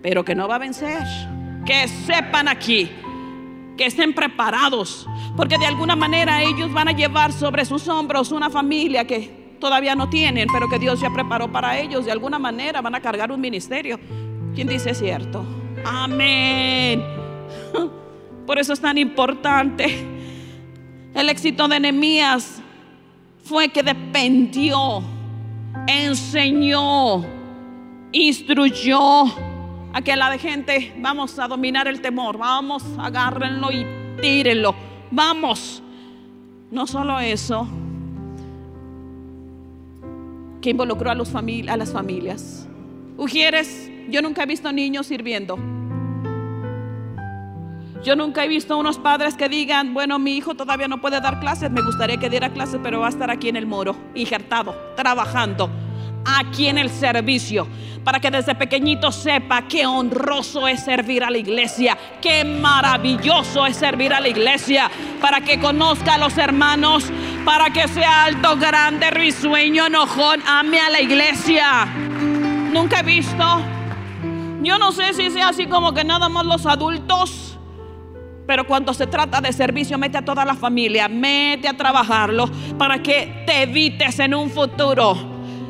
pero 0.00 0.24
que 0.24 0.34
no 0.34 0.48
va 0.48 0.54
a 0.54 0.58
vencer. 0.58 1.02
Que 1.66 1.86
sepan 1.88 2.48
aquí, 2.48 2.88
que 3.76 3.84
estén 3.84 4.14
preparados, 4.14 5.06
porque 5.36 5.58
de 5.58 5.66
alguna 5.66 5.94
manera 5.94 6.42
ellos 6.42 6.72
van 6.72 6.88
a 6.88 6.92
llevar 6.92 7.34
sobre 7.34 7.66
sus 7.66 7.86
hombros 7.88 8.32
una 8.32 8.48
familia 8.48 9.06
que 9.06 9.56
todavía 9.60 9.94
no 9.94 10.08
tienen, 10.08 10.48
pero 10.50 10.70
que 10.70 10.78
Dios 10.78 11.02
ya 11.02 11.10
preparó 11.10 11.52
para 11.52 11.78
ellos. 11.78 12.06
De 12.06 12.12
alguna 12.12 12.38
manera 12.38 12.80
van 12.80 12.94
a 12.94 13.00
cargar 13.02 13.30
un 13.30 13.42
ministerio. 13.42 14.00
¿Quién 14.54 14.68
dice 14.68 14.94
cierto? 14.94 15.44
Amén. 15.84 17.04
Por 18.46 18.58
eso 18.58 18.72
es 18.72 18.80
tan 18.80 18.96
importante 18.96 20.18
el 21.14 21.28
éxito 21.28 21.66
de 21.68 21.80
Nehemías 21.80 22.60
fue 23.44 23.68
que 23.68 23.82
dependió, 23.82 25.02
enseñó, 25.86 27.24
instruyó 28.12 29.24
a 29.92 30.02
que 30.02 30.14
la 30.14 30.38
gente, 30.38 30.92
vamos 30.98 31.38
a 31.38 31.48
dominar 31.48 31.88
el 31.88 32.00
temor, 32.00 32.38
vamos, 32.38 32.84
agárrenlo 32.98 33.72
y 33.72 33.84
tírenlo, 34.20 34.74
vamos. 35.10 35.82
No 36.70 36.86
solo 36.86 37.18
eso, 37.18 37.66
que 40.60 40.70
involucró 40.70 41.10
a, 41.10 41.14
a 41.14 41.76
las 41.76 41.92
familias. 41.92 42.68
Ujieres, 43.16 43.90
yo 44.08 44.22
nunca 44.22 44.44
he 44.44 44.46
visto 44.46 44.70
niños 44.70 45.08
sirviendo. 45.08 45.58
Yo 48.02 48.16
nunca 48.16 48.44
he 48.44 48.48
visto 48.48 48.78
unos 48.78 48.98
padres 48.98 49.34
que 49.34 49.50
digan, 49.50 49.92
bueno, 49.92 50.18
mi 50.18 50.34
hijo 50.34 50.54
todavía 50.54 50.88
no 50.88 51.02
puede 51.02 51.20
dar 51.20 51.38
clases, 51.38 51.70
me 51.70 51.82
gustaría 51.82 52.16
que 52.16 52.30
diera 52.30 52.48
clases, 52.48 52.80
pero 52.82 53.00
va 53.00 53.06
a 53.06 53.10
estar 53.10 53.30
aquí 53.30 53.50
en 53.50 53.56
el 53.56 53.66
muro, 53.66 53.94
injertado, 54.14 54.74
trabajando, 54.96 55.70
aquí 56.24 56.68
en 56.68 56.78
el 56.78 56.88
servicio, 56.88 57.66
para 58.02 58.18
que 58.18 58.30
desde 58.30 58.54
pequeñito 58.54 59.12
sepa 59.12 59.68
qué 59.68 59.84
honroso 59.84 60.66
es 60.66 60.82
servir 60.82 61.22
a 61.22 61.30
la 61.30 61.36
iglesia, 61.36 61.98
qué 62.22 62.42
maravilloso 62.42 63.66
es 63.66 63.76
servir 63.76 64.14
a 64.14 64.20
la 64.20 64.28
iglesia, 64.28 64.90
para 65.20 65.42
que 65.42 65.60
conozca 65.60 66.14
a 66.14 66.18
los 66.18 66.38
hermanos, 66.38 67.04
para 67.44 67.68
que 67.68 67.86
sea 67.86 68.24
alto, 68.24 68.56
grande, 68.56 69.10
risueño, 69.10 69.86
enojón, 69.86 70.40
ame 70.46 70.80
a 70.80 70.88
la 70.88 71.02
iglesia. 71.02 71.84
Nunca 72.72 73.00
he 73.00 73.02
visto. 73.02 73.44
Yo 74.62 74.78
no 74.78 74.90
sé 74.92 75.12
si 75.12 75.30
sea 75.30 75.48
así 75.48 75.66
como 75.66 75.92
que 75.92 76.04
nada 76.04 76.30
más 76.30 76.46
los 76.46 76.64
adultos 76.64 77.49
pero 78.50 78.66
cuando 78.66 78.92
se 78.92 79.06
trata 79.06 79.40
de 79.40 79.52
servicio, 79.52 79.96
mete 79.96 80.18
a 80.18 80.24
toda 80.24 80.44
la 80.44 80.56
familia, 80.56 81.06
mete 81.06 81.68
a 81.68 81.72
trabajarlo 81.72 82.50
para 82.76 83.00
que 83.00 83.44
te 83.46 83.62
evites 83.62 84.18
en 84.18 84.34
un 84.34 84.50
futuro 84.50 85.16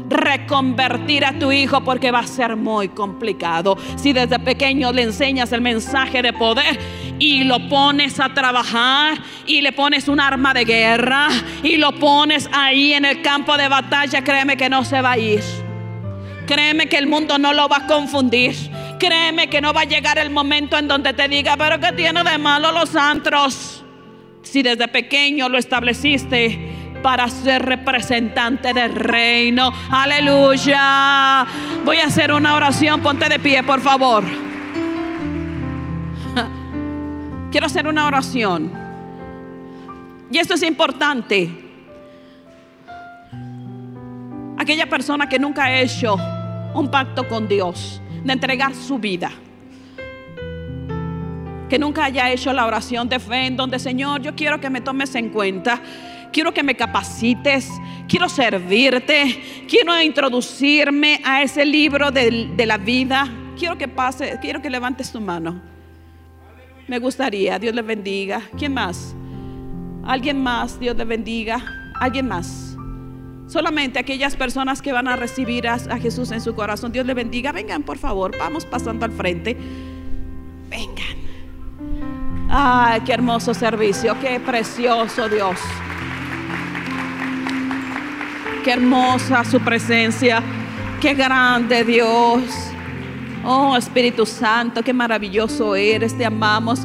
reconvertir 0.09 1.27
a 1.27 1.39
tu 1.39 1.53
hijo 1.53 1.85
porque 1.85 2.11
va 2.11 2.21
a 2.21 2.27
ser 2.27 2.57
muy 2.57 2.89
complicado. 2.89 3.77
Si 3.97 4.15
desde 4.15 4.39
pequeño 4.39 4.93
le 4.93 5.03
enseñas 5.03 5.53
el 5.53 5.61
mensaje 5.61 6.23
de 6.23 6.33
poder 6.33 6.79
y 7.19 7.45
lo 7.45 7.69
pones 7.69 8.19
a 8.19 8.33
trabajar 8.33 9.19
y 9.45 9.61
le 9.61 9.73
pones 9.73 10.09
un 10.09 10.19
arma 10.19 10.55
de 10.55 10.65
guerra 10.65 11.29
y 11.63 11.77
lo 11.77 11.93
pones 11.93 12.49
ahí 12.51 12.95
en 12.95 13.05
el 13.05 13.21
campo 13.21 13.59
de 13.59 13.69
batalla, 13.69 14.25
créeme 14.25 14.57
que 14.57 14.71
no 14.71 14.87
se 14.87 15.03
va 15.03 15.11
a 15.11 15.19
ir. 15.19 15.43
Créeme 16.47 16.89
que 16.89 16.97
el 16.97 17.09
mundo 17.09 17.37
no 17.37 17.53
lo 17.53 17.69
va 17.69 17.77
a 17.77 17.87
confundir. 17.87 18.57
Créeme 19.01 19.49
que 19.49 19.63
no 19.63 19.73
va 19.73 19.81
a 19.81 19.85
llegar 19.85 20.19
el 20.19 20.29
momento 20.29 20.77
en 20.77 20.87
donde 20.87 21.15
te 21.15 21.27
diga, 21.27 21.57
pero 21.57 21.81
¿qué 21.81 21.93
tiene 21.93 22.23
de 22.23 22.37
malo 22.37 22.71
los 22.71 22.95
antros? 22.95 23.83
Si 24.43 24.63
desde 24.63 24.89
pequeño 24.89 25.49
lo 25.49 25.57
estableciste 25.57 26.99
para 27.03 27.27
ser 27.29 27.65
representante 27.65 28.75
del 28.75 28.95
reino. 28.95 29.73
Aleluya. 29.91 31.47
Voy 31.83 31.97
a 31.97 32.05
hacer 32.05 32.31
una 32.31 32.55
oración. 32.55 33.01
Ponte 33.01 33.27
de 33.31 33.39
pie, 33.39 33.63
por 33.63 33.81
favor. 33.81 34.23
Quiero 37.51 37.67
hacer 37.67 37.89
una 37.89 38.07
oración. 38.07 38.71
Y 40.31 40.37
esto 40.37 40.53
es 40.55 40.63
importante. 40.63 41.51
Aquella 44.59 44.91
persona 44.91 45.27
que 45.27 45.39
nunca 45.39 45.65
ha 45.65 45.81
hecho 45.81 46.17
un 46.75 46.91
pacto 46.91 47.27
con 47.27 47.49
Dios 47.49 48.00
de 48.25 48.33
entregar 48.33 48.75
su 48.75 48.99
vida. 48.99 49.31
Que 51.69 51.79
nunca 51.79 52.05
haya 52.05 52.31
hecho 52.31 52.53
la 52.53 52.67
oración 52.67 53.09
de 53.09 53.21
fe 53.21 53.47
en 53.47 53.57
donde, 53.57 53.79
Señor, 53.79 54.23
yo 54.23 54.35
quiero 54.35 54.61
que 54.61 54.71
me 54.71 54.81
tomes 54.81 55.15
en 55.15 55.29
cuenta 55.29 55.81
quiero 56.33 56.53
que 56.53 56.63
me 56.63 56.75
capacites, 56.75 57.69
quiero 58.09 58.29
servirte, 58.29 59.43
quiero 59.69 60.01
introducirme 60.01 61.21
a 61.25 61.43
ese 61.43 61.65
libro 61.65 62.11
de, 62.11 62.65
la 62.67 62.79
vida. 62.79 63.29
Quiero 63.59 63.77
que 63.77 63.89
pase, 63.89 64.39
quiero 64.41 64.63
que 64.63 64.71
levantes 64.71 65.13
tu 65.13 65.21
mano. 65.21 65.61
Me 66.89 66.99
gustaría, 66.99 67.59
Dios 67.59 67.75
le 67.75 67.83
bendiga. 67.83 68.43
¿Quién 68.59 68.75
más? 68.75 69.15
¿Alguien 70.05 70.43
más? 70.43 70.79
Dios 70.81 70.97
le 70.97 71.05
bendiga. 71.05 71.63
¿Alguien 72.01 72.27
más? 72.27 72.70
Solamente 73.51 73.99
aquellas 73.99 74.37
personas 74.37 74.81
que 74.81 74.93
van 74.93 75.09
a 75.09 75.17
recibir 75.17 75.67
a, 75.67 75.77
Jesús 75.99 76.31
en 76.31 76.41
su 76.41 76.55
corazón. 76.55 76.93
Dios 76.93 77.05
le 77.05 77.15
bendiga. 77.15 77.51
Vengan, 77.51 77.83
por 77.83 77.99
favor. 77.99 78.31
Vamos 78.39 78.65
pasando 78.65 79.05
al 79.05 79.11
frente. 79.11 79.57
Vengan. 80.71 81.17
Ay, 82.49 83.01
qué 83.01 83.13
hermoso 83.13 83.53
servicio. 83.53 84.17
Qué 84.21 84.39
precioso 84.39 85.29
Dios. 85.29 85.59
Qué 88.63 88.71
hermosa 88.71 89.43
su 89.43 89.59
presencia. 89.59 90.41
Qué 91.01 91.15
grande 91.15 91.83
Dios. 91.83 92.45
Oh 93.45 93.77
Espíritu 93.77 94.27
Santo, 94.27 94.85
qué 94.85 94.93
maravilloso 94.93 95.75
eres. 95.75 96.17
Te 96.17 96.25
amamos. 96.25 96.83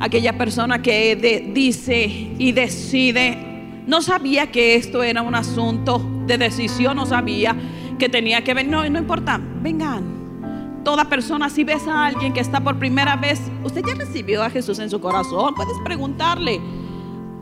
Aquella 0.00 0.32
persona 0.38 0.80
que 0.80 1.44
dice 1.52 2.06
y 2.38 2.52
decide. 2.52 3.49
No 3.90 4.02
sabía 4.02 4.52
que 4.52 4.76
esto 4.76 5.02
era 5.02 5.20
un 5.20 5.34
asunto 5.34 6.00
de 6.24 6.38
decisión. 6.38 6.96
No 6.96 7.06
sabía 7.06 7.56
que 7.98 8.08
tenía 8.08 8.44
que 8.44 8.54
ver. 8.54 8.68
No, 8.68 8.88
no 8.88 8.98
importa. 9.00 9.40
Vengan. 9.42 10.80
Toda 10.84 11.06
persona, 11.06 11.50
si 11.50 11.64
ves 11.64 11.88
a 11.88 12.06
alguien 12.06 12.32
que 12.32 12.38
está 12.38 12.60
por 12.60 12.78
primera 12.78 13.16
vez, 13.16 13.40
usted 13.64 13.82
ya 13.84 13.96
recibió 13.96 14.44
a 14.44 14.48
Jesús 14.48 14.78
en 14.78 14.90
su 14.90 15.00
corazón. 15.00 15.56
Puedes 15.56 15.76
preguntarle. 15.84 16.60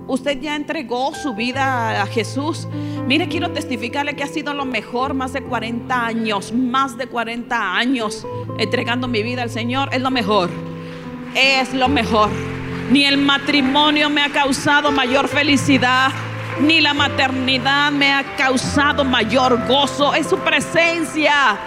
Usted 0.07 0.41
ya 0.41 0.57
entregó 0.57 1.15
su 1.15 1.35
vida 1.35 2.01
a 2.01 2.07
Jesús. 2.07 2.67
Mire, 3.07 3.29
quiero 3.29 3.51
testificarle 3.51 4.17
que 4.17 4.25
ha 4.25 4.27
sido 4.27 4.55
lo 4.55 4.65
mejor 4.65 5.13
más 5.13 5.35
de 5.35 5.43
40 5.43 6.07
años, 6.07 6.51
más 6.55 6.97
de 6.97 7.09
40 7.09 7.77
años 7.77 8.27
entregando 8.59 9.07
mi 9.07 9.23
vida 9.23 9.43
al 9.43 9.51
Señor. 9.51 9.91
Es 9.93 10.01
lo 10.01 10.11
mejor. 10.11 10.49
Es 11.35 11.75
lo 11.75 11.91
mejor. 11.91 12.31
Ni 12.91 13.05
el 13.05 13.19
matrimonio 13.19 14.09
me 14.09 14.23
ha 14.23 14.31
causado 14.31 14.91
mayor 14.91 15.29
felicidad, 15.29 16.11
ni 16.61 16.81
la 16.81 16.95
maternidad 16.95 17.91
me 17.93 18.13
ha 18.13 18.37
causado 18.37 19.05
mayor 19.05 19.67
gozo. 19.67 20.15
Es 20.15 20.29
su 20.29 20.39
presencia 20.39 21.59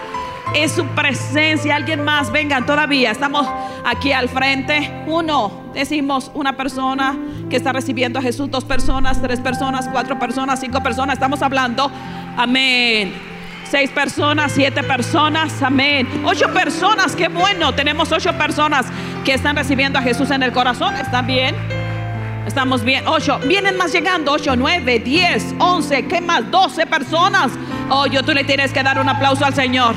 es 0.53 0.73
su 0.73 0.85
presencia. 0.87 1.75
Alguien 1.75 2.03
más, 2.03 2.31
vengan 2.31 2.65
todavía. 2.65 3.11
Estamos 3.11 3.47
aquí 3.85 4.11
al 4.11 4.29
frente. 4.29 5.03
Uno, 5.07 5.51
decimos 5.73 6.31
una 6.33 6.55
persona 6.55 7.17
que 7.49 7.57
está 7.57 7.73
recibiendo 7.73 8.19
a 8.19 8.21
Jesús, 8.21 8.49
dos 8.49 8.65
personas, 8.65 9.21
tres 9.21 9.39
personas, 9.39 9.87
cuatro 9.91 10.17
personas, 10.19 10.59
cinco 10.59 10.81
personas. 10.81 11.15
Estamos 11.15 11.41
hablando. 11.41 11.91
Amén. 12.37 13.13
Seis 13.69 13.89
personas, 13.89 14.51
siete 14.51 14.83
personas, 14.83 15.61
amén. 15.61 16.05
Ocho 16.25 16.51
personas, 16.53 17.15
qué 17.15 17.29
bueno. 17.29 17.73
Tenemos 17.73 18.11
ocho 18.11 18.33
personas 18.33 18.85
que 19.23 19.33
están 19.33 19.55
recibiendo 19.55 19.97
a 19.97 20.01
Jesús 20.01 20.29
en 20.31 20.43
el 20.43 20.51
corazón. 20.51 20.95
¿Están 20.95 21.25
bien? 21.25 21.80
Estamos 22.45 22.83
bien. 22.83 23.07
Ocho. 23.07 23.39
Vienen 23.39 23.77
más 23.77 23.91
llegando. 23.91 24.31
Ocho, 24.31 24.55
nueve, 24.55 24.99
diez, 24.99 25.53
once. 25.59 26.05
¿Qué 26.07 26.21
más? 26.21 26.49
Doce 26.49 26.85
personas. 26.85 27.51
Oh, 27.89 28.07
yo 28.07 28.23
tú 28.23 28.33
le 28.33 28.43
tienes 28.43 28.71
que 28.71 28.81
dar 28.83 28.99
un 28.99 29.09
aplauso 29.09 29.45
al 29.45 29.53
Señor. 29.53 29.95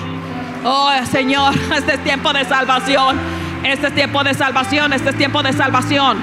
Oh 0.65 0.91
Señor, 1.11 1.55
este 1.77 1.95
es 1.95 2.05
tiempo 2.05 2.33
de 2.33 2.45
salvación. 2.45 3.19
Este 3.65 3.89
es 3.89 3.95
tiempo 3.95 4.23
de 4.25 4.35
salvación. 4.35 4.93
Este 4.93 5.11
es 5.11 5.17
tiempo 5.17 5.43
de 5.43 5.53
salvación. 5.53 6.19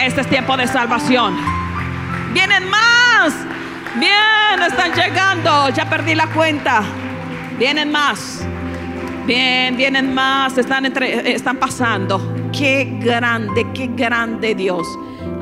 Este 0.00 0.20
es 0.20 0.26
tiempo 0.28 0.56
de 0.56 0.66
salvación. 0.66 1.36
Vienen 2.32 2.68
más. 2.68 3.34
Bien, 3.96 4.62
están 4.66 4.92
llegando. 4.92 5.68
Ya 5.70 5.88
perdí 5.88 6.14
la 6.14 6.26
cuenta. 6.28 6.82
Vienen 7.58 7.90
más. 7.92 8.44
Bien, 9.26 9.76
vienen 9.76 10.14
más. 10.14 10.56
Están, 10.58 10.86
entre, 10.86 11.34
están 11.34 11.58
pasando. 11.58 12.50
Qué 12.52 12.98
grande, 13.00 13.66
qué 13.74 13.88
grande 13.88 14.54
Dios. 14.54 14.86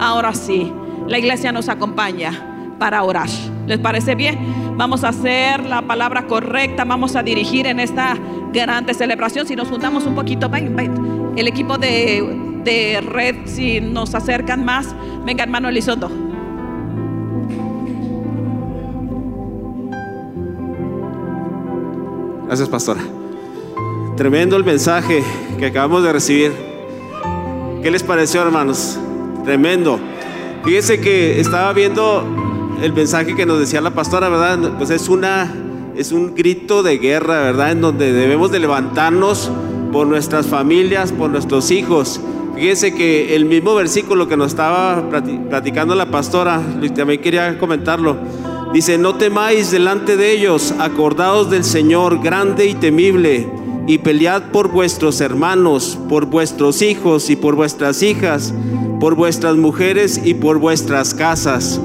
Ahora 0.00 0.32
sí, 0.32 0.72
la 1.06 1.18
iglesia 1.18 1.52
nos 1.52 1.68
acompaña 1.68 2.74
para 2.78 3.02
orar. 3.02 3.28
¿Les 3.66 3.78
parece 3.78 4.14
bien? 4.14 4.38
Vamos 4.76 5.04
a 5.04 5.08
hacer 5.08 5.62
la 5.66 5.82
palabra 5.82 6.26
correcta. 6.26 6.84
Vamos 6.84 7.16
a 7.16 7.22
dirigir 7.22 7.66
en 7.66 7.78
esta 7.78 8.16
grande 8.50 8.94
celebración. 8.94 9.46
Si 9.46 9.54
nos 9.54 9.68
juntamos 9.68 10.06
un 10.06 10.14
poquito. 10.14 10.50
El 11.36 11.46
equipo 11.46 11.76
de, 11.76 12.60
de 12.64 13.02
red, 13.02 13.36
si 13.44 13.82
nos 13.82 14.14
acercan 14.14 14.64
más, 14.64 14.94
venga 15.26 15.44
hermano 15.44 15.68
Elizondo. 15.68 16.10
Gracias, 22.46 22.70
pastora. 22.70 23.02
Tremendo 24.16 24.56
el 24.56 24.64
mensaje 24.64 25.22
que 25.58 25.66
acabamos 25.66 26.02
de 26.02 26.12
recibir. 26.12 26.52
¿Qué 27.82 27.90
les 27.90 28.02
pareció, 28.02 28.40
hermanos? 28.42 28.98
Tremendo. 29.44 29.98
Fíjense 30.64 31.00
que 31.00 31.40
estaba 31.40 31.72
viendo 31.72 32.24
el 32.82 32.92
mensaje 32.92 33.34
que 33.34 33.46
nos 33.46 33.58
decía 33.58 33.80
la 33.80 33.90
pastora, 33.90 34.28
¿verdad? 34.28 34.72
Pues 34.78 34.90
es 34.90 35.08
una 35.08 35.52
es 35.96 36.12
un 36.12 36.34
grito 36.34 36.82
de 36.82 36.98
guerra, 36.98 37.42
¿verdad? 37.42 37.72
En 37.72 37.80
donde 37.80 38.12
debemos 38.12 38.50
de 38.50 38.58
levantarnos 38.58 39.50
por 39.92 40.06
nuestras 40.06 40.46
familias, 40.46 41.12
por 41.12 41.30
nuestros 41.30 41.70
hijos. 41.70 42.20
Fíjense 42.54 42.94
que 42.94 43.34
el 43.34 43.44
mismo 43.44 43.74
versículo 43.74 44.28
que 44.28 44.36
nos 44.36 44.48
estaba 44.48 45.08
platicando 45.10 45.94
la 45.94 46.10
pastora, 46.10 46.62
también 46.94 47.20
quería 47.20 47.58
comentarlo. 47.58 48.16
Dice, 48.72 48.98
no 48.98 49.16
temáis 49.16 49.70
delante 49.70 50.16
de 50.16 50.32
ellos, 50.32 50.74
acordados 50.78 51.50
del 51.50 51.64
Señor 51.64 52.22
grande 52.22 52.66
y 52.66 52.74
temible, 52.74 53.48
y 53.86 53.98
pelead 53.98 54.52
por 54.52 54.68
vuestros 54.68 55.20
hermanos, 55.20 55.98
por 56.08 56.26
vuestros 56.26 56.80
hijos 56.80 57.30
y 57.30 57.36
por 57.36 57.56
vuestras 57.56 58.02
hijas, 58.02 58.54
por 59.00 59.14
vuestras 59.14 59.56
mujeres 59.56 60.20
y 60.22 60.34
por 60.34 60.58
vuestras 60.58 61.14
casas. 61.14 61.80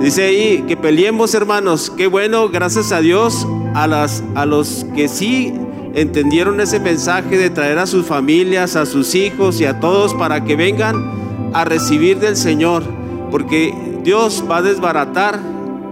Dice 0.00 0.24
ahí 0.24 0.64
que 0.66 0.76
peleemos, 0.76 1.34
hermanos. 1.34 1.92
Qué 1.96 2.06
bueno, 2.06 2.48
gracias 2.48 2.92
a 2.92 3.00
Dios, 3.00 3.46
a, 3.74 3.86
las, 3.86 4.22
a 4.34 4.46
los 4.46 4.86
que 4.94 5.08
sí 5.08 5.52
entendieron 5.94 6.60
ese 6.60 6.80
mensaje 6.80 7.36
de 7.36 7.50
traer 7.50 7.78
a 7.78 7.86
sus 7.86 8.06
familias, 8.06 8.76
a 8.76 8.86
sus 8.86 9.14
hijos 9.14 9.60
y 9.60 9.64
a 9.64 9.80
todos 9.80 10.14
para 10.14 10.44
que 10.44 10.56
vengan 10.56 11.50
a 11.52 11.64
recibir 11.64 12.18
del 12.18 12.36
Señor. 12.36 12.84
Porque 13.30 13.74
Dios 14.02 14.44
va 14.50 14.58
a 14.58 14.62
desbaratar, 14.62 15.40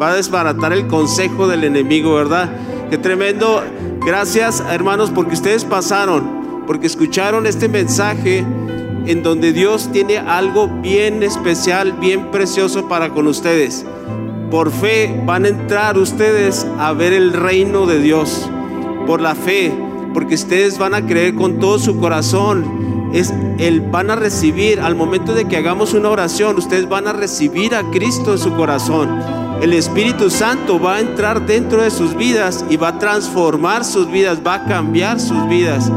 va 0.01 0.11
a 0.11 0.15
desbaratar 0.15 0.73
el 0.73 0.87
consejo 0.87 1.49
del 1.49 1.65
enemigo, 1.65 2.15
¿verdad? 2.15 2.51
Qué 2.91 2.99
tremendo. 2.99 3.63
Gracias, 4.05 4.63
hermanos, 4.71 5.11
porque 5.11 5.35
ustedes 5.35 5.65
pasaron, 5.65 6.65
porque 6.67 6.87
escucharon 6.87 7.47
este 7.47 7.69
mensaje 7.69 8.45
en 9.07 9.23
donde 9.23 9.53
Dios 9.53 9.91
tiene 9.93 10.19
algo 10.19 10.69
bien 10.69 11.23
especial, 11.23 11.93
bien 11.95 12.31
precioso 12.31 12.89
para 12.89 13.11
con 13.11 13.27
ustedes. 13.27 13.85
Por 14.51 14.73
fe 14.73 15.23
van 15.27 15.45
a 15.45 15.49
entrar 15.49 15.97
ustedes 15.97 16.67
a 16.79 16.93
ver 16.93 17.13
el 17.13 17.33
reino 17.33 17.87
de 17.87 18.01
Dios. 18.01 18.51
Por 19.07 19.21
la 19.21 19.35
fe, 19.35 19.73
porque 20.13 20.35
ustedes 20.35 20.79
van 20.79 20.95
a 20.95 21.07
creer 21.07 21.35
con 21.35 21.59
todo 21.59 21.79
su 21.79 21.99
corazón. 21.99 23.11
Es 23.13 23.33
el 23.59 23.81
van 23.81 24.11
a 24.11 24.17
recibir 24.17 24.81
al 24.81 24.95
momento 24.95 25.35
de 25.35 25.47
que 25.47 25.57
hagamos 25.57 25.95
una 25.95 26.11
oración, 26.11 26.57
ustedes 26.59 26.89
van 26.89 27.09
a 27.09 27.13
recibir 27.13 27.75
a 27.75 27.83
Cristo 27.91 28.33
en 28.33 28.39
su 28.39 28.55
corazón. 28.55 29.21
el 29.63 29.75
Espíritu 29.75 30.31
Santo 30.31 30.81
va 30.81 30.95
a 30.95 31.01
entrar 31.01 31.45
dentro 31.45 31.83
de 31.83 31.91
sus 31.91 32.17
vidas 32.17 32.65
y 32.71 32.77
va 32.77 32.89
a 32.89 32.99
transformar 32.99 33.85
sus 33.85 34.11
vidas, 34.11 34.39
va 34.45 34.55
a 34.55 34.65
cambiar 34.65 35.21
sus 35.21 35.47
vidas. 35.49 35.91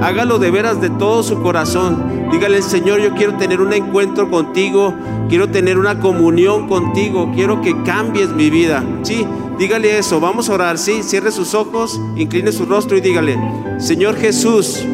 Hágalo 0.00 0.38
de 0.38 0.52
veras 0.52 0.80
de 0.80 0.90
todo 0.90 1.24
su 1.24 1.42
corazón. 1.42 2.17
Dígale, 2.30 2.60
Señor, 2.62 3.00
yo 3.00 3.14
quiero 3.14 3.36
tener 3.36 3.60
un 3.60 3.72
encuentro 3.72 4.30
contigo, 4.30 4.94
quiero 5.28 5.48
tener 5.48 5.78
una 5.78 5.98
comunión 5.98 6.68
contigo, 6.68 7.32
quiero 7.34 7.60
que 7.62 7.82
cambies 7.82 8.30
mi 8.30 8.50
vida. 8.50 8.84
Sí, 9.02 9.26
dígale 9.58 9.98
eso, 9.98 10.20
vamos 10.20 10.48
a 10.48 10.54
orar, 10.54 10.78
sí, 10.78 11.02
cierre 11.02 11.32
sus 11.32 11.54
ojos, 11.54 12.00
incline 12.16 12.52
su 12.52 12.66
rostro 12.66 12.96
y 12.96 13.00
dígale, 13.00 13.38
Señor 13.78 14.16
Jesús, 14.16 14.84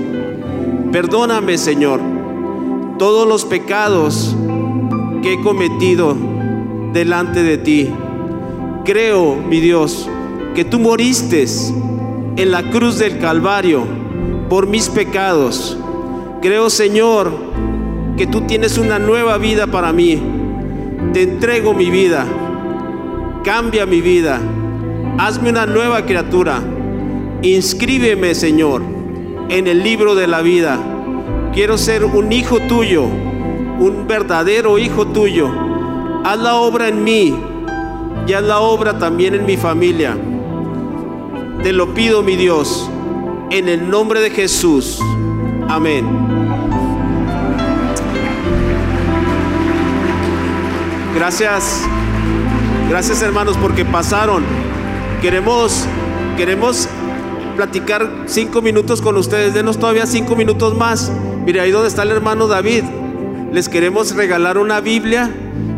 perdóname, 0.92 1.58
Señor, 1.58 2.00
todos 2.98 3.26
los 3.26 3.44
pecados 3.44 4.36
que 5.22 5.34
he 5.34 5.40
cometido 5.42 6.16
delante 6.92 7.42
de 7.42 7.58
ti. 7.58 7.90
Creo, 8.84 9.34
mi 9.34 9.60
Dios, 9.60 10.08
que 10.54 10.64
tú 10.64 10.78
moriste 10.78 11.44
en 12.36 12.50
la 12.50 12.70
cruz 12.70 12.98
del 12.98 13.18
Calvario 13.18 13.84
por 14.48 14.66
mis 14.68 14.88
pecados. 14.88 15.76
Creo, 16.44 16.68
Señor, 16.68 17.32
que 18.18 18.26
tú 18.26 18.42
tienes 18.42 18.76
una 18.76 18.98
nueva 18.98 19.38
vida 19.38 19.66
para 19.66 19.94
mí. 19.94 20.20
Te 21.14 21.22
entrego 21.22 21.72
mi 21.72 21.88
vida. 21.88 22.26
Cambia 23.42 23.86
mi 23.86 24.02
vida. 24.02 24.38
Hazme 25.16 25.48
una 25.48 25.64
nueva 25.64 26.04
criatura. 26.04 26.60
Inscríbeme, 27.40 28.34
Señor, 28.34 28.82
en 29.48 29.66
el 29.66 29.82
libro 29.82 30.14
de 30.14 30.26
la 30.26 30.42
vida. 30.42 30.78
Quiero 31.54 31.78
ser 31.78 32.04
un 32.04 32.30
hijo 32.30 32.60
tuyo, 32.60 33.04
un 33.04 34.04
verdadero 34.06 34.78
hijo 34.78 35.06
tuyo. 35.06 35.48
Haz 36.24 36.38
la 36.38 36.56
obra 36.56 36.88
en 36.88 37.02
mí 37.02 37.34
y 38.26 38.32
haz 38.34 38.42
la 38.42 38.60
obra 38.60 38.98
también 38.98 39.34
en 39.34 39.46
mi 39.46 39.56
familia. 39.56 40.14
Te 41.62 41.72
lo 41.72 41.94
pido, 41.94 42.22
mi 42.22 42.36
Dios, 42.36 42.90
en 43.50 43.66
el 43.66 43.88
nombre 43.88 44.20
de 44.20 44.28
Jesús. 44.28 45.00
Amén. 45.68 46.06
Gracias. 51.14 51.82
Gracias 52.88 53.22
hermanos 53.22 53.56
porque 53.56 53.84
pasaron. 53.84 54.42
Queremos, 55.22 55.86
queremos 56.36 56.88
platicar 57.56 58.10
cinco 58.26 58.62
minutos 58.62 59.00
con 59.00 59.16
ustedes. 59.16 59.54
Denos 59.54 59.78
todavía 59.78 60.06
cinco 60.06 60.36
minutos 60.36 60.76
más. 60.76 61.10
Mire 61.44 61.60
ahí 61.60 61.70
donde 61.70 61.88
está 61.88 62.02
el 62.02 62.10
hermano 62.10 62.46
David. 62.46 62.84
Les 63.52 63.68
queremos 63.68 64.14
regalar 64.14 64.58
una 64.58 64.80
Biblia 64.80 65.30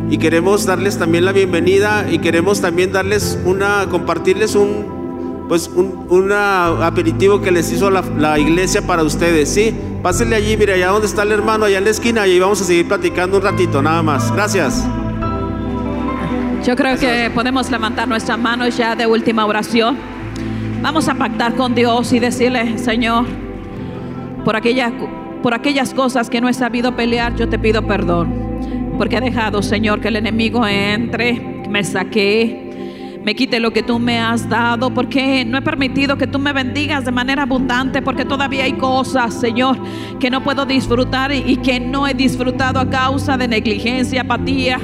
y 0.09 0.19
queremos 0.19 0.67
darles 0.67 0.99
también 0.99 1.25
la 1.25 1.33
bienvenida 1.33 2.07
y 2.11 2.19
queremos 2.19 2.61
también 2.61 2.93
darles 2.93 3.39
una, 3.45 3.87
compartirles 3.91 4.55
un, 4.55 4.96
pues 5.49 5.69
un 5.69 6.33
aperitivo 6.33 7.41
que 7.41 7.51
les 7.51 7.71
hizo 7.73 7.91
la, 7.91 8.39
iglesia 8.39 8.83
para 8.83 9.03
ustedes, 9.03 9.49
¿sí? 9.49 9.75
Pásenle 10.03 10.37
allí, 10.37 10.57
mire, 10.57 10.75
allá 10.75 10.89
donde 10.89 11.07
está 11.07 11.23
el 11.23 11.33
hermano, 11.33 11.65
allá 11.65 11.79
en 11.79 11.85
la 11.85 11.91
esquina, 11.91 12.27
y 12.27 12.39
vamos 12.39 12.61
a 12.61 12.65
seguir 12.65 12.89
platicando 12.89 13.39
un 13.39 13.43
ratito, 13.43 13.81
nada 13.81 14.03
más. 14.03 14.33
Gracias. 14.33 14.87
Yo 16.65 16.75
creo 16.75 16.99
que 16.99 17.31
podemos 17.33 17.71
levantar 17.71 18.09
nuestras 18.09 18.39
manos 18.39 18.77
ya 18.77 18.97
de 18.97 19.07
última 19.07 19.47
oración. 19.47 19.97
Vamos 20.83 21.09
a 21.09 21.15
pactar 21.15 21.55
con 21.55 21.75
Dios 21.75 22.13
y 22.13 22.19
decirle, 22.19 22.79
Señor, 22.79 23.25
por, 24.45 24.61
por 25.43 25.55
aquellas 25.55 25.95
cosas 25.95 26.29
que 26.29 26.41
no 26.41 26.49
he 26.49 26.55
sabido 26.55 26.97
pelear, 26.97 27.37
yo 27.37 27.49
te 27.49 27.59
pido 27.59 27.87
perdón. 27.87 28.95
Porque 28.99 29.17
he 29.17 29.21
dejado, 29.21 29.63
Señor, 29.63 30.01
que 30.01 30.09
el 30.09 30.17
enemigo 30.17 30.67
entre, 30.67 31.65
me 31.69 31.85
saque 31.85 32.66
me 33.27 33.35
quite 33.35 33.59
lo 33.59 33.73
que 33.73 33.83
tú 33.83 33.99
me 33.99 34.21
has 34.21 34.49
dado, 34.49 34.95
porque 34.95 35.45
no 35.45 35.59
he 35.59 35.63
permitido 35.63 36.17
que 36.17 36.29
tú 36.29 36.39
me 36.39 36.53
bendigas 36.53 37.05
de 37.05 37.11
manera 37.11 37.43
abundante, 37.43 38.01
porque 38.01 38.25
todavía 38.25 38.63
hay 38.63 38.75
cosas, 38.75 39.35
Señor, 39.35 39.77
que 40.21 40.31
no 40.31 40.45
puedo 40.45 40.65
disfrutar 40.65 41.33
y 41.33 41.57
que 41.57 41.81
no 41.81 42.07
he 42.07 42.15
disfrutado 42.15 42.79
a 42.79 42.89
causa 42.89 43.37
de 43.37 43.49
negligencia, 43.49 44.21
apatía 44.21 44.79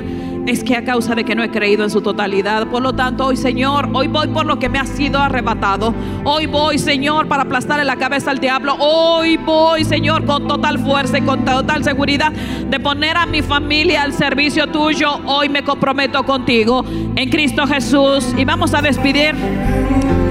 es 0.47 0.65
que 0.65 0.77
a 0.77 0.85
causa 0.85 1.15
de 1.15 1.25
que 1.25 1.35
no 1.35 1.43
he 1.43 1.51
creído 1.51 1.85
en 1.85 1.91
su 1.91 2.01
totalidad. 2.01 2.67
Por 2.67 2.83
lo 2.83 2.93
tanto, 2.93 3.27
hoy, 3.27 3.37
Señor, 3.37 3.89
hoy 3.93 4.09
voy 4.09 4.29
por 4.29 4.47
lo 4.47 4.59
que 4.59 4.69
me 4.69 4.79
ha 4.79 4.87
sido 4.87 5.21
arrebatado. 5.21 5.95
Hoy 6.25 6.47
voy, 6.47 6.79
Señor, 6.79 7.29
para 7.29 7.45
aplastarle 7.45 7.85
la 7.85 7.97
cabeza 7.97 8.31
al 8.31 8.39
diablo. 8.39 8.77
Hoy 8.79 9.37
voy, 9.37 9.85
Señor, 9.85 10.25
con 10.25 10.49
total 10.49 10.79
fuerza 10.79 11.19
y 11.19 11.23
con 11.23 11.45
total 11.45 11.85
seguridad 11.85 12.33
de 12.33 12.81
poner 12.81 13.17
a 13.17 13.27
mi 13.27 13.43
familia 13.43 14.03
al 14.03 14.13
servicio 14.13 14.67
tuyo. 14.67 15.21
Hoy 15.27 15.49
me 15.49 15.63
comprometo 15.63 16.25
contigo 16.25 16.85
en 17.17 17.31
Cristo 17.31 17.67
Jesús. 17.67 18.35
Y 18.37 18.45
vamos 18.45 18.75
a 18.75 18.83
despedir. 18.83 19.35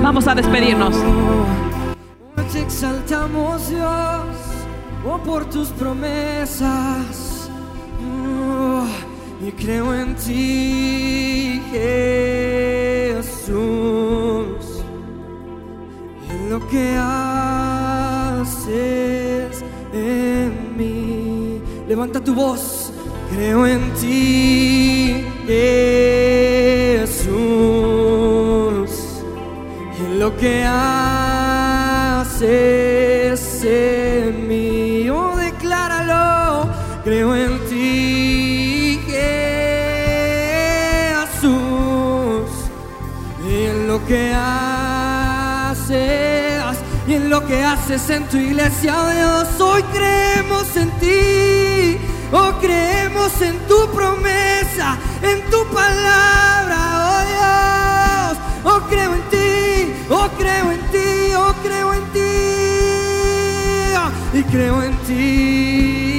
Vamos 0.01 0.27
a 0.27 0.35
despedirnos. 0.35 0.95
Te 2.51 2.59
exaltamos, 2.59 3.69
Dios, 3.69 4.25
oh, 5.05 5.17
por 5.19 5.45
tus 5.49 5.69
promesas 5.69 7.40
ti, 10.25 11.61
Jesús, 11.71 13.33
en 16.29 16.49
lo 16.49 16.59
que 16.67 16.95
haces 16.97 18.61
en 19.93 20.77
mí. 20.77 21.61
Levanta 21.87 22.19
tu 22.23 22.33
voz, 22.35 22.91
creo 23.31 23.65
en 23.67 23.93
ti, 23.95 25.25
Jesús, 25.47 27.31
en 29.99 30.19
lo 30.19 30.37
que 30.37 30.63
haces 30.63 31.81
en 33.63 34.47
mí. 34.47 35.09
Oh, 35.09 35.35
decláralo, 35.35 36.69
creo 37.03 37.35
en 37.35 37.50
que 44.11 44.33
haces 44.35 45.87
y 47.07 47.13
en 47.13 47.29
lo 47.29 47.47
que 47.47 47.63
haces 47.63 48.09
en 48.09 48.25
tu 48.25 48.35
iglesia, 48.35 48.93
Dios. 49.09 49.47
Hoy 49.61 49.81
creemos 49.83 50.75
en 50.75 50.91
ti, 50.99 51.97
oh 52.33 52.51
creemos 52.59 53.41
en 53.41 53.57
tu 53.69 53.89
promesa, 53.91 54.97
en 55.21 55.41
tu 55.49 55.65
palabra, 55.73 56.77
oh 57.13 57.21
Dios. 57.31 58.37
Oh 58.65 58.81
creo 58.89 59.13
en 59.15 59.21
ti, 59.29 59.93
oh 60.09 60.27
creo 60.37 60.71
en 60.73 60.81
ti, 60.91 61.33
oh 61.37 61.53
creo 61.63 61.93
en 61.93 62.03
ti, 62.11 62.19
y 64.33 64.43
creo 64.51 64.83
en 64.83 64.95
ti, 65.07 66.10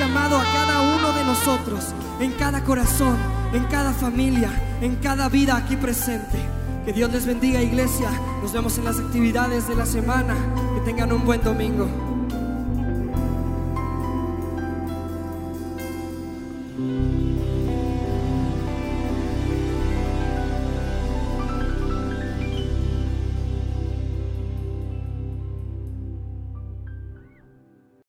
llamado 0.00 0.38
a 0.38 0.44
cada 0.44 0.80
uno 0.80 1.12
de 1.12 1.24
nosotros, 1.24 1.88
en 2.20 2.32
cada 2.32 2.64
corazón, 2.64 3.18
en 3.52 3.64
cada 3.64 3.92
familia, 3.92 4.50
en 4.80 4.96
cada 4.96 5.28
vida 5.28 5.56
aquí 5.56 5.76
presente. 5.76 6.38
Que 6.86 6.94
Dios 6.94 7.12
les 7.12 7.26
bendiga 7.26 7.60
iglesia, 7.60 8.08
nos 8.40 8.50
vemos 8.50 8.78
en 8.78 8.86
las 8.86 8.98
actividades 8.98 9.68
de 9.68 9.76
la 9.76 9.84
semana, 9.84 10.34
que 10.74 10.80
tengan 10.90 11.12
un 11.12 11.26
buen 11.26 11.42
domingo. 11.42 12.09